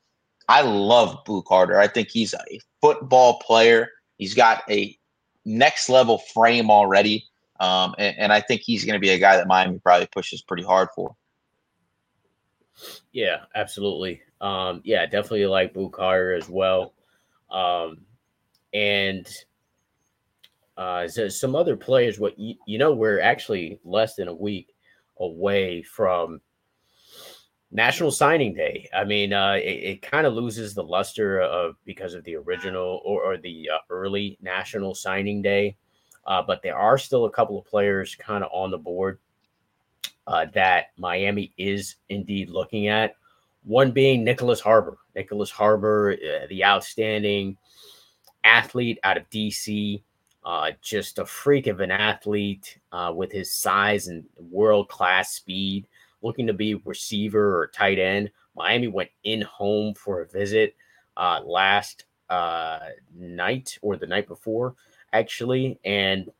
I 0.49 0.63
love 0.63 1.19
Boo 1.25 1.43
Carter. 1.43 1.79
I 1.79 1.89
think 1.89 2.09
he's 2.09 2.33
a 2.33 2.61
football 2.81 3.41
player. 3.41 3.89
He's 4.19 4.35
got 4.35 4.63
a 4.71 4.97
next 5.45 5.89
level 5.89 6.19
frame 6.19 6.71
already. 6.71 7.25
Um, 7.61 7.95
and, 7.99 8.17
and 8.19 8.33
I 8.33 8.41
think 8.41 8.63
he's 8.63 8.85
going 8.85 8.95
to 8.95 9.01
be 9.01 9.11
a 9.11 9.19
guy 9.19 9.37
that 9.37 9.47
Miami 9.47 9.79
probably 9.79 10.09
pushes 10.09 10.43
pretty 10.43 10.63
hard 10.63 10.89
for. 10.95 11.15
Yeah, 13.13 13.45
absolutely. 13.55 14.21
Um, 14.41 14.83
yeah, 14.85 15.07
definitely 15.07 15.47
like 15.47 15.75
Carter 15.93 16.35
as 16.35 16.49
well. 16.49 16.93
Um, 17.51 17.99
and 18.75 19.27
uh, 20.77 21.09
so 21.09 21.29
some 21.29 21.57
other 21.57 21.77
players, 21.77 22.19
what 22.19 22.39
you, 22.39 22.55
you 22.67 22.77
know, 22.77 22.93
we're 22.93 23.21
actually 23.21 23.81
less 23.85 24.15
than 24.17 24.29
a 24.29 24.35
week 24.35 24.75
away 25.19 25.83
from 25.83 26.41
National 27.77 28.11
Signing 28.11 28.55
Day. 28.55 28.89
I 28.97 29.05
mean, 29.05 29.35
uh, 29.35 29.53
it, 29.53 29.69
it 29.69 30.03
kind 30.03 30.27
of 30.27 30.33
loses 30.33 30.73
the 30.73 30.83
luster 30.83 31.41
of 31.43 31.77
because 31.85 32.15
of 32.15 32.25
the 32.25 32.35
original 32.35 33.03
or, 33.05 33.23
or 33.23 33.37
the 33.37 33.69
uh, 33.73 33.79
early 33.91 34.39
National 34.41 34.95
Signing 34.95 35.43
Day, 35.43 35.77
uh, 36.27 36.41
but 36.41 36.63
there 36.63 36.79
are 36.79 36.97
still 36.97 37.27
a 37.27 37.31
couple 37.31 37.59
of 37.59 37.67
players 37.67 38.15
kind 38.15 38.43
of 38.43 38.51
on 38.51 38.71
the 38.71 38.79
board 38.79 39.19
uh, 40.27 40.47
that 40.55 40.87
Miami 40.97 41.53
is 41.59 41.97
indeed 42.09 42.49
looking 42.49 42.89
at. 42.89 43.15
One 43.65 43.91
being 43.91 44.25
Nyckoles 44.25 44.61
Harbor. 44.61 44.97
Nyckoles 45.15 45.51
Harbor, 45.51 46.15
uh, 46.15 46.47
the 46.49 46.65
outstanding 46.65 47.59
athlete 48.43 48.99
out 49.05 49.19
of 49.19 49.29
DC. 49.29 50.03
Uh, 50.47 50.71
just 50.81 51.19
a 51.19 51.27
freak 51.27 51.67
of 51.67 51.81
an 51.81 51.91
athlete 51.91 52.79
with 53.13 53.33
his 53.33 53.53
size 53.53 54.07
and 54.07 54.25
world 54.39 54.89
class 54.89 55.33
speed, 55.33 55.87
looking 56.27 56.47
to 56.47 56.53
be 56.53 56.75
receiver 56.75 57.61
or 57.61 57.69
tight 57.69 57.99
end. 57.99 58.31
Miami 58.55 58.89
went 58.89 59.11
in 59.25 59.43
home 59.43 59.95
for 59.95 60.21
a 60.21 60.27
visit 60.27 60.75
uh, 61.17 61.41
last 61.45 62.05
uh, 62.29 62.79
night 63.15 63.79
or 63.83 63.97
the 63.97 64.07
night 64.07 64.29
before, 64.29 64.75
actually, 65.13 65.79
and 65.85 66.31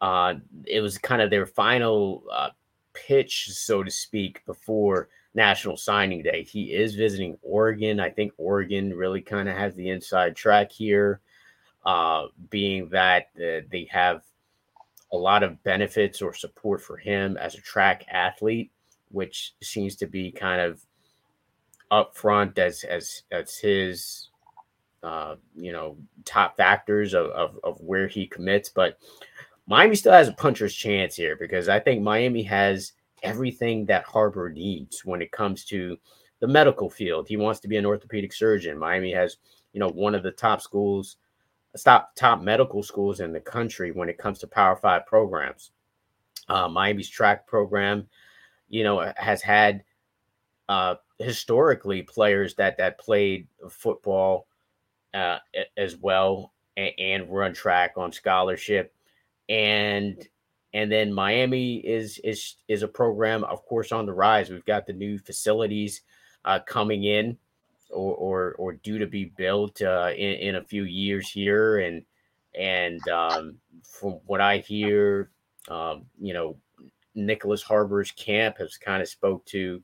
uh, 0.00 0.34
it 0.66 0.80
was 0.80 0.98
kind 0.98 1.22
of 1.22 1.30
their 1.30 1.46
final 1.46 2.24
uh, 2.32 2.50
pitch, 2.92 3.50
so 3.50 3.82
to 3.82 3.90
speak, 3.90 4.44
before 4.46 5.08
National 5.34 5.76
Signing 5.76 6.22
Day. 6.22 6.44
He 6.44 6.74
is 6.74 6.94
visiting 6.94 7.38
Oregon. 7.42 8.00
I 8.00 8.10
think 8.10 8.32
Oregon 8.36 8.94
really 8.94 9.20
kind 9.20 9.48
of 9.48 9.56
has 9.56 9.74
the 9.74 9.90
inside 9.90 10.36
track 10.36 10.70
here 10.70 11.20
uh, 11.84 12.26
being 12.50 12.88
that 12.90 13.28
uh, 13.36 13.66
they 13.70 13.88
have 13.90 14.22
a 15.12 15.16
lot 15.16 15.42
of 15.42 15.62
benefits 15.62 16.22
or 16.22 16.34
support 16.34 16.82
for 16.82 16.96
him 16.96 17.36
as 17.36 17.54
a 17.54 17.60
track 17.60 18.04
athlete, 18.10 18.70
which 19.14 19.54
seems 19.62 19.96
to 19.96 20.06
be 20.06 20.30
kind 20.30 20.60
of 20.60 20.84
upfront 21.90 22.58
as 22.58 22.84
as 22.84 23.22
as 23.30 23.56
his 23.56 24.28
uh, 25.02 25.36
you 25.54 25.72
know 25.72 25.96
top 26.24 26.56
factors 26.56 27.14
of, 27.14 27.26
of 27.30 27.58
of 27.64 27.80
where 27.80 28.08
he 28.08 28.26
commits. 28.26 28.68
But 28.68 28.98
Miami 29.66 29.96
still 29.96 30.12
has 30.12 30.28
a 30.28 30.32
puncher's 30.32 30.74
chance 30.74 31.16
here 31.16 31.36
because 31.36 31.68
I 31.68 31.80
think 31.80 32.02
Miami 32.02 32.42
has 32.42 32.92
everything 33.22 33.86
that 33.86 34.04
Harbor 34.04 34.50
needs 34.50 35.04
when 35.04 35.22
it 35.22 35.32
comes 35.32 35.64
to 35.66 35.96
the 36.40 36.46
medical 36.46 36.90
field. 36.90 37.26
He 37.28 37.38
wants 37.38 37.60
to 37.60 37.68
be 37.68 37.78
an 37.78 37.86
orthopedic 37.86 38.32
surgeon. 38.32 38.78
Miami 38.78 39.12
has, 39.12 39.38
you 39.72 39.80
know, 39.80 39.88
one 39.88 40.14
of 40.14 40.22
the 40.22 40.32
top 40.32 40.60
schools 40.60 41.16
top 41.82 42.14
top 42.14 42.40
medical 42.40 42.82
schools 42.82 43.20
in 43.20 43.32
the 43.32 43.40
country 43.40 43.90
when 43.90 44.08
it 44.08 44.18
comes 44.18 44.38
to 44.38 44.46
Power 44.46 44.76
Five 44.76 45.06
programs. 45.06 45.72
Uh, 46.48 46.68
Miami's 46.68 47.08
track 47.08 47.46
program, 47.46 48.06
you 48.74 48.82
know, 48.82 49.12
has 49.16 49.40
had 49.40 49.84
uh, 50.68 50.96
historically 51.18 52.02
players 52.02 52.56
that 52.56 52.76
that 52.78 52.98
played 52.98 53.46
football 53.70 54.48
uh, 55.14 55.38
as 55.76 55.96
well 55.96 56.52
and, 56.76 56.92
and 56.98 57.30
run 57.30 57.54
track 57.54 57.92
on 57.96 58.10
scholarship, 58.10 58.92
and 59.48 60.26
and 60.72 60.90
then 60.90 61.12
Miami 61.12 61.76
is 61.76 62.18
is 62.24 62.56
is 62.66 62.82
a 62.82 62.88
program, 62.88 63.44
of 63.44 63.64
course, 63.64 63.92
on 63.92 64.06
the 64.06 64.12
rise. 64.12 64.50
We've 64.50 64.64
got 64.64 64.88
the 64.88 64.92
new 64.92 65.18
facilities 65.18 66.00
uh, 66.44 66.58
coming 66.66 67.04
in 67.04 67.38
or 67.90 68.16
or, 68.16 68.54
or 68.58 68.72
due 68.72 68.98
to 68.98 69.06
be 69.06 69.26
built 69.36 69.82
uh, 69.82 70.10
in, 70.16 70.32
in 70.48 70.54
a 70.56 70.64
few 70.64 70.82
years 70.82 71.30
here, 71.30 71.78
and 71.78 72.04
and 72.58 73.06
um, 73.06 73.54
from 73.84 74.14
what 74.26 74.40
I 74.40 74.58
hear, 74.58 75.30
um, 75.68 76.06
you 76.20 76.34
know, 76.34 76.56
Nyckoles 77.16 77.62
Harbor's 77.62 78.10
camp 78.10 78.58
has 78.58 78.76
kind 78.76 79.02
of 79.02 79.08
spoke 79.08 79.44
to 79.46 79.82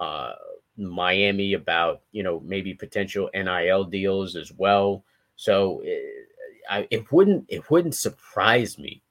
uh, 0.00 0.32
Miami 0.76 1.54
about 1.54 2.02
you 2.12 2.22
know 2.22 2.40
maybe 2.44 2.74
potential 2.74 3.30
NIL 3.34 3.84
deals 3.84 4.36
as 4.36 4.52
well. 4.52 5.04
So 5.36 5.80
it, 5.84 6.02
eh, 6.02 6.22
I, 6.68 6.88
it 6.90 7.10
wouldn't 7.12 7.44
it 7.48 7.70
wouldn't 7.70 7.94
surprise 7.94 8.78
me 8.78 9.02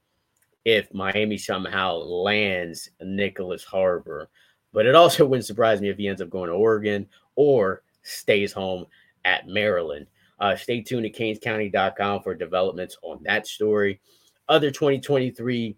if 0.66 0.94
Miami 0.94 1.38
somehow 1.38 1.96
lands 1.96 2.90
Nyckoles 3.02 3.64
Harbor, 3.64 4.30
but 4.74 4.86
it 4.86 4.96
also 4.96 5.26
wouldn't 5.28 5.46
surprise 5.46 5.82
me 5.82 5.90
if 5.90 5.98
he 5.98 6.08
ends 6.08 6.22
up 6.22 6.30
going 6.30 6.50
to 6.50 6.56
Oregon 6.56 7.08
or 7.36 7.84
stays 8.04 8.52
home 8.52 8.86
at 9.24 9.48
Maryland. 9.48 10.08
Uh, 10.40 10.56
stay 10.56 10.82
tuned 10.82 11.06
at 11.06 11.14
canescounty.com 11.14 12.22
for 12.22 12.36
developments 12.36 12.98
on 13.02 13.24
that 13.24 13.48
story. 13.48 14.02
Other 14.50 14.70
2023 14.70 15.78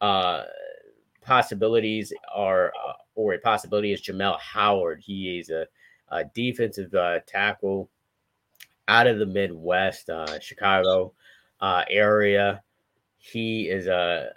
uh, 0.00 0.42
possibilities 1.26 2.12
are, 2.34 2.68
uh, 2.68 2.92
or 3.14 3.34
a 3.34 3.38
possibility 3.38 3.92
is 3.92 4.00
Jamel 4.00 4.38
Howard. 4.38 5.00
He 5.04 5.38
is 5.38 5.50
a, 5.50 5.66
a 6.08 6.24
defensive 6.24 6.94
uh, 6.94 7.18
tackle 7.26 7.90
out 8.88 9.06
of 9.06 9.18
the 9.18 9.26
Midwest, 9.26 10.08
uh, 10.08 10.38
Chicago 10.38 11.12
uh, 11.60 11.84
area. 11.90 12.62
He 13.18 13.68
is 13.68 13.88
a 13.88 14.30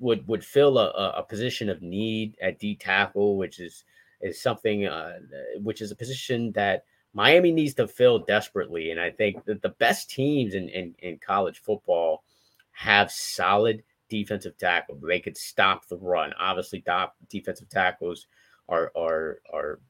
would 0.00 0.26
would 0.26 0.44
fill 0.44 0.76
a, 0.78 0.88
a 1.16 1.22
position 1.22 1.70
of 1.70 1.80
need 1.80 2.36
at 2.42 2.58
D 2.58 2.74
tackle, 2.74 3.36
which 3.36 3.60
is 3.60 3.84
is 4.20 4.42
something 4.42 4.86
uh, 4.86 5.18
which 5.62 5.80
is 5.80 5.92
a 5.92 5.96
position 5.96 6.50
that 6.52 6.84
Miami 7.12 7.52
needs 7.52 7.74
to 7.74 7.86
fill 7.86 8.18
desperately. 8.18 8.90
And 8.90 9.00
I 9.00 9.10
think 9.10 9.44
that 9.44 9.62
the 9.62 9.68
best 9.68 10.10
teams 10.10 10.54
in, 10.54 10.68
in, 10.68 10.94
in 10.98 11.18
college 11.18 11.60
football 11.60 12.24
have 12.72 13.10
solid 13.12 13.84
defensive 14.14 14.56
tackle. 14.56 14.96
They 15.02 15.18
could 15.18 15.36
stop 15.36 15.88
the 15.88 15.98
run. 15.98 16.32
Obviously, 16.38 16.80
top 16.80 17.16
defensive 17.28 17.68
tackles 17.68 18.28
are 18.68 18.92
are 18.96 19.40
are 19.52 19.80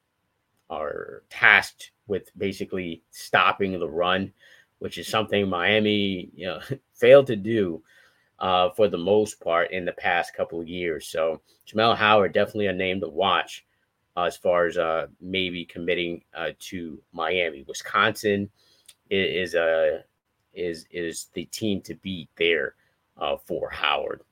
are 0.70 1.22
tasked 1.28 1.90
with 2.06 2.30
basically 2.38 3.02
stopping 3.10 3.78
the 3.78 3.88
run, 3.88 4.32
which 4.78 4.96
is 4.96 5.06
something 5.06 5.48
Miami 5.48 6.30
you 6.34 6.46
know 6.46 6.60
failed 6.94 7.26
to 7.26 7.36
do 7.36 7.82
uh, 8.38 8.70
for 8.70 8.88
the 8.88 8.98
most 8.98 9.40
part 9.40 9.70
in 9.72 9.84
the 9.84 9.92
past 9.92 10.34
couple 10.34 10.58
of 10.60 10.68
years. 10.68 11.06
So 11.06 11.42
Jamel 11.66 11.96
Howard 11.96 12.32
definitely 12.32 12.68
a 12.68 12.72
name 12.72 13.00
to 13.00 13.08
watch 13.08 13.66
uh, 14.16 14.22
as 14.22 14.38
far 14.38 14.66
as 14.66 14.78
uh, 14.78 15.08
maybe 15.20 15.66
committing 15.66 16.22
uh, 16.34 16.50
to 16.60 16.98
Miami. 17.12 17.64
Wisconsin 17.68 18.48
is, 19.10 19.54
a 19.54 19.96
uh, 19.96 20.02
is 20.54 20.86
is 20.90 21.26
the 21.34 21.44
team 21.46 21.82
to 21.82 21.94
beat 21.96 22.30
there 22.36 22.76
uh, 23.18 23.36
for 23.46 23.70
Howard. 23.70 24.22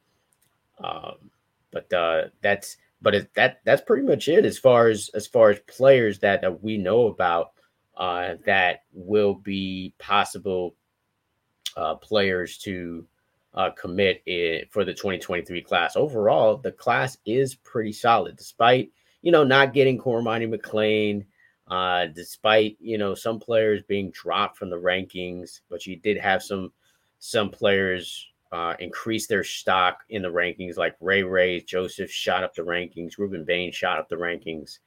Um, 0.82 1.30
but 1.70 1.92
uh, 1.92 2.24
that's 2.42 2.76
but 3.00 3.14
it, 3.14 3.34
that 3.34 3.60
that's 3.64 3.82
pretty 3.82 4.06
much 4.06 4.28
it 4.28 4.44
as 4.44 4.58
far 4.58 4.88
as 4.88 5.10
as 5.14 5.26
far 5.26 5.50
as 5.50 5.58
players 5.60 6.18
that, 6.20 6.42
that 6.42 6.62
we 6.62 6.78
know 6.78 7.06
about 7.06 7.52
uh, 7.96 8.34
that 8.46 8.84
will 8.92 9.34
be 9.34 9.94
possible 9.98 10.74
uh, 11.76 11.94
players 11.96 12.58
to 12.58 13.06
uh, 13.54 13.70
commit 13.70 14.22
for 14.70 14.84
the 14.84 14.94
2023 14.94 15.62
class. 15.62 15.96
Overall, 15.96 16.56
the 16.56 16.72
class 16.72 17.18
is 17.26 17.54
pretty 17.54 17.92
solid, 17.92 18.36
despite 18.36 18.90
you 19.22 19.30
know, 19.30 19.44
not 19.44 19.72
getting 19.72 19.98
Cormani 19.98 20.52
McClain, 20.52 21.24
uh, 21.68 22.06
despite 22.06 22.76
you 22.80 22.98
know 22.98 23.14
some 23.14 23.40
players 23.40 23.82
being 23.84 24.10
dropped 24.10 24.56
from 24.56 24.68
the 24.68 24.76
rankings, 24.76 25.60
but 25.70 25.86
you 25.86 25.96
did 25.96 26.18
have 26.18 26.42
some 26.42 26.72
some 27.18 27.50
players 27.50 28.31
uh, 28.52 28.74
increase 28.78 29.26
their 29.26 29.42
stock 29.42 30.00
in 30.10 30.22
the 30.22 30.28
rankings, 30.28 30.76
like 30.76 30.94
Ray 31.00 31.22
Ray 31.22 31.60
Joseph 31.60 32.10
shot 32.10 32.44
up 32.44 32.54
the 32.54 32.62
rankings, 32.62 33.18
Rueben 33.18 33.44
Bain 33.44 33.72
shot 33.72 33.98
up 33.98 34.08
the 34.08 34.16
rankings, 34.16 34.78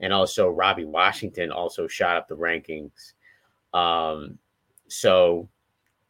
and 0.00 0.12
also 0.12 0.48
Robbie 0.48 0.84
Washington 0.84 1.50
also 1.50 1.86
shot 1.86 2.16
up 2.16 2.28
the 2.28 2.36
rankings. 2.36 3.12
Um, 3.72 4.38
so 4.88 5.48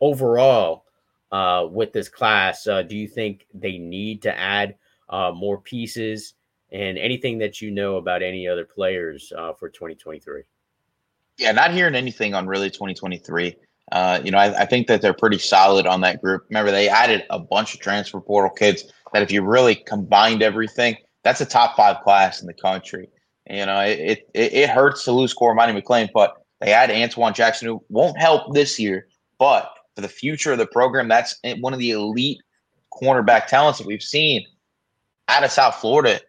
overall, 0.01 0.87
uh, 1.31 1.67
with 1.71 1.93
this 1.93 2.09
class, 2.09 2.67
uh, 2.67 2.83
do 2.83 2.97
you 2.97 3.07
think 3.07 3.47
they 3.55 3.79
need 3.79 4.23
to 4.23 4.37
add 4.37 4.77
uh, 5.09 5.33
more 5.33 5.59
pieces? 5.59 6.35
and 6.73 6.97
anything 6.97 7.39
that 7.39 7.61
you 7.61 7.71
know 7.71 7.97
about 7.97 8.23
any 8.23 8.49
other 8.49 8.65
players 8.65 9.33
uh, 9.37 9.53
for 9.53 9.69
2023. 9.69 10.43
Yeah, 11.37 11.53
not 11.53 11.73
hearing 11.73 11.95
anything 11.95 12.35
on 12.35 12.47
really 12.47 12.71
2023. 12.71 13.57
Uh, 13.91 14.21
you 14.25 14.31
know, 14.31 14.39
I, 14.39 14.63
I, 14.63 14.65
think 14.65 14.87
that 14.87 15.03
they're 15.03 15.13
pretty 15.13 15.39
solid 15.39 15.87
on 15.87 16.01
that 16.03 16.23
group. 16.23 16.45
Remember, 16.49 16.71
they 16.71 16.89
added 16.89 17.25
a 17.31 17.39
bunch 17.39 17.75
of 17.75 17.81
transfer 17.81 18.21
portal 18.21 18.51
kids 18.51 18.85
that 19.13 19.23
if 19.23 19.31
you 19.31 19.43
really 19.43 19.75
combined 19.75 20.43
everything, 20.43 20.97
that's 21.25 21.41
a 21.41 21.47
top 21.47 21.77
five 21.77 22.03
class 22.03 22.41
in 22.41 22.47
the 22.47 22.55
country. 22.55 23.09
You 23.51 23.67
know, 23.67 23.81
it 23.81 24.29
it, 24.35 24.53
it 24.53 24.71
hurts 24.71 25.05
to 25.05 25.13
lose 25.13 25.35
Cormani 25.35 25.79
McClain, 25.79 26.09
but 26.15 26.37
They 26.61 26.71
had 26.71 26.91
Antoine 26.91 27.35
Jackson, 27.35 27.69
who 27.69 27.85
won't 27.89 28.19
help 28.19 28.55
this 28.55 28.79
year, 28.79 29.09
but 29.39 29.71
for 29.95 30.01
the 30.01 30.09
future 30.09 30.53
of 30.53 30.59
the 30.59 30.67
program, 30.67 31.09
that's 31.09 31.39
one 31.59 31.73
of 31.73 31.79
the 31.79 31.91
elite 31.91 32.41
cornerback 32.93 33.47
talents 33.47 33.79
that 33.79 33.87
we've 33.87 34.03
seen 34.03 34.47
out 35.29 35.45
of 35.45 35.51
South 35.51 35.77
Florida, 35.77 36.21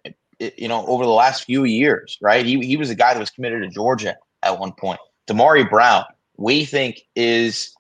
you 0.57 0.67
know, 0.67 0.85
over 0.87 1.03
the 1.03 1.11
last 1.11 1.43
few 1.45 1.63
years, 1.63 2.17
right? 2.21 2.45
He, 2.45 2.65
he 2.65 2.77
was 2.77 2.89
a 2.89 2.95
guy 2.95 3.13
that 3.13 3.19
was 3.19 3.29
committed 3.29 3.61
to 3.63 3.69
Georgia 3.69 4.15
at 4.41 4.59
one 4.59 4.73
point. 4.73 4.99
Damari 5.27 5.69
Brown, 5.69 6.03
we 6.37 6.65
think 6.65 7.01
is, 7.15 7.75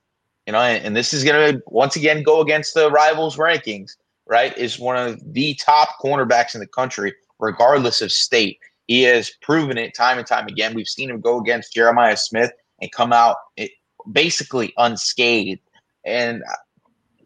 you 0.45 0.53
know, 0.53 0.59
and, 0.59 0.95
this 0.95 1.13
is 1.13 1.23
going 1.23 1.55
to 1.55 1.63
once 1.67 1.95
again 1.95 2.23
go 2.23 2.41
against 2.41 2.73
the 2.73 2.91
rivals 2.91 3.37
rankings, 3.37 3.91
right? 4.27 4.57
Is 4.57 4.79
one 4.79 4.97
of 4.97 5.21
the 5.33 5.55
top 5.55 5.89
cornerbacks 6.01 6.53
in 6.53 6.59
the 6.59 6.67
country, 6.67 7.13
regardless 7.39 8.01
of 8.01 8.11
state. 8.11 8.59
He 8.87 9.03
has 9.03 9.31
proven 9.41 9.77
it 9.77 9.95
time 9.95 10.17
and 10.17 10.27
time 10.27 10.47
again. 10.47 10.73
We've 10.73 10.87
seen 10.87 11.09
him 11.09 11.21
go 11.21 11.39
against 11.39 11.73
Jeremiah 11.73 12.17
Smith 12.17 12.51
and 12.81 12.91
come 12.91 13.13
out 13.13 13.37
eh, 13.57 13.69
basically 14.11 14.73
unscathed. 14.77 15.61
And 16.05 16.43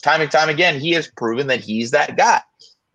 time 0.03 0.21
and 0.21 0.32
time 0.32 0.49
again, 0.49 0.80
he 0.80 0.91
has 0.91 1.07
proven 1.17 1.47
that 1.47 1.59
he's 1.59 1.91
that 1.91 2.15
guy. 2.15 2.41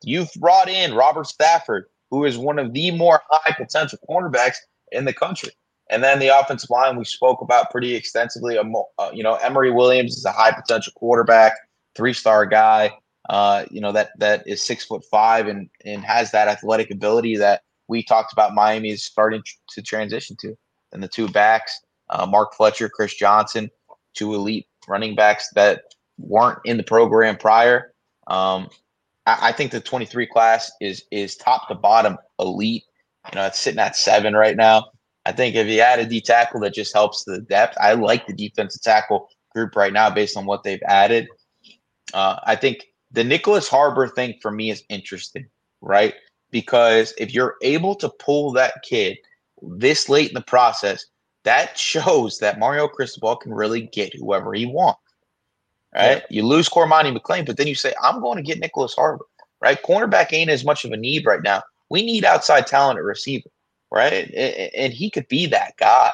You've 0.05 0.31
brought 0.37 0.69
in 0.69 0.95
Robert 0.95 1.27
Stafford, 1.27 1.87
who 2.11 2.25
is 2.25 2.39
one 2.39 2.59
of 2.59 2.73
the 2.73 2.91
more 2.93 3.23
high 3.29 3.55
potential 3.57 3.99
cornerbacks 4.09 4.57
in 4.93 5.05
the 5.05 5.13
country. 5.13 5.51
And 5.93 6.03
then 6.03 6.19
the 6.19 6.29
offensive 6.29 6.71
line 6.71 6.97
we 6.97 7.05
spoke 7.05 7.43
about 7.43 7.71
pretty 7.71 7.95
extensively. 7.95 8.57
Uh, 8.59 9.11
you 9.13 9.23
know, 9.23 9.35
Emory 9.35 9.71
Williams 9.71 10.17
is 10.17 10.25
a 10.25 10.33
high 10.33 10.51
potential 10.51 10.93
quarterback, 10.97 11.53
three 11.95 12.15
star 12.15 12.47
guy. 12.47 12.97
Uh, 13.29 13.67
you 13.71 13.81
know 13.81 13.93
that 13.93 14.11
that 14.19 14.43
is 14.49 14.61
six 14.63 14.85
foot 14.85 15.05
five 15.11 15.47
and 15.47 15.69
and 15.85 16.03
has 16.03 16.33
that 16.33 16.49
athletic 16.49 16.91
ability 16.91 17.37
that 17.37 17.63
we 17.89 18.03
talked 18.03 18.33
about. 18.33 18.55
Miami 18.55 18.91
is 18.91 19.05
starting 19.05 19.43
to 19.69 19.83
transition 19.83 20.35
to. 20.41 20.57
And 20.93 21.03
the 21.03 21.09
two 21.09 21.29
backs, 21.29 21.81
uh, 22.09 22.27
Mark 22.27 22.55
Fletcher, 22.55 22.89
Chris 22.89 23.15
Johnson, 23.15 23.71
two 24.15 24.35
elite 24.35 24.67
running 24.89 25.15
backs 25.15 25.51
that 25.55 25.83
weren't 26.19 26.59
in 26.65 26.79
the 26.79 26.83
program 26.83 27.37
prior. 27.37 27.93
Um, 28.29 28.71
I, 29.27 29.49
I, 29.49 29.53
think 29.53 29.73
the 29.73 29.81
23 29.81 30.27
class 30.27 30.73
is 30.81 31.05
is 31.11 31.37
top 31.37 31.69
to 31.69 31.75
bottom 31.75 32.17
elite. 32.39 32.85
You 33.33 33.39
know, 33.39 33.47
it's 33.47 33.61
sitting 33.61 33.79
at 33.81 33.95
seven 33.95 34.35
right 34.35 34.57
now. 34.57 34.91
I 35.25 35.33
think 35.33 35.55
if 35.55 35.69
you 35.69 35.81
add 35.81 36.01
a 36.01 36.07
D 36.07 36.21
tackle 36.21 36.61
that 36.61 36.75
just 36.75 36.93
helps 36.93 37.25
the 37.25 37.41
depth, 37.41 37.77
I 37.81 37.95
like 37.95 38.27
the 38.27 38.33
defensive 38.33 38.83
tackle 38.83 39.29
group 39.55 39.77
right 39.77 39.93
now 39.93 40.11
based 40.11 40.37
on 40.37 40.47
what 40.47 40.65
they've 40.65 40.83
added. 40.87 41.29
Uh, 42.13 42.39
I 42.45 42.57
think 42.57 42.87
the 43.13 43.23
Nyckoles 43.23 43.69
Harbor 43.69 44.09
thing 44.09 44.35
for 44.41 44.51
me 44.51 44.71
is 44.71 44.83
interesting, 44.89 45.47
right? 45.81 46.15
Because 46.51 47.15
if 47.19 47.33
you're 47.33 47.57
able 47.63 47.95
to 47.97 48.09
pull 48.09 48.53
that 48.53 48.83
kid 48.83 49.19
this 49.63 50.09
late 50.09 50.29
in 50.29 50.35
the 50.35 50.43
process, 50.43 51.07
that 51.45 51.79
shows 51.79 52.39
that 52.39 52.59
Mario 52.59 52.89
Cristobal 52.89 53.37
can 53.37 53.55
really 53.55 53.83
get 53.83 54.15
whoever 54.15 54.53
he 54.55 54.67
wants. 54.67 55.01
Right? 55.95 56.23
Yeah. 56.23 56.27
You 56.31 56.47
lose 56.47 56.69
Cormani 56.69 57.17
McClain, 57.17 57.45
but 57.45 57.59
then 57.59 57.67
you 57.67 57.75
say, 57.75 57.93
I'm 58.03 58.21
going 58.21 58.37
to 58.37 58.43
get 58.43 58.61
Nyckoles 58.61 58.95
Harbor. 58.95 59.27
Right? 59.61 59.81
Cornerback 59.83 60.33
ain't 60.33 60.51
as 60.51 60.65
much 60.65 60.85
of 60.85 60.91
a 60.91 60.97
need 60.97 61.27
right 61.27 61.43
now. 61.43 61.63
We 61.91 62.03
need 62.03 62.25
outside 62.25 62.67
talent 62.67 62.99
at 62.99 63.05
receiver, 63.05 63.51
right? 63.93 64.33
And 64.75 64.93
he 64.93 65.11
could 65.11 65.29
be 65.29 65.47
that 65.47 65.77
guy. 65.77 66.11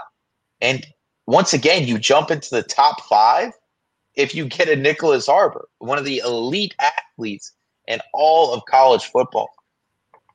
And 0.61 0.87
once 1.27 1.53
again, 1.53 1.87
you 1.87 1.99
jump 1.99 2.31
into 2.31 2.51
the 2.51 2.63
top 2.63 3.03
five 3.05 3.53
if 4.15 4.35
you 4.35 4.47
get 4.47 4.69
a 4.69 4.73
Nyckoles 4.73 5.27
Harbor, 5.27 5.69
one 5.79 5.97
of 5.97 6.05
the 6.05 6.19
elite 6.19 6.75
athletes 6.81 7.53
in 7.87 8.01
all 8.13 8.53
of 8.53 8.65
college 8.67 9.05
football. 9.05 9.49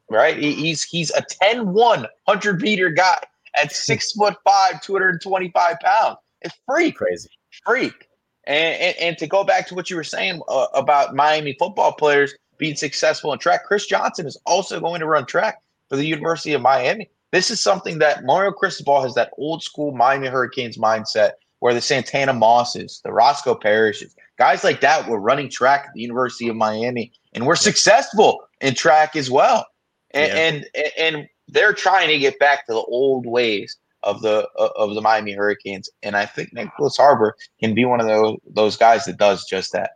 Right? 0.10 0.38
He's 0.38 0.84
he's 0.84 1.12
a 1.12 1.22
10-1 1.44 1.66
100 1.74 2.62
meter 2.62 2.90
guy 2.90 3.20
at 3.62 3.72
six 3.76 4.14
foot 4.14 4.36
five, 4.46 4.82
225 4.82 5.80
pounds. 5.82 6.18
It's 6.42 6.56
freak. 6.66 6.96
Crazy. 6.96 7.30
Freak. 7.66 8.08
And, 8.46 8.80
and, 8.80 8.98
and 8.98 9.18
to 9.18 9.28
go 9.28 9.44
back 9.44 9.68
to 9.68 9.76
what 9.76 9.90
you 9.90 9.96
were 9.96 10.04
saying 10.04 10.42
uh, 10.50 10.68
about 10.74 11.16
Miami 11.16 11.56
football 11.58 11.94
players 11.94 12.34
being 12.58 12.76
successful 12.76 13.34
in 13.34 13.40
track, 13.40 13.66
Chris 13.66 13.86
Johnson 13.86 14.28
is 14.28 14.38
also 14.46 14.80
going 14.80 15.00
to 15.00 15.08
run 15.08 15.26
track 15.26 15.62
for 15.90 15.96
the 15.96 16.06
University 16.06 16.54
of 16.54 16.62
Miami. 16.62 17.10
This 17.34 17.50
is 17.50 17.60
something 17.60 17.98
that 17.98 18.24
Mario 18.24 18.52
Cristobal 18.52 19.02
has 19.02 19.16
that 19.16 19.32
old 19.40 19.64
school 19.64 19.92
Miami 19.92 20.28
Hurricanes 20.28 20.78
mindset 20.78 21.32
where 21.60 21.74
the 21.74 21.82
Santana 21.82 22.32
Mosses, 22.32 23.02
the 23.04 23.12
Roscoe 23.12 23.56
Parrishes, 23.56 24.16
guys 24.38 24.64
like 24.64 24.82
that 24.82 25.10
were 25.10 25.20
running 25.20 25.50
track 25.50 25.86
at 25.88 25.94
the 25.96 26.02
University 26.02 26.48
of 26.48 26.56
Miami 26.56 27.12
and 27.34 27.48
were 27.48 27.56
successful 27.56 28.44
in 28.62 28.76
track 28.76 29.16
as 29.16 29.32
well. 29.32 29.66
And, 30.12 30.64
yeah. 30.76 30.84
and, 30.84 31.16
and 31.18 31.30
they're 31.48 31.74
trying 31.74 32.10
to 32.10 32.20
get 32.20 32.38
back 32.38 32.68
to 32.68 32.74
the 32.74 32.84
old 32.84 33.26
ways 33.26 33.78
of 34.04 34.22
the 34.22 34.48
uh, 34.60 34.70
of 34.76 34.94
the 34.94 35.02
Miami 35.02 35.32
Hurricanes, 35.32 35.90
and 36.04 36.16
I 36.16 36.26
think 36.26 36.54
Nyckoles 36.54 36.98
Harbor 36.98 37.36
can 37.60 37.74
be 37.74 37.86
one 37.86 38.00
of 38.00 38.08
those 38.08 38.38
those 38.46 38.78
guys 38.78 39.06
that 39.06 39.18
does 39.18 39.46
just 39.46 39.72
that. 39.72 39.92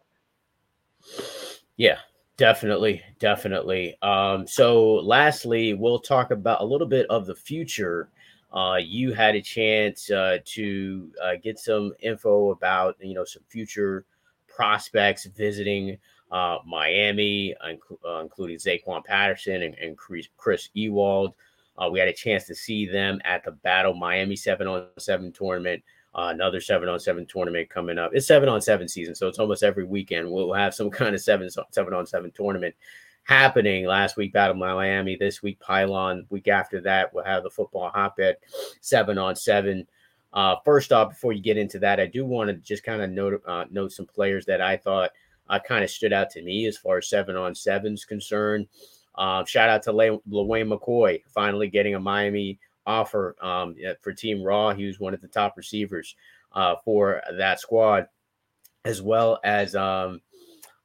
Yeah, 1.75 1.97
definitely, 2.37 3.01
definitely. 3.19 3.97
Um, 4.01 4.47
so, 4.47 4.93
lastly, 4.95 5.73
we'll 5.73 5.99
talk 5.99 6.31
about 6.31 6.61
a 6.61 6.65
little 6.65 6.87
bit 6.87 7.05
of 7.09 7.25
the 7.25 7.35
future. 7.35 8.09
Uh, 8.53 8.77
you 8.81 9.13
had 9.13 9.35
a 9.35 9.41
chance 9.41 10.09
uh, 10.09 10.37
to 10.45 11.11
uh, 11.23 11.33
get 11.43 11.59
some 11.59 11.93
info 11.99 12.51
about 12.51 12.95
you 13.01 13.13
know 13.13 13.25
some 13.25 13.43
future 13.49 14.05
prospects 14.47 15.25
visiting 15.25 15.97
uh, 16.31 16.57
Miami, 16.65 17.55
uh, 17.63 18.19
including 18.19 18.57
Zaquan 18.57 19.03
Patterson 19.03 19.63
and, 19.63 19.75
and 19.75 19.97
Chris, 19.97 20.27
Chris 20.37 20.69
Ewald. 20.73 21.33
Uh, 21.77 21.89
we 21.89 21.99
had 21.99 22.07
a 22.07 22.13
chance 22.13 22.45
to 22.45 22.55
see 22.55 22.85
them 22.85 23.21
at 23.23 23.43
the 23.43 23.51
Battle 23.51 23.93
Miami 23.93 24.35
7 24.35 24.67
on 24.67 24.87
7 24.97 25.31
tournament. 25.31 25.83
Uh, 26.17 26.29
another 26.33 26.59
7 26.59 26.89
on 26.89 26.99
7 26.99 27.27
tournament 27.27 27.69
coming 27.69 27.99
up. 27.99 28.09
It's 28.11 28.25
7 28.25 28.49
on 28.49 28.59
7 28.59 28.87
season, 28.87 29.13
so 29.13 29.27
it's 29.27 29.37
almost 29.37 29.61
every 29.61 29.83
weekend. 29.83 30.31
We'll 30.31 30.51
have 30.53 30.73
some 30.73 30.89
kind 30.91 31.13
of 31.13 31.21
7, 31.21 31.47
7 31.71 31.93
on 31.93 32.05
7 32.07 32.31
tournament 32.31 32.73
happening. 33.23 33.85
Last 33.85 34.17
week, 34.17 34.33
Battle 34.33 34.53
of 34.53 34.57
Miami. 34.57 35.15
This 35.15 35.43
week, 35.43 35.59
Pylon. 35.59 36.25
Week 36.29 36.47
after 36.47 36.81
that, 36.81 37.13
we'll 37.13 37.23
have 37.23 37.43
the 37.43 37.49
football 37.49 37.89
hotbed 37.89 38.37
7 38.81 39.17
on 39.17 39.35
7. 39.35 39.85
Uh, 40.33 40.55
first 40.65 40.91
off, 40.91 41.09
before 41.09 41.33
you 41.33 41.41
get 41.41 41.57
into 41.57 41.77
that, 41.79 41.99
I 41.99 42.07
do 42.07 42.25
want 42.25 42.49
to 42.49 42.55
just 42.55 42.83
kind 42.83 43.01
of 43.01 43.11
note, 43.11 43.41
uh, 43.45 43.65
note 43.69 43.91
some 43.91 44.07
players 44.07 44.45
that 44.45 44.61
I 44.61 44.77
thought 44.77 45.11
uh, 45.49 45.59
kind 45.59 45.83
of 45.83 45.89
stood 45.89 46.13
out 46.13 46.29
to 46.31 46.41
me 46.41 46.65
as 46.65 46.77
far 46.77 46.97
as 46.97 47.09
7 47.09 47.35
on 47.35 47.53
7 47.53 47.93
is 47.93 48.05
concerned. 48.05 48.67
Uh, 49.15 49.43
shout 49.45 49.69
out 49.69 49.83
to 49.83 49.91
Le- 49.91 50.19
LeWayne 50.29 50.71
McCoy 50.71 51.21
finally 51.27 51.67
getting 51.67 51.95
a 51.95 51.99
Miami 51.99 52.59
offer 52.87 53.35
um, 53.41 53.75
for 54.01 54.13
Team 54.13 54.41
Raw. 54.41 54.73
He 54.73 54.85
was 54.85 54.99
one 54.99 55.13
of 55.13 55.21
the 55.21 55.27
top 55.27 55.55
receivers 55.57 56.15
uh, 56.53 56.75
for 56.83 57.21
that 57.37 57.59
squad, 57.59 58.07
as 58.85 59.01
well 59.01 59.39
as 59.43 59.75
um, 59.75 60.21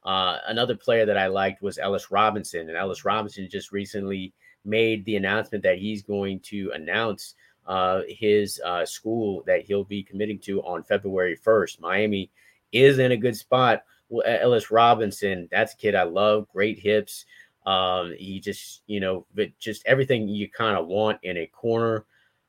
uh, 0.03 0.37
another 0.47 0.75
player 0.75 1.05
that 1.05 1.17
I 1.17 1.27
liked 1.27 1.63
was 1.63 1.79
Ellis 1.79 2.11
Robinson. 2.11 2.67
And 2.69 2.77
Ellis 2.77 3.05
Robinson 3.05 3.49
just 3.49 3.71
recently 3.71 4.33
made 4.65 5.03
the 5.05 5.15
announcement 5.15 5.63
that 5.63 5.79
he's 5.79 6.03
going 6.03 6.39
to 6.41 6.71
announce 6.75 7.35
uh, 7.65 8.01
his 8.07 8.61
uh, 8.65 8.85
school 8.85 9.41
that 9.45 9.63
he'll 9.63 9.85
be 9.85 10.03
committing 10.03 10.39
to 10.39 10.61
on 10.63 10.83
February 10.83 11.37
1st. 11.37 11.79
Miami 11.79 12.29
is 12.71 12.99
in 12.99 13.13
a 13.13 13.17
good 13.17 13.35
spot. 13.35 13.83
Ellis 14.25 14.69
Robinson, 14.69 15.47
that's 15.51 15.73
a 15.73 15.77
kid 15.77 15.95
I 15.95 16.03
love. 16.03 16.47
Great 16.49 16.77
hips. 16.77 17.25
Um, 17.65 18.13
he 18.17 18.39
just, 18.39 18.81
you 18.87 18.99
know, 18.99 19.25
but 19.33 19.57
just 19.59 19.83
everything 19.85 20.27
you 20.27 20.49
kind 20.49 20.77
of 20.77 20.87
want 20.87 21.19
in 21.23 21.37
a 21.37 21.47
corner. 21.47 22.05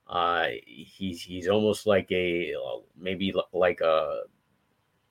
Uh, 0.08 0.48
he's 0.66 1.22
he's 1.22 1.48
almost 1.48 1.86
like 1.86 2.10
a 2.12 2.52
maybe 2.96 3.32
like 3.52 3.80
a 3.80 4.22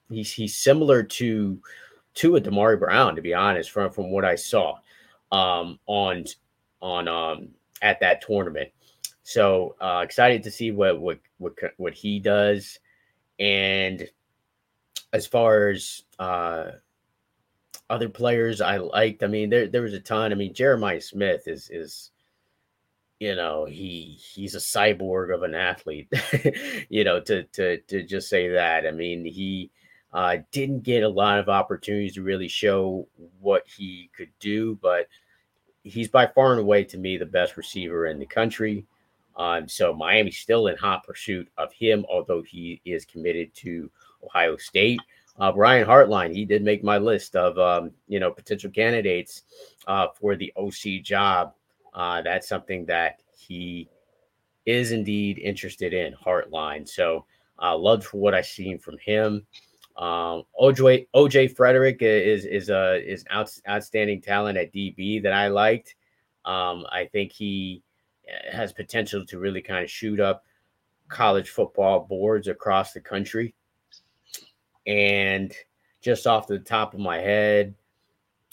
he's 0.10 0.32
he's 0.32 0.58
similar 0.58 1.04
to 1.04 1.60
to 2.16 2.36
a 2.36 2.42
Damari 2.42 2.80
Brown, 2.80 3.16
to 3.16 3.22
be 3.22 3.34
honest, 3.34 3.72
from 3.72 3.92
from 3.92 4.12
what 4.12 4.26
I 4.26 4.36
saw 4.36 4.78
um, 5.32 5.80
on 5.88 6.26
on 6.82 7.08
um, 7.08 7.50
at 7.82 8.00
that 8.02 8.22
tournament. 8.22 8.70
So 9.24 9.76
uh, 9.82 10.02
excited 10.04 10.44
to 10.44 10.52
see 10.52 10.72
what 10.72 11.00
what 11.00 11.20
what 11.38 11.54
what 11.78 11.94
he 11.94 12.20
does, 12.20 12.80
and 13.40 14.08
as 15.14 15.26
far 15.26 15.70
as 15.70 16.04
uh, 16.20 16.72
other 17.94 18.10
players 18.10 18.60
I 18.60 18.78
liked. 18.78 19.24
I 19.24 19.28
mean, 19.28 19.50
there 19.50 19.68
there 19.68 19.84
was 19.84 19.94
a 19.94 20.00
ton. 20.00 20.32
I 20.32 20.36
mean, 20.36 20.54
Jeremiah 20.54 21.00
Smith 21.00 21.48
is 21.48 21.70
is 21.70 22.10
you 23.20 23.36
know 23.36 23.66
he 23.66 24.18
he's 24.34 24.56
a 24.56 24.58
cyborg 24.58 25.34
of 25.34 25.44
an 25.44 25.54
athlete. 25.54 26.12
you 26.90 27.04
know, 27.04 27.20
to 27.22 27.44
to 27.44 27.78
to 27.78 28.04
just 28.04 28.30
say 28.30 28.48
that. 28.50 28.88
I 28.88 28.92
mean, 28.92 29.24
he 29.24 29.70
uh, 30.12 30.38
didn't 30.52 30.82
get 30.82 31.04
a 31.04 31.10
lot 31.10 31.38
of 31.40 31.50
opportunities 31.50 32.16
to 32.16 32.24
really 32.24 32.48
show 32.48 33.08
what 33.40 33.64
he 33.68 34.10
could 34.18 34.32
do, 34.40 34.78
but 34.82 35.08
he's 35.84 36.08
by 36.08 36.26
far 36.26 36.52
and 36.52 36.62
away 36.62 36.84
to 36.86 36.98
me 36.98 37.18
the 37.18 37.26
best 37.26 37.58
receiver 37.58 38.08
in 38.08 38.18
the 38.18 38.26
country. 38.26 38.86
Um, 39.36 39.68
so 39.68 39.94
Miami's 39.94 40.38
still 40.38 40.68
in 40.68 40.78
hot 40.78 41.04
pursuit 41.04 41.48
of 41.58 41.72
him, 41.74 42.06
although 42.10 42.42
he 42.42 42.82
is 42.86 43.06
committed 43.06 43.54
to 43.56 43.90
Ohio 44.24 44.58
State. 44.58 45.02
Uh, 45.40 45.52
Brian 45.52 45.88
Hartline, 45.88 46.34
he 46.34 46.46
did 46.46 46.64
make 46.64 46.84
my 46.84 46.98
list 46.98 47.36
of 47.36 47.58
um, 47.58 47.92
you 48.08 48.20
know 48.20 48.32
potential 48.32 48.70
candidates 48.70 49.44
uh, 49.88 50.08
for 50.20 50.36
the 50.36 50.54
OC 50.56 51.04
job. 51.04 51.54
Uh, 51.94 52.22
that's 52.22 52.48
something 52.48 52.86
that 52.86 53.22
he 53.38 53.90
is 54.66 54.92
indeed 54.92 55.40
interested 55.40 55.94
in. 55.94 56.14
Hartline, 56.14 56.88
so 56.88 57.26
uh, 57.62 57.76
loved 57.76 58.06
what 58.06 58.34
I 58.34 58.42
seen 58.42 58.78
from 58.78 58.98
him. 59.00 59.46
Um, 59.98 60.44
OJ 60.60 61.08
OJ 61.16 61.56
Frederick 61.56 61.98
is 62.02 62.46
is 62.46 62.70
a 62.70 63.02
is 63.04 63.26
out, 63.30 63.52
outstanding 63.68 64.22
talent 64.22 64.58
at 64.58 64.74
DB 64.74 65.22
that 65.24 65.34
I 65.34 65.48
liked. 65.48 65.96
Um, 66.46 66.86
I 66.92 67.06
think 67.12 67.32
he 67.32 67.84
uh, 68.28 68.56
has 68.56 68.74
potential 68.74 69.26
to 69.26 69.40
really 69.40 69.62
kind 69.62 69.84
of 69.84 69.90
shoot 69.90 70.20
up 70.20 70.44
college 71.08 71.50
football 71.50 72.02
boards 72.02 72.48
across 72.48 72.94
the 72.94 73.02
country. 73.02 73.54
And 74.86 75.54
just 76.02 76.28
off 76.28 76.48
the 76.48 76.60
top 76.60 76.94
of 76.94 77.00
my 77.00 77.18
head, 77.18 77.76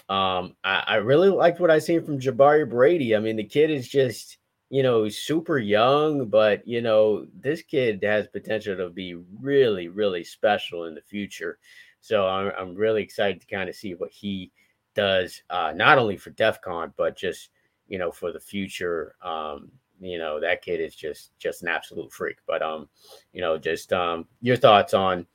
um, 0.08 0.56
I, 0.64 0.84
I 0.86 0.94
really 0.96 1.28
liked 1.28 1.60
what 1.60 1.70
I 1.70 1.78
seen 1.78 2.04
from 2.04 2.20
Jabari 2.20 2.68
Brady. 2.68 3.14
I 3.14 3.20
mean, 3.20 3.36
the 3.36 3.44
kid 3.44 3.70
is 3.70 3.88
just 3.88 4.38
you 4.70 4.84
know, 4.84 5.08
super 5.08 5.58
young, 5.58 6.26
but 6.26 6.66
you 6.66 6.80
know, 6.80 7.26
this 7.40 7.60
kid 7.60 8.02
has 8.04 8.28
potential 8.28 8.76
to 8.76 8.88
be 8.88 9.16
really, 9.40 9.88
really 9.88 10.22
special 10.22 10.84
in 10.84 10.94
the 10.94 11.02
future. 11.02 11.58
So 12.00 12.26
I'm, 12.26 12.52
I'm 12.56 12.74
really 12.76 13.02
excited 13.02 13.40
to 13.40 13.46
kind 13.48 13.68
of 13.68 13.74
see 13.74 13.94
what 13.94 14.12
he 14.12 14.52
does, 14.94 15.42
uh, 15.50 15.72
not 15.74 15.98
only 15.98 16.16
for 16.16 16.30
DEF 16.30 16.62
CON, 16.62 16.94
but 16.96 17.16
just 17.16 17.50
you 17.88 17.98
know, 17.98 18.12
for 18.12 18.32
the 18.32 18.40
future. 18.40 19.16
Um, 19.22 19.72
you 20.00 20.18
know, 20.18 20.40
that 20.40 20.62
kid 20.62 20.80
is 20.80 20.94
just 20.94 21.36
just 21.38 21.62
an 21.62 21.68
absolute 21.68 22.12
freak. 22.12 22.38
But 22.46 22.62
um, 22.62 22.88
you 23.32 23.40
know, 23.40 23.58
just 23.58 23.92
um, 23.92 24.26
your 24.40 24.56
thoughts 24.56 24.94
on 24.94 25.26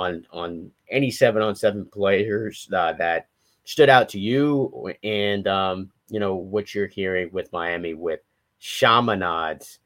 on 0.00 0.26
on 0.32 0.70
any 0.88 1.10
seven 1.10 1.42
on 1.42 1.54
seven 1.54 1.84
players 1.84 2.68
uh, 2.72 2.92
that 2.94 3.28
stood 3.64 3.88
out 3.88 4.08
to 4.10 4.18
you, 4.18 4.92
and 5.02 5.46
um, 5.46 5.90
you 6.08 6.18
know, 6.18 6.34
what 6.34 6.74
you're 6.74 6.86
hearing 6.86 7.30
with 7.32 7.52
Miami 7.52 7.94
with 7.94 8.20
Chaminade's 8.60 9.78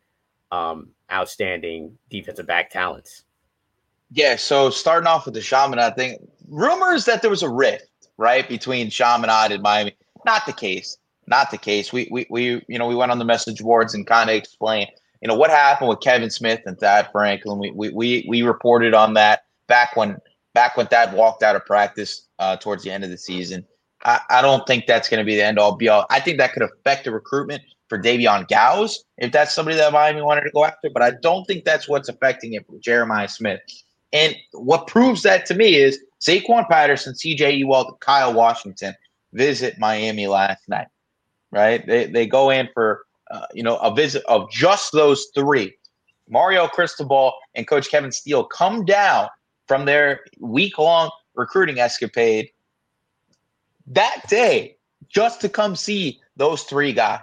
um, 0.50 0.88
outstanding 1.12 1.96
defensive 2.10 2.46
back 2.46 2.70
talents. 2.70 3.24
Yeah, 4.10 4.36
so 4.36 4.70
starting 4.70 5.08
off 5.08 5.24
with 5.24 5.34
the 5.34 5.40
Chaminade 5.40 5.96
thing, 5.96 6.28
rumors 6.48 7.04
that 7.06 7.20
there 7.20 7.30
was 7.30 7.42
a 7.42 7.48
rift, 7.48 8.08
right, 8.16 8.48
between 8.48 8.88
Shamanad 8.88 9.50
and 9.50 9.62
Miami. 9.62 9.96
Not 10.24 10.46
the 10.46 10.52
case. 10.52 10.98
Not 11.26 11.50
the 11.50 11.58
case. 11.58 11.92
We 11.92 12.08
we 12.10 12.26
we 12.30 12.62
you 12.68 12.78
know 12.78 12.86
we 12.86 12.94
went 12.94 13.10
on 13.10 13.18
the 13.18 13.24
message 13.24 13.60
boards 13.60 13.94
and 13.94 14.06
kind 14.06 14.30
of 14.30 14.36
explained, 14.36 14.90
you 15.20 15.28
know, 15.28 15.34
what 15.34 15.50
happened 15.50 15.88
with 15.88 16.00
Kevin 16.00 16.30
Smith 16.30 16.60
and 16.66 16.78
Thad 16.78 17.08
Franklin. 17.10 17.58
We 17.58 17.70
we 17.70 17.90
we 17.90 18.26
we 18.28 18.42
reported 18.42 18.94
on 18.94 19.14
that 19.14 19.44
back 19.66 19.96
when 19.96 20.18
back 20.54 20.76
when 20.76 20.86
Thad 20.86 21.12
walked 21.12 21.42
out 21.42 21.56
of 21.56 21.64
practice 21.66 22.28
uh, 22.38 22.56
towards 22.56 22.84
the 22.84 22.90
end 22.90 23.04
of 23.04 23.10
the 23.10 23.18
season. 23.18 23.66
I, 24.04 24.20
I 24.30 24.42
don't 24.42 24.66
think 24.66 24.86
that's 24.86 25.08
going 25.08 25.18
to 25.18 25.24
be 25.24 25.34
the 25.34 25.44
end 25.44 25.58
all 25.58 25.76
be 25.76 25.88
all. 25.88 26.06
I 26.10 26.20
think 26.20 26.38
that 26.38 26.52
could 26.52 26.62
affect 26.62 27.04
the 27.04 27.10
recruitment 27.10 27.62
for 27.88 27.98
Davion 27.98 28.48
Gause, 28.48 29.04
if 29.18 29.32
that's 29.32 29.54
somebody 29.54 29.76
that 29.76 29.92
Miami 29.92 30.22
wanted 30.22 30.42
to 30.42 30.50
go 30.50 30.64
after. 30.64 30.90
But 30.90 31.02
I 31.02 31.12
don't 31.22 31.44
think 31.44 31.64
that's 31.64 31.88
what's 31.88 32.08
affecting 32.08 32.54
it 32.54 32.66
for 32.66 32.78
Jeremiah 32.78 33.28
Smith. 33.28 33.60
And 34.12 34.36
what 34.52 34.86
proves 34.86 35.22
that 35.22 35.44
to 35.46 35.54
me 35.54 35.74
is 35.76 35.98
Zaquan 36.22 36.68
Patterson, 36.68 37.14
CJ 37.14 37.58
Ewald, 37.58 37.98
Kyle 38.00 38.32
Washington 38.32 38.94
visit 39.32 39.78
Miami 39.78 40.28
last 40.28 40.62
night, 40.68 40.86
right? 41.50 41.84
They, 41.86 42.06
they 42.06 42.26
go 42.26 42.50
in 42.50 42.68
for, 42.72 43.04
uh, 43.30 43.46
you 43.52 43.62
know, 43.62 43.76
a 43.78 43.92
visit 43.92 44.22
of 44.26 44.50
just 44.50 44.92
those 44.92 45.26
three. 45.34 45.74
Mario 46.28 46.68
Cristobal 46.68 47.32
and 47.54 47.66
Coach 47.66 47.90
Kevin 47.90 48.12
Steele 48.12 48.44
come 48.44 48.84
down 48.84 49.28
from 49.66 49.84
their 49.84 50.20
week 50.38 50.78
long 50.78 51.10
recruiting 51.34 51.80
escapade 51.80 52.50
that 53.86 54.22
day 54.28 54.76
just 55.08 55.40
to 55.40 55.48
come 55.48 55.76
see 55.76 56.20
those 56.36 56.62
three 56.64 56.92
guys 56.92 57.20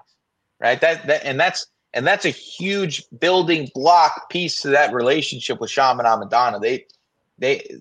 right? 0.61 0.79
That, 0.79 1.07
that 1.07 1.25
and 1.25 1.39
that's 1.39 1.65
and 1.93 2.07
that's 2.07 2.25
a 2.25 2.29
huge 2.29 3.03
building 3.19 3.69
block 3.73 4.29
piece 4.29 4.61
to 4.61 4.69
that 4.69 4.93
relationship 4.93 5.59
with 5.59 5.71
Chaminade-Madonna. 5.71 6.59
They 6.59 6.85
they 7.37 7.79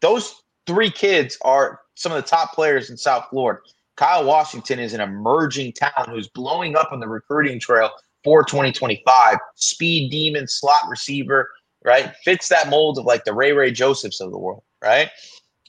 those 0.00 0.42
three 0.66 0.90
kids 0.90 1.38
are 1.42 1.80
some 1.94 2.10
of 2.10 2.16
the 2.16 2.28
top 2.28 2.54
players 2.54 2.90
in 2.90 2.96
South 2.96 3.26
Florida. 3.30 3.60
Kyle 3.96 4.24
Washington 4.24 4.80
is 4.80 4.92
an 4.94 5.00
emerging 5.00 5.72
talent 5.72 6.10
who's 6.10 6.26
blowing 6.26 6.74
up 6.74 6.90
on 6.90 6.98
the 6.98 7.06
recruiting 7.06 7.60
trail 7.60 7.90
for 8.24 8.42
2025. 8.42 9.36
Speed 9.54 10.10
demon 10.10 10.48
slot 10.48 10.88
receiver, 10.88 11.48
right? 11.84 12.14
Fits 12.24 12.48
that 12.48 12.68
mold 12.68 12.98
of 12.98 13.04
like 13.04 13.24
the 13.24 13.34
Ray 13.34 13.52
Ray 13.52 13.70
Josephs 13.70 14.20
of 14.20 14.30
the 14.30 14.38
world, 14.38 14.62
right? 14.82 15.10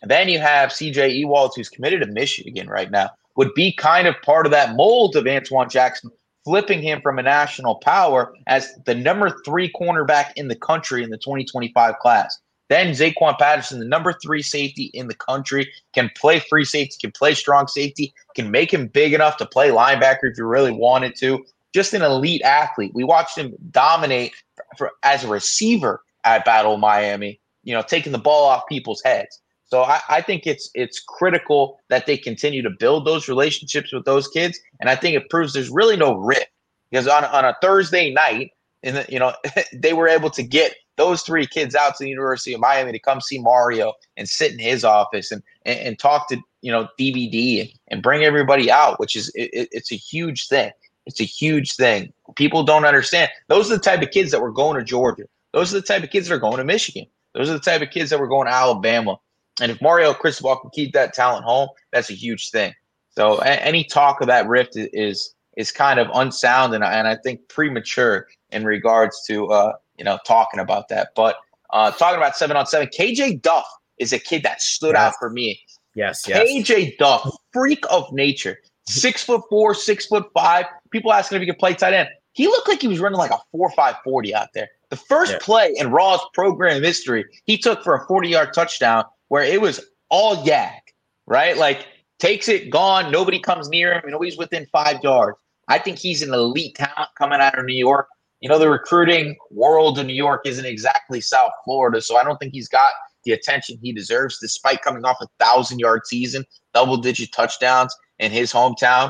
And 0.02 0.12
then 0.12 0.30
you 0.30 0.40
have 0.40 0.70
CJ 0.70 1.16
Ewald, 1.16 1.54
who's 1.56 1.70
committed 1.70 2.02
to 2.02 2.08
Michigan 2.08 2.68
right 2.68 2.92
now 2.92 3.10
would 3.36 3.54
be 3.54 3.74
kind 3.74 4.08
of 4.08 4.16
part 4.22 4.46
of 4.46 4.52
that 4.52 4.76
mold 4.76 5.16
of 5.16 5.28
Antoine 5.28 5.70
Jackson, 5.70 6.10
flipping 6.44 6.82
him 6.82 7.02
from 7.02 7.20
a 7.20 7.24
national 7.24 7.76
power 7.76 8.34
as 8.48 8.74
the 8.86 8.96
number 8.96 9.30
three 9.44 9.72
cornerback 9.72 10.32
in 10.36 10.48
the 10.48 10.56
country 10.56 11.04
in 11.04 11.10
the 11.10 11.18
2025 11.18 11.98
class. 12.00 12.40
Then 12.68 12.94
Zaquan 12.94 13.38
Patterson, 13.38 13.80
the 13.80 13.86
number 13.86 14.14
three 14.24 14.42
safety 14.42 14.90
in 14.94 15.08
the 15.08 15.16
country, 15.16 15.72
can 15.94 16.10
play 16.16 16.40
free 16.40 16.66
safety, 16.66 16.96
can 17.00 17.12
play 17.12 17.36
strong 17.36 17.68
safety, 17.68 18.14
can 18.36 18.50
make 18.50 18.74
him 18.74 18.88
big 18.88 19.14
enough 19.14 19.38
to 19.38 19.46
play 19.46 19.70
linebacker 19.70 20.24
if 20.24 20.38
you 20.38 20.46
really 20.46 20.72
wanted 20.72 21.16
to. 21.18 21.46
Just 21.76 21.94
an 21.94 22.02
elite 22.02 22.42
athlete. 22.42 22.92
We 22.96 23.04
watched 23.04 23.38
him 23.38 23.54
dominate 23.70 24.34
for, 24.78 24.92
as 25.04 25.24
a 25.24 25.28
receiver 25.28 26.02
at 26.26 26.44
Battle 26.44 26.78
Miami, 26.78 27.40
you 27.64 27.74
know, 27.74 27.82
taking 27.82 28.12
the 28.12 28.18
ball 28.18 28.46
off 28.46 28.64
people's 28.68 29.02
heads. 29.04 29.42
So 29.68 29.84
I, 29.84 30.00
I, 30.10 30.22
think 30.22 30.46
it's 30.46 30.70
it's 30.76 31.00
critical 31.00 31.80
that 31.90 32.06
they 32.06 32.18
continue 32.18 32.62
to 32.62 32.70
build 32.70 33.06
those 33.06 33.28
relationships 33.28 33.92
with 33.92 34.06
those 34.06 34.28
kids, 34.28 34.60
and 34.80 34.90
I 34.90 34.96
think 34.96 35.16
it 35.16 35.30
proves 35.30 35.54
there's 35.54 35.70
really 35.70 35.98
no 35.98 36.16
rift 36.16 36.50
because 36.92 37.08
on 37.08 37.24
on 37.26 37.46
a 37.46 37.56
Thursday 37.62 38.14
night, 38.14 38.52
and 38.84 39.06
you 39.10 39.18
know 39.18 39.34
they 39.74 39.94
were 39.94 40.08
able 40.08 40.30
to 40.32 40.44
get 40.44 40.76
those 40.98 41.24
three 41.24 41.48
kids 41.48 41.76
out 41.76 41.96
to 41.96 42.04
the 42.04 42.10
University 42.10 42.54
of 42.54 42.62
Miami 42.62 42.92
to 42.92 43.00
come 43.00 43.20
see 43.20 43.40
Mario 43.40 43.94
and 44.18 44.30
sit 44.30 44.52
in 44.52 44.60
his 44.60 44.86
office 44.86 45.32
and 45.32 45.42
and, 45.66 45.80
and 45.80 46.00
talk 46.00 46.30
to 46.30 46.38
you 46.62 46.72
know 46.72 46.88
DVD 47.00 47.62
and, 47.62 47.70
and 47.90 48.04
bring 48.04 48.24
everybody 48.24 48.70
out, 48.70 49.00
which 49.00 49.16
is 49.16 49.32
it, 49.34 49.68
it's 49.72 49.92
a 49.92 49.98
huge 49.98 50.48
thing. 50.48 50.72
It's 51.08 51.20
a 51.20 51.26
huge 51.26 51.76
thing. 51.76 52.14
People 52.36 52.64
don't 52.64 52.86
understand. 52.86 53.30
Those 53.48 53.72
are 53.72 53.78
the 53.78 53.82
type 53.82 54.02
of 54.02 54.12
kids 54.12 54.32
that 54.32 54.42
were 54.42 54.52
going 54.52 54.78
to 54.78 54.84
Georgia. 54.84 55.26
Those 55.56 55.74
are 55.74 55.80
the 55.80 55.88
type 55.88 56.04
of 56.04 56.10
kids 56.10 56.28
that 56.28 56.36
are 56.36 56.40
going 56.40 56.58
to 56.58 56.66
Michigan. 56.66 57.06
Those 57.34 57.50
are 57.50 57.54
the 57.54 57.60
type 57.60 57.82
of 57.82 57.90
kids 57.90 58.10
that 58.10 58.20
were 58.20 58.28
going 58.28 58.48
to 58.48 58.54
Alabama. 58.54 59.18
And 59.62 59.72
if 59.72 59.82
Mario 59.82 60.14
Cristobal 60.14 60.58
can 60.58 60.70
keep 60.72 60.92
that 60.92 61.14
talent 61.14 61.46
home, 61.46 61.70
that's 61.94 62.10
a 62.10 62.14
huge 62.14 62.50
thing. 62.50 62.74
So 63.12 63.40
a- 63.40 63.66
any 63.66 63.86
talk 63.86 64.20
of 64.20 64.28
that 64.28 64.50
rift 64.50 64.74
is 64.76 65.34
is 65.56 65.72
kind 65.72 65.98
of 65.98 66.10
unsound 66.14 66.76
and, 66.76 66.84
and 66.84 67.08
I 67.08 67.16
think 67.16 67.48
premature 67.48 68.28
in 68.50 68.66
regards 68.66 69.24
to 69.28 69.48
uh, 69.48 69.74
you 69.98 70.04
know 70.04 70.20
talking 70.28 70.60
about 70.60 70.90
that. 70.90 71.12
But 71.16 71.38
uh, 71.70 71.92
talking 71.92 72.18
about 72.18 72.36
seven 72.36 72.58
on 72.58 72.66
seven, 72.66 72.90
KJ 72.90 73.42
Duff 73.42 73.66
is 73.98 74.12
a 74.12 74.20
kid 74.20 74.44
that 74.44 74.62
stood 74.62 74.96
yes. 74.96 74.98
out 74.98 75.14
for 75.18 75.30
me. 75.30 75.62
Yes, 75.96 76.28
yes. 76.28 76.50
KJ 76.50 76.98
Duff, 76.98 77.34
freak 77.54 77.86
of 77.90 78.12
nature, 78.12 78.58
six 78.88 79.24
foot 79.24 79.44
four, 79.50 79.74
six 79.74 80.06
foot 80.06 80.26
five. 80.34 80.66
People 80.92 81.14
asking 81.14 81.38
if 81.38 81.44
he 81.44 81.48
could 81.48 81.60
play 81.60 81.76
tight 81.76 81.94
end. 81.94 82.10
He 82.34 82.48
looked 82.48 82.68
like 82.68 82.82
he 82.82 82.90
was 82.90 83.00
running 83.00 83.18
like 83.18 83.32
a 83.32 83.40
four 83.54 83.72
five 83.72 83.96
forty 84.04 84.36
out 84.36 84.50
there. 84.54 84.68
The 84.90 84.96
first 84.96 85.34
yeah. 85.34 85.38
play 85.42 85.74
in 85.76 85.92
Raw's 85.92 86.22
program 86.34 86.84
history, 86.84 87.26
he 87.46 87.58
took 87.58 87.84
for 87.84 87.96
a 87.96 88.06
40 88.08 88.30
yard 88.30 88.54
touchdown 88.54 89.06
where 89.30 89.44
it 89.44 89.62
was 89.62 89.84
all 90.10 90.38
YAC, 90.46 90.80
right? 91.26 91.58
Like 91.58 91.88
takes 92.20 92.48
it, 92.48 92.70
gone, 92.70 93.12
nobody 93.12 93.40
comes 93.40 93.70
near 93.70 93.94
him, 93.94 94.04
nobody's 94.08 94.38
within 94.38 94.66
five 94.72 95.04
yards. 95.04 95.38
I 95.68 95.80
think 95.80 95.98
he's 95.98 96.22
an 96.22 96.34
elite 96.34 96.76
talent 96.76 97.10
coming 97.18 97.42
out 97.42 97.58
of 97.58 97.66
New 97.66 97.76
York. 97.76 98.08
You 98.42 98.50
know, 98.50 98.60
the 98.60 98.70
recruiting 98.70 99.36
world 99.50 99.98
in 99.98 100.08
New 100.08 100.14
York 100.14 100.42
isn't 100.46 100.66
exactly 100.66 101.22
South 101.22 101.52
Florida, 101.64 102.02
so 102.02 102.18
I 102.18 102.24
don't 102.24 102.38
think 102.38 102.54
he's 102.54 102.68
got 102.68 102.92
the 103.24 103.32
attention 103.32 103.80
he 103.82 103.92
deserves, 103.92 104.38
despite 104.40 104.82
coming 104.84 105.04
off 105.04 105.18
a 105.22 105.28
thousand 105.40 105.80
yard 105.80 106.02
season, 106.06 106.46
double 106.74 106.98
digit 106.98 107.32
touchdowns 107.32 107.96
in 108.20 108.32
his 108.32 108.54
hometown. 108.54 109.10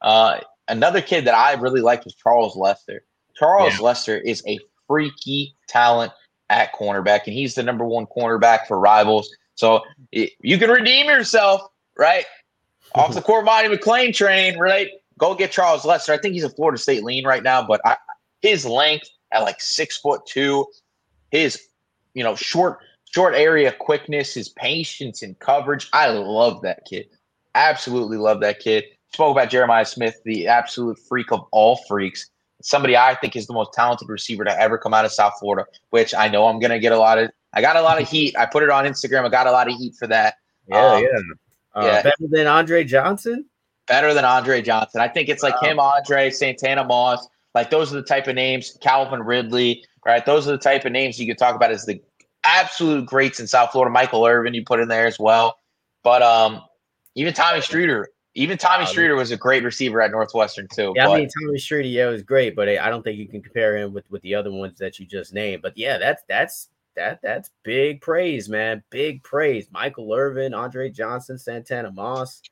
Uh, 0.00 0.38
another 0.68 1.02
kid 1.02 1.26
that 1.26 1.34
I 1.34 1.52
really 1.54 1.82
liked 1.82 2.04
was 2.04 2.14
Charles 2.14 2.56
Lester. 2.56 3.04
Charles 3.36 3.78
yeah. 3.78 3.84
Lester 3.84 4.18
is 4.18 4.42
a 4.46 4.58
freaky 4.90 5.54
talent 5.68 6.12
at 6.48 6.74
cornerback, 6.74 7.20
and 7.26 7.32
he's 7.32 7.54
the 7.54 7.62
number 7.62 7.84
one 7.84 8.06
cornerback 8.06 8.66
for 8.66 8.80
rivals. 8.80 9.30
So 9.54 9.82
you 10.10 10.58
can 10.58 10.68
redeem 10.68 11.06
yourself, 11.06 11.62
right? 11.96 12.24
Off 12.96 13.14
the 13.14 13.22
Cormani 13.22 13.72
McClain 13.72 14.12
train, 14.12 14.58
right? 14.58 14.88
Go 15.16 15.36
get 15.36 15.52
Charles 15.52 15.84
Lester. 15.84 16.12
I 16.12 16.18
think 16.18 16.34
he's 16.34 16.42
a 16.42 16.50
Florida 16.50 16.76
State 16.76 17.04
lean 17.04 17.24
right 17.24 17.44
now, 17.44 17.64
but 17.64 17.80
I, 17.84 17.96
his 18.42 18.66
length 18.66 19.08
at 19.30 19.42
like 19.42 19.60
six 19.60 19.96
foot 19.96 20.22
two, 20.26 20.66
his 21.30 21.68
you 22.14 22.24
know 22.24 22.34
short 22.34 22.80
short 23.12 23.34
area 23.36 23.70
quickness, 23.70 24.34
his 24.34 24.48
patience 24.48 25.22
and 25.22 25.38
coverage. 25.38 25.88
I 25.92 26.08
love 26.08 26.62
that 26.62 26.84
kid. 26.84 27.06
Absolutely 27.54 28.16
love 28.16 28.40
that 28.40 28.58
kid. 28.58 28.84
Spoke 29.12 29.36
about 29.36 29.50
Jeremiah 29.50 29.84
Smith, 29.84 30.20
the 30.24 30.48
absolute 30.48 30.98
freak 30.98 31.30
of 31.30 31.46
all 31.52 31.76
freaks. 31.86 32.28
Somebody 32.62 32.96
I 32.96 33.14
think 33.14 33.36
is 33.36 33.46
the 33.46 33.52
most 33.52 33.72
talented 33.72 34.08
receiver 34.08 34.44
to 34.44 34.60
ever 34.60 34.78
come 34.78 34.94
out 34.94 35.04
of 35.04 35.12
South 35.12 35.34
Florida, 35.38 35.66
which 35.90 36.14
I 36.14 36.28
know 36.28 36.46
I'm 36.46 36.58
going 36.58 36.70
to 36.70 36.78
get 36.78 36.92
a 36.92 36.98
lot 36.98 37.18
of 37.18 37.30
I 37.52 37.60
got 37.60 37.76
a 37.76 37.82
lot 37.82 38.00
of 38.00 38.08
heat. 38.08 38.36
I 38.38 38.46
put 38.46 38.62
it 38.62 38.70
on 38.70 38.84
Instagram. 38.84 39.24
I 39.24 39.28
got 39.28 39.46
a 39.46 39.52
lot 39.52 39.68
of 39.68 39.76
heat 39.76 39.94
for 39.96 40.06
that. 40.06 40.34
Yeah, 40.68 40.86
um, 40.86 41.02
yeah. 41.02 41.08
Uh, 41.74 41.84
yeah. 41.84 42.02
Better 42.02 42.28
than 42.30 42.46
Andre 42.46 42.84
Johnson? 42.84 43.44
Better 43.86 44.14
than 44.14 44.24
Andre 44.24 44.62
Johnson. 44.62 45.00
I 45.00 45.08
think 45.08 45.28
it's 45.28 45.42
like 45.42 45.60
wow. 45.62 45.70
him, 45.70 45.80
Andre, 45.80 46.30
Santana 46.30 46.84
Moss. 46.84 47.26
Like 47.54 47.70
those 47.70 47.92
are 47.92 47.96
the 47.96 48.06
type 48.06 48.28
of 48.28 48.36
names. 48.36 48.76
Calvin 48.80 49.22
Ridley, 49.22 49.84
right? 50.06 50.24
Those 50.24 50.46
are 50.46 50.52
the 50.52 50.58
type 50.58 50.84
of 50.84 50.92
names 50.92 51.18
you 51.18 51.26
could 51.26 51.38
talk 51.38 51.56
about 51.56 51.72
as 51.72 51.86
the 51.86 52.00
absolute 52.44 53.06
greats 53.06 53.40
in 53.40 53.46
South 53.46 53.72
Florida. 53.72 53.92
Michael 53.92 54.24
Irvin, 54.24 54.54
you 54.54 54.64
put 54.64 54.80
in 54.80 54.88
there 54.88 55.06
as 55.06 55.18
well. 55.18 55.58
But 56.04 56.22
um, 56.22 56.62
even 57.16 57.34
Tommy 57.34 57.60
Streeter, 57.60 58.08
even 58.34 58.56
Tommy 58.58 58.84
um, 58.84 58.90
Streeter 58.90 59.16
was 59.16 59.30
a 59.30 59.36
great 59.36 59.64
receiver 59.64 60.00
at 60.00 60.10
Northwestern 60.10 60.68
too. 60.68 60.92
Yeah, 60.94 61.06
but, 61.06 61.12
I 61.12 61.18
mean 61.20 61.28
Tommy 61.42 61.58
Streeter, 61.58 61.88
yeah, 61.88 62.06
was 62.06 62.22
great, 62.22 62.54
but 62.54 62.68
I 62.68 62.88
don't 62.88 63.02
think 63.02 63.18
you 63.18 63.26
can 63.26 63.42
compare 63.42 63.76
him 63.76 63.92
with 63.92 64.10
with 64.10 64.22
the 64.22 64.34
other 64.34 64.52
ones 64.52 64.78
that 64.78 64.98
you 64.98 65.06
just 65.06 65.32
named. 65.32 65.62
But 65.62 65.76
yeah, 65.76 65.98
that's 65.98 66.22
that's 66.28 66.68
that 66.96 67.20
that's 67.22 67.50
big 67.62 68.00
praise, 68.00 68.48
man. 68.48 68.82
Big 68.90 69.22
praise. 69.22 69.68
Michael 69.70 70.12
Irvin, 70.12 70.54
Andre 70.54 70.90
Johnson, 70.90 71.38
Santana 71.38 71.90
Moss. 71.90 72.42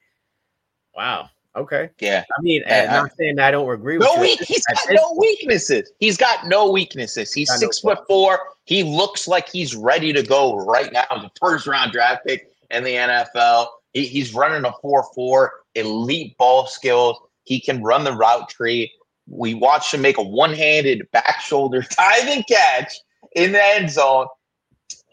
Wow. 0.95 1.31
Okay. 1.57 1.91
Yeah. 1.99 2.25
I 2.39 2.43
mean, 2.43 2.63
And 2.67 2.89
I'm 2.89 3.05
not 3.05 3.17
saying 3.17 3.39
I 3.39 3.51
don't 3.51 3.69
agree 3.73 3.99
with 3.99 4.07
No 4.07 4.15
you. 4.17 4.21
weak. 4.21 4.41
He's 4.43 4.65
got 4.67 4.79
no 4.91 5.17
weaknesses. 5.19 5.91
He's 5.99 6.17
got 6.17 6.47
no 6.47 6.71
weaknesses. 6.71 7.33
He's 7.33 7.53
six 7.59 7.81
foot 7.81 7.99
four. 8.07 8.41
He 8.65 8.83
looks 8.85 9.27
like 9.27 9.49
he's 9.49 9.75
ready 9.75 10.13
to 10.13 10.23
go 10.23 10.57
right 10.65 10.93
now. 10.93 11.05
The 11.11 11.31
first 11.41 11.67
round 11.67 11.93
draft 11.93 12.27
pick 12.27 12.53
in 12.71 12.85
the 12.85 12.95
NFL. 12.95 13.69
He, 13.93 14.07
he's 14.07 14.35
running 14.35 14.65
a 14.65 14.73
four 14.81 15.05
four. 15.15 15.53
Elite 15.79 16.37
ball 16.39 16.67
skills. 16.67 17.19
He 17.45 17.61
can 17.61 17.83
run 17.83 18.05
the 18.05 18.13
route 18.13 18.49
tree. 18.49 18.93
We 19.27 19.55
watched 19.55 19.93
him 19.95 20.01
make 20.01 20.19
a 20.19 20.23
one 20.23 20.53
handed 20.53 21.11
back 21.13 21.41
shoulder 21.41 21.85
diving 21.97 22.45
catch 22.45 22.95
in 23.33 23.53
the 23.53 23.65
end 23.65 23.91
zone 23.91 24.27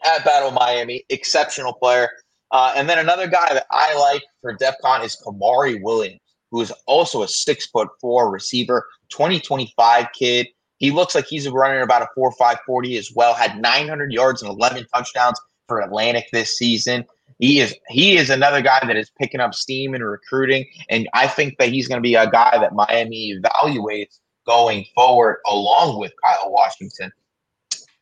at 0.06 0.24
Battle 0.24 0.50
Miami. 0.50 1.04
Exceptional 1.08 1.72
player. 1.72 2.08
Uh, 2.50 2.72
and 2.76 2.88
then 2.88 2.98
another 2.98 3.26
guy 3.26 3.52
that 3.52 3.66
I 3.70 3.96
like 3.98 4.22
for 4.40 4.56
DEFCON 4.56 5.04
is 5.04 5.20
Kamari 5.26 5.82
Williams, 5.82 6.20
who 6.50 6.60
is 6.60 6.72
also 6.86 7.22
a 7.22 7.28
six 7.28 7.66
foot 7.66 7.88
four 8.00 8.30
receiver, 8.30 8.86
2025 9.10 10.06
kid. 10.12 10.46
He 10.78 10.90
looks 10.90 11.14
like 11.14 11.26
he's 11.26 11.48
running 11.48 11.82
about 11.82 12.02
a 12.02 12.08
4 12.14 12.32
5 12.32 12.58
40 12.66 12.98
as 12.98 13.10
well. 13.14 13.34
Had 13.34 13.60
900 13.60 14.12
yards 14.12 14.42
and 14.42 14.50
11 14.50 14.86
touchdowns 14.94 15.40
for 15.68 15.80
Atlantic 15.80 16.26
this 16.32 16.56
season. 16.56 17.04
He 17.38 17.60
is 17.60 17.74
he 17.88 18.16
is 18.16 18.30
another 18.30 18.62
guy 18.62 18.80
that 18.86 18.96
is 18.96 19.10
picking 19.18 19.40
up 19.40 19.54
steam 19.54 19.94
in 19.94 20.02
recruiting, 20.02 20.66
and 20.88 21.08
I 21.12 21.28
think 21.28 21.58
that 21.58 21.68
he's 21.68 21.88
going 21.88 21.98
to 21.98 22.06
be 22.06 22.14
a 22.14 22.30
guy 22.30 22.56
that 22.58 22.74
Miami 22.74 23.38
evaluates 23.38 24.18
going 24.46 24.86
forward, 24.94 25.38
along 25.46 25.98
with 25.98 26.12
Kyle 26.24 26.50
Washington. 26.50 27.12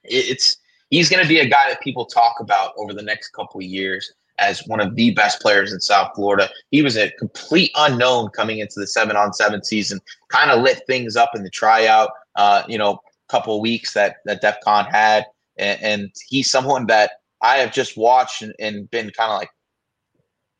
It's 0.04 0.56
he's 0.90 1.08
going 1.08 1.22
to 1.22 1.28
be 1.28 1.40
a 1.40 1.48
guy 1.48 1.68
that 1.68 1.80
people 1.80 2.06
talk 2.06 2.36
about 2.40 2.72
over 2.76 2.92
the 2.92 3.02
next 3.02 3.30
couple 3.30 3.60
of 3.60 3.66
years 3.66 4.12
as 4.38 4.62
one 4.66 4.80
of 4.80 4.94
the 4.94 5.10
best 5.12 5.40
players 5.40 5.72
in 5.72 5.80
South 5.80 6.12
Florida. 6.14 6.48
He 6.70 6.82
was 6.82 6.96
a 6.96 7.10
complete 7.18 7.70
unknown 7.76 8.30
coming 8.30 8.58
into 8.58 8.80
the 8.80 8.86
seven 8.86 9.16
on 9.16 9.32
seven 9.32 9.64
season, 9.64 10.00
kind 10.28 10.50
of 10.50 10.62
lit 10.62 10.82
things 10.86 11.16
up 11.16 11.30
in 11.34 11.44
the 11.44 11.50
tryout, 11.50 12.10
uh, 12.36 12.62
you 12.68 12.78
know, 12.78 13.00
couple 13.28 13.60
weeks 13.60 13.94
that, 13.94 14.16
that 14.24 14.40
DEF 14.40 14.56
CON 14.62 14.84
had. 14.86 15.24
And, 15.58 15.82
and 15.82 16.12
he's 16.28 16.50
someone 16.50 16.86
that 16.86 17.12
I 17.44 17.58
have 17.58 17.72
just 17.72 17.96
watched 17.96 18.42
and, 18.42 18.54
and 18.58 18.90
been 18.90 19.10
kind 19.10 19.30
of 19.30 19.38
like, 19.38 19.50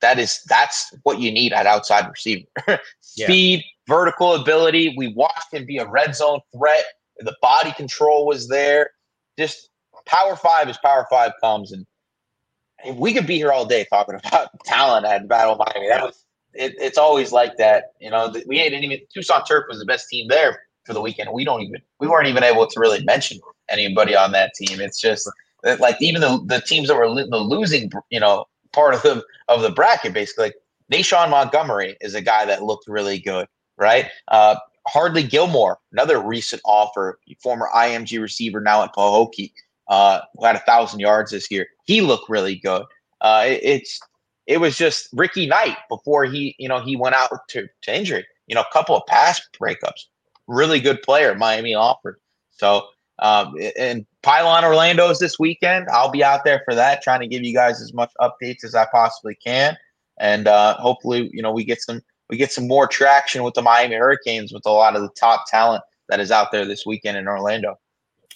that 0.01 0.18
is, 0.18 0.43
that's 0.49 0.95
what 1.03 1.18
you 1.18 1.32
need 1.32 1.53
at 1.53 1.66
outside 1.66 2.07
receiver. 2.09 2.47
Speed, 3.01 3.64
vertical 3.89 4.35
ability. 4.35 4.95
We 4.97 5.14
watched 5.14 5.53
him 5.53 5.64
be 5.64 5.78
a 5.78 5.89
red 5.89 6.14
zone 6.14 6.41
threat. 6.55 6.85
The 7.18 7.35
body 7.41 7.72
control 7.72 8.26
was 8.26 8.49
there. 8.49 8.91
Just 9.39 9.70
power 10.05 10.37
five 10.37 10.68
is 10.68 10.76
power 10.78 11.07
five 11.09 11.32
comes. 11.41 11.72
And 11.72 11.87
we 12.97 13.14
could 13.14 13.26
be 13.26 13.37
here 13.37 13.51
all 13.51 13.64
day 13.64 13.87
talking 13.91 14.14
about 14.24 14.51
talent 14.64 15.07
at 15.07 15.26
Battle 15.26 15.57
Miami. 15.57 15.89
That 15.89 16.03
was 16.03 16.24
it, 16.53 16.74
it's 16.78 16.99
always 16.99 17.32
like 17.32 17.57
that. 17.57 17.93
You 18.01 18.11
know, 18.11 18.32
we 18.47 18.59
didn't 18.59 18.85
even 18.85 18.99
Tucson 19.12 19.45
Turf 19.45 19.64
was 19.68 19.78
the 19.78 19.87
best 19.87 20.09
team 20.09 20.28
there 20.28 20.62
for 20.85 20.93
the 20.93 21.01
weekend. 21.01 21.30
We 21.32 21.45
don't 21.45 21.62
even 21.62 21.80
we 22.01 22.09
weren't 22.09 22.28
even 22.28 22.43
able 22.43 22.66
to 22.66 22.80
really 22.80 23.03
mention 23.05 23.41
anybody 23.68 24.14
on 24.14 24.32
that 24.32 24.53
team. 24.55 24.80
It's 24.80 25.01
just 25.01 25.30
like 25.79 25.97
even 26.01 26.21
the 26.21 26.43
the 26.47 26.61
teams 26.61 26.89
that 26.89 26.97
were 26.97 27.09
the 27.09 27.39
losing, 27.39 27.91
you 28.11 28.21
know, 28.21 28.45
part 28.73 28.95
of 28.95 29.03
the 29.03 29.25
of 29.49 29.62
the 29.62 29.71
bracket 29.71 30.12
basically. 30.12 30.47
Like 30.47 30.55
Nashawn 30.93 31.31
Montgomery 31.31 31.97
is 32.01 32.15
a 32.15 32.21
guy 32.21 32.45
that 32.45 32.62
looked 32.62 32.87
really 32.87 33.19
good, 33.19 33.47
right? 33.77 34.11
Uh, 34.29 34.57
Hardley 34.87 35.23
Gilmore, 35.23 35.79
another 35.93 36.21
recent 36.21 36.61
offer, 36.65 37.19
former 37.43 37.69
IMG 37.75 38.21
receiver 38.21 38.61
now 38.61 38.83
at 38.83 38.95
Pahokee, 38.95 39.53
uh, 39.89 40.21
who 40.37 40.45
had 40.45 40.57
a 40.57 40.61
thousand 40.61 41.01
yards 41.01 41.31
this 41.31 41.51
year. 41.51 41.67
He 41.85 42.03
looked 42.03 42.29
really 42.29 42.57
good. 42.57 42.85
Uh, 43.21 43.45
it, 43.47 43.61
it's 43.62 44.01
it 44.47 44.59
was 44.59 44.77
just 44.77 45.09
Ricky 45.12 45.47
Knight 45.47 45.79
before 45.89 46.25
he 46.27 46.55
you 46.59 46.69
know 46.69 46.81
he 46.81 46.97
went 46.97 47.15
out 47.15 47.31
to, 47.49 47.67
to 47.83 47.97
injury. 47.97 48.27
You 48.47 48.55
know, 48.55 48.61
a 48.61 48.73
couple 48.73 48.95
of 48.95 49.07
pass 49.07 49.41
breakups. 49.59 50.05
Really 50.47 50.81
good 50.81 51.01
player 51.03 51.35
Miami 51.35 51.75
offered. 51.75 52.21
So 52.51 52.87
um, 53.21 53.55
and 53.79 54.07
Pylon 54.25 54.64
Orlando's 54.64 55.18
this 55.18 55.39
weekend. 55.39 55.87
I'll 55.91 56.11
be 56.11 56.25
out 56.25 56.45
there 56.45 56.62
for 56.64 56.75
that, 56.75 57.03
trying 57.03 57.20
to 57.20 57.27
give 57.29 57.43
you 57.45 57.53
guys 57.55 57.81
as 57.81 57.93
much 57.93 58.11
updates 58.20 58.64
as 58.64 58.75
I 58.75 58.87
possibly 58.91 59.35
can, 59.37 59.77
and 60.18 60.49
uh, 60.49 60.75
hopefully 60.79 61.31
you 61.33 61.43
know 61.43 61.53
we 61.53 61.64
get 61.64 61.81
some 61.83 62.01
we 62.31 62.37
get 62.37 62.51
some 62.53 62.66
more 62.66 62.87
traction 62.89 63.43
with 63.45 63.55
the 63.55 63.62
Miami 63.62 63.97
Hurricanes 63.97 64.53
with 64.53 64.64
a 64.66 64.70
lot 64.70 64.97
of 64.97 65.03
the 65.03 65.11
top 65.11 65.45
talent 65.49 65.83
that 66.09 66.20
is 66.20 66.31
out 66.31 66.51
there 66.51 66.64
this 66.64 66.85
weekend 66.87 67.16
in 67.18 67.29
Orlando. 67.29 67.77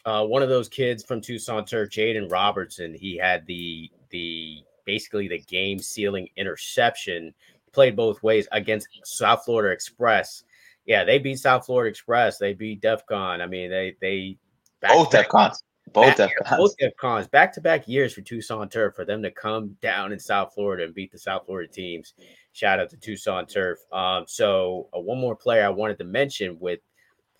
uh, 0.05 0.25
one 0.25 0.43
of 0.43 0.49
those 0.51 0.69
kids 0.69 1.03
from 1.05 1.21
Tucson 1.21 1.65
Turf, 1.65 1.89
Jaden 1.91 2.31
Robertson, 2.31 2.95
he 2.95 3.17
had 3.17 3.45
the 3.47 3.91
the 4.11 4.63
basically 4.85 5.27
the 5.29 5.39
game 5.41 5.79
sealing 5.79 6.29
interception. 6.37 7.35
Played 7.73 7.97
both 7.97 8.23
ways 8.23 8.49
against 8.53 8.89
South 9.05 9.45
Florida 9.45 9.73
Express. 9.73 10.43
Yeah, 10.87 11.05
they 11.05 11.19
beat 11.19 11.39
South 11.39 11.67
Florida 11.67 11.91
Express. 11.91 12.39
They 12.39 12.55
beat 12.55 12.81
DEFCON. 12.81 13.41
I 13.43 13.47
mean, 13.47 13.71
they 13.71 13.95
they 14.01 14.39
Both 14.81 15.11
back- 15.11 15.29
DEFCONs. 15.29 15.63
Both 15.93 16.17
back- 16.17 16.31
DEFCONs. 16.45 16.57
both 16.57 16.75
DEFCONs, 16.79 17.31
back 17.31 17.53
to 17.55 17.61
back 17.61 17.87
years 17.89 18.13
for 18.13 18.21
Tucson 18.21 18.69
Turf 18.69 18.95
for 18.95 19.05
them 19.05 19.23
to 19.23 19.31
come 19.31 19.77
down 19.81 20.13
in 20.13 20.19
South 20.19 20.53
Florida 20.55 20.85
and 20.85 20.95
beat 20.95 21.13
the 21.13 21.19
South 21.19 21.47
Florida 21.47 21.71
teams. 21.71 22.15
Shout 22.53 22.81
out 22.81 22.91
to 22.91 22.97
Tucson 22.97 23.47
Turf. 23.47 23.79
Um, 23.93 24.25
so 24.27 24.89
uh, 24.97 25.01
one 25.01 25.19
more 25.19 25.37
player 25.37 25.65
I 25.65 25.69
wanted 25.71 25.99
to 25.99 26.05
mention 26.05 26.59
with 26.59 26.81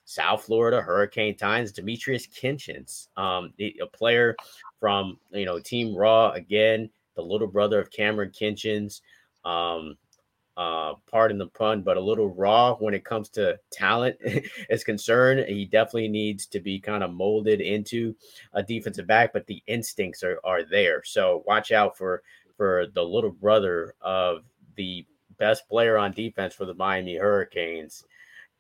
South 0.05 0.45
Florida 0.45 0.81
Hurricane 0.81 1.37
Times, 1.37 1.73
Demetrius 1.73 2.27
Kinchens, 2.27 3.09
um, 3.17 3.53
a 3.61 3.87
player 3.93 4.35
from 4.81 5.19
you 5.31 5.45
know 5.45 5.59
Team 5.59 5.95
Raw 5.95 6.33
again, 6.33 6.89
the 7.17 7.23
little 7.23 7.49
brother 7.49 7.79
of 7.81 7.91
Kamren 7.91 8.35
Kinchens. 8.35 9.01
Um, 9.45 9.97
uh, 10.59 10.95
pardon 11.09 11.39
the 11.39 11.47
pun, 11.47 11.83
but 11.83 11.97
a 11.97 12.01
little 12.01 12.35
raw 12.35 12.75
when 12.75 12.93
it 12.93 13.05
comes 13.05 13.29
to 13.29 13.57
talent 13.71 14.17
is 14.69 14.83
concerned. 14.83 15.49
He 15.49 15.65
definitely 15.65 16.09
needs 16.09 16.47
to 16.47 16.59
be 16.59 16.81
kind 16.81 17.05
of 17.05 17.13
molded 17.13 17.61
into 17.61 18.17
a 18.55 18.63
defensive 18.63 19.07
back, 19.07 19.33
but 19.33 19.47
the 19.47 19.63
instincts 19.69 20.25
are, 20.25 20.41
are 20.43 20.65
there. 20.65 21.05
So 21.05 21.45
watch 21.47 21.71
out 21.71 21.97
for 21.97 22.23
for 22.57 22.87
the 22.93 23.03
little 23.03 23.31
brother 23.31 23.95
of 24.01 24.43
the 24.75 25.07
best 25.39 25.69
player 25.69 25.97
on 25.97 26.11
defense 26.11 26.55
for 26.55 26.65
the 26.65 26.75
Miami 26.75 27.15
Hurricanes 27.15 28.03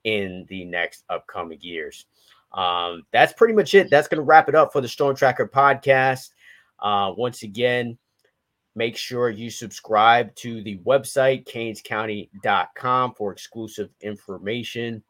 in 0.04 0.46
the 0.48 0.64
next 0.64 1.02
upcoming 1.10 1.58
years. 1.60 2.06
Um, 2.52 3.02
that's 3.10 3.32
pretty 3.32 3.54
much 3.54 3.74
it. 3.74 3.90
That's 3.90 4.06
going 4.06 4.18
to 4.18 4.22
wrap 4.22 4.48
it 4.48 4.54
up 4.54 4.72
for 4.72 4.80
the 4.80 4.86
Storm 4.86 5.16
Tracker 5.16 5.48
podcast. 5.48 6.30
Uh, 6.78 7.12
once 7.16 7.42
again, 7.42 7.98
make 8.78 8.96
sure 8.96 9.28
you 9.28 9.50
subscribe 9.50 10.32
to 10.36 10.62
the 10.62 10.78
website, 10.78 11.44
canescounty.com, 11.46 13.14
for 13.14 13.32
exclusive 13.32 13.90
information. 14.00 15.02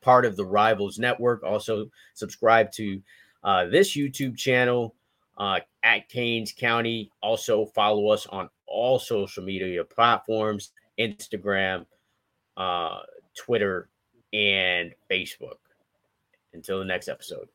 Part 0.00 0.24
of 0.24 0.36
the 0.36 0.44
Rivals 0.44 0.98
Network. 0.98 1.44
Also, 1.44 1.86
subscribe 2.14 2.72
to 2.72 3.00
uh, 3.44 3.66
this 3.66 3.96
YouTube 3.96 4.36
channel 4.36 4.96
uh, 5.38 5.60
at 5.84 6.08
Canes 6.08 6.52
County. 6.52 7.10
Also, 7.22 7.66
follow 7.66 8.08
us 8.08 8.26
on 8.26 8.50
all 8.66 8.98
social 8.98 9.44
media 9.44 9.84
platforms 9.84 10.72
Instagram, 10.98 11.86
uh, 12.56 13.00
Twitter, 13.36 13.88
and 14.32 14.92
Facebook. 15.10 15.58
Until 16.52 16.80
the 16.80 16.84
next 16.84 17.08
episode. 17.08 17.48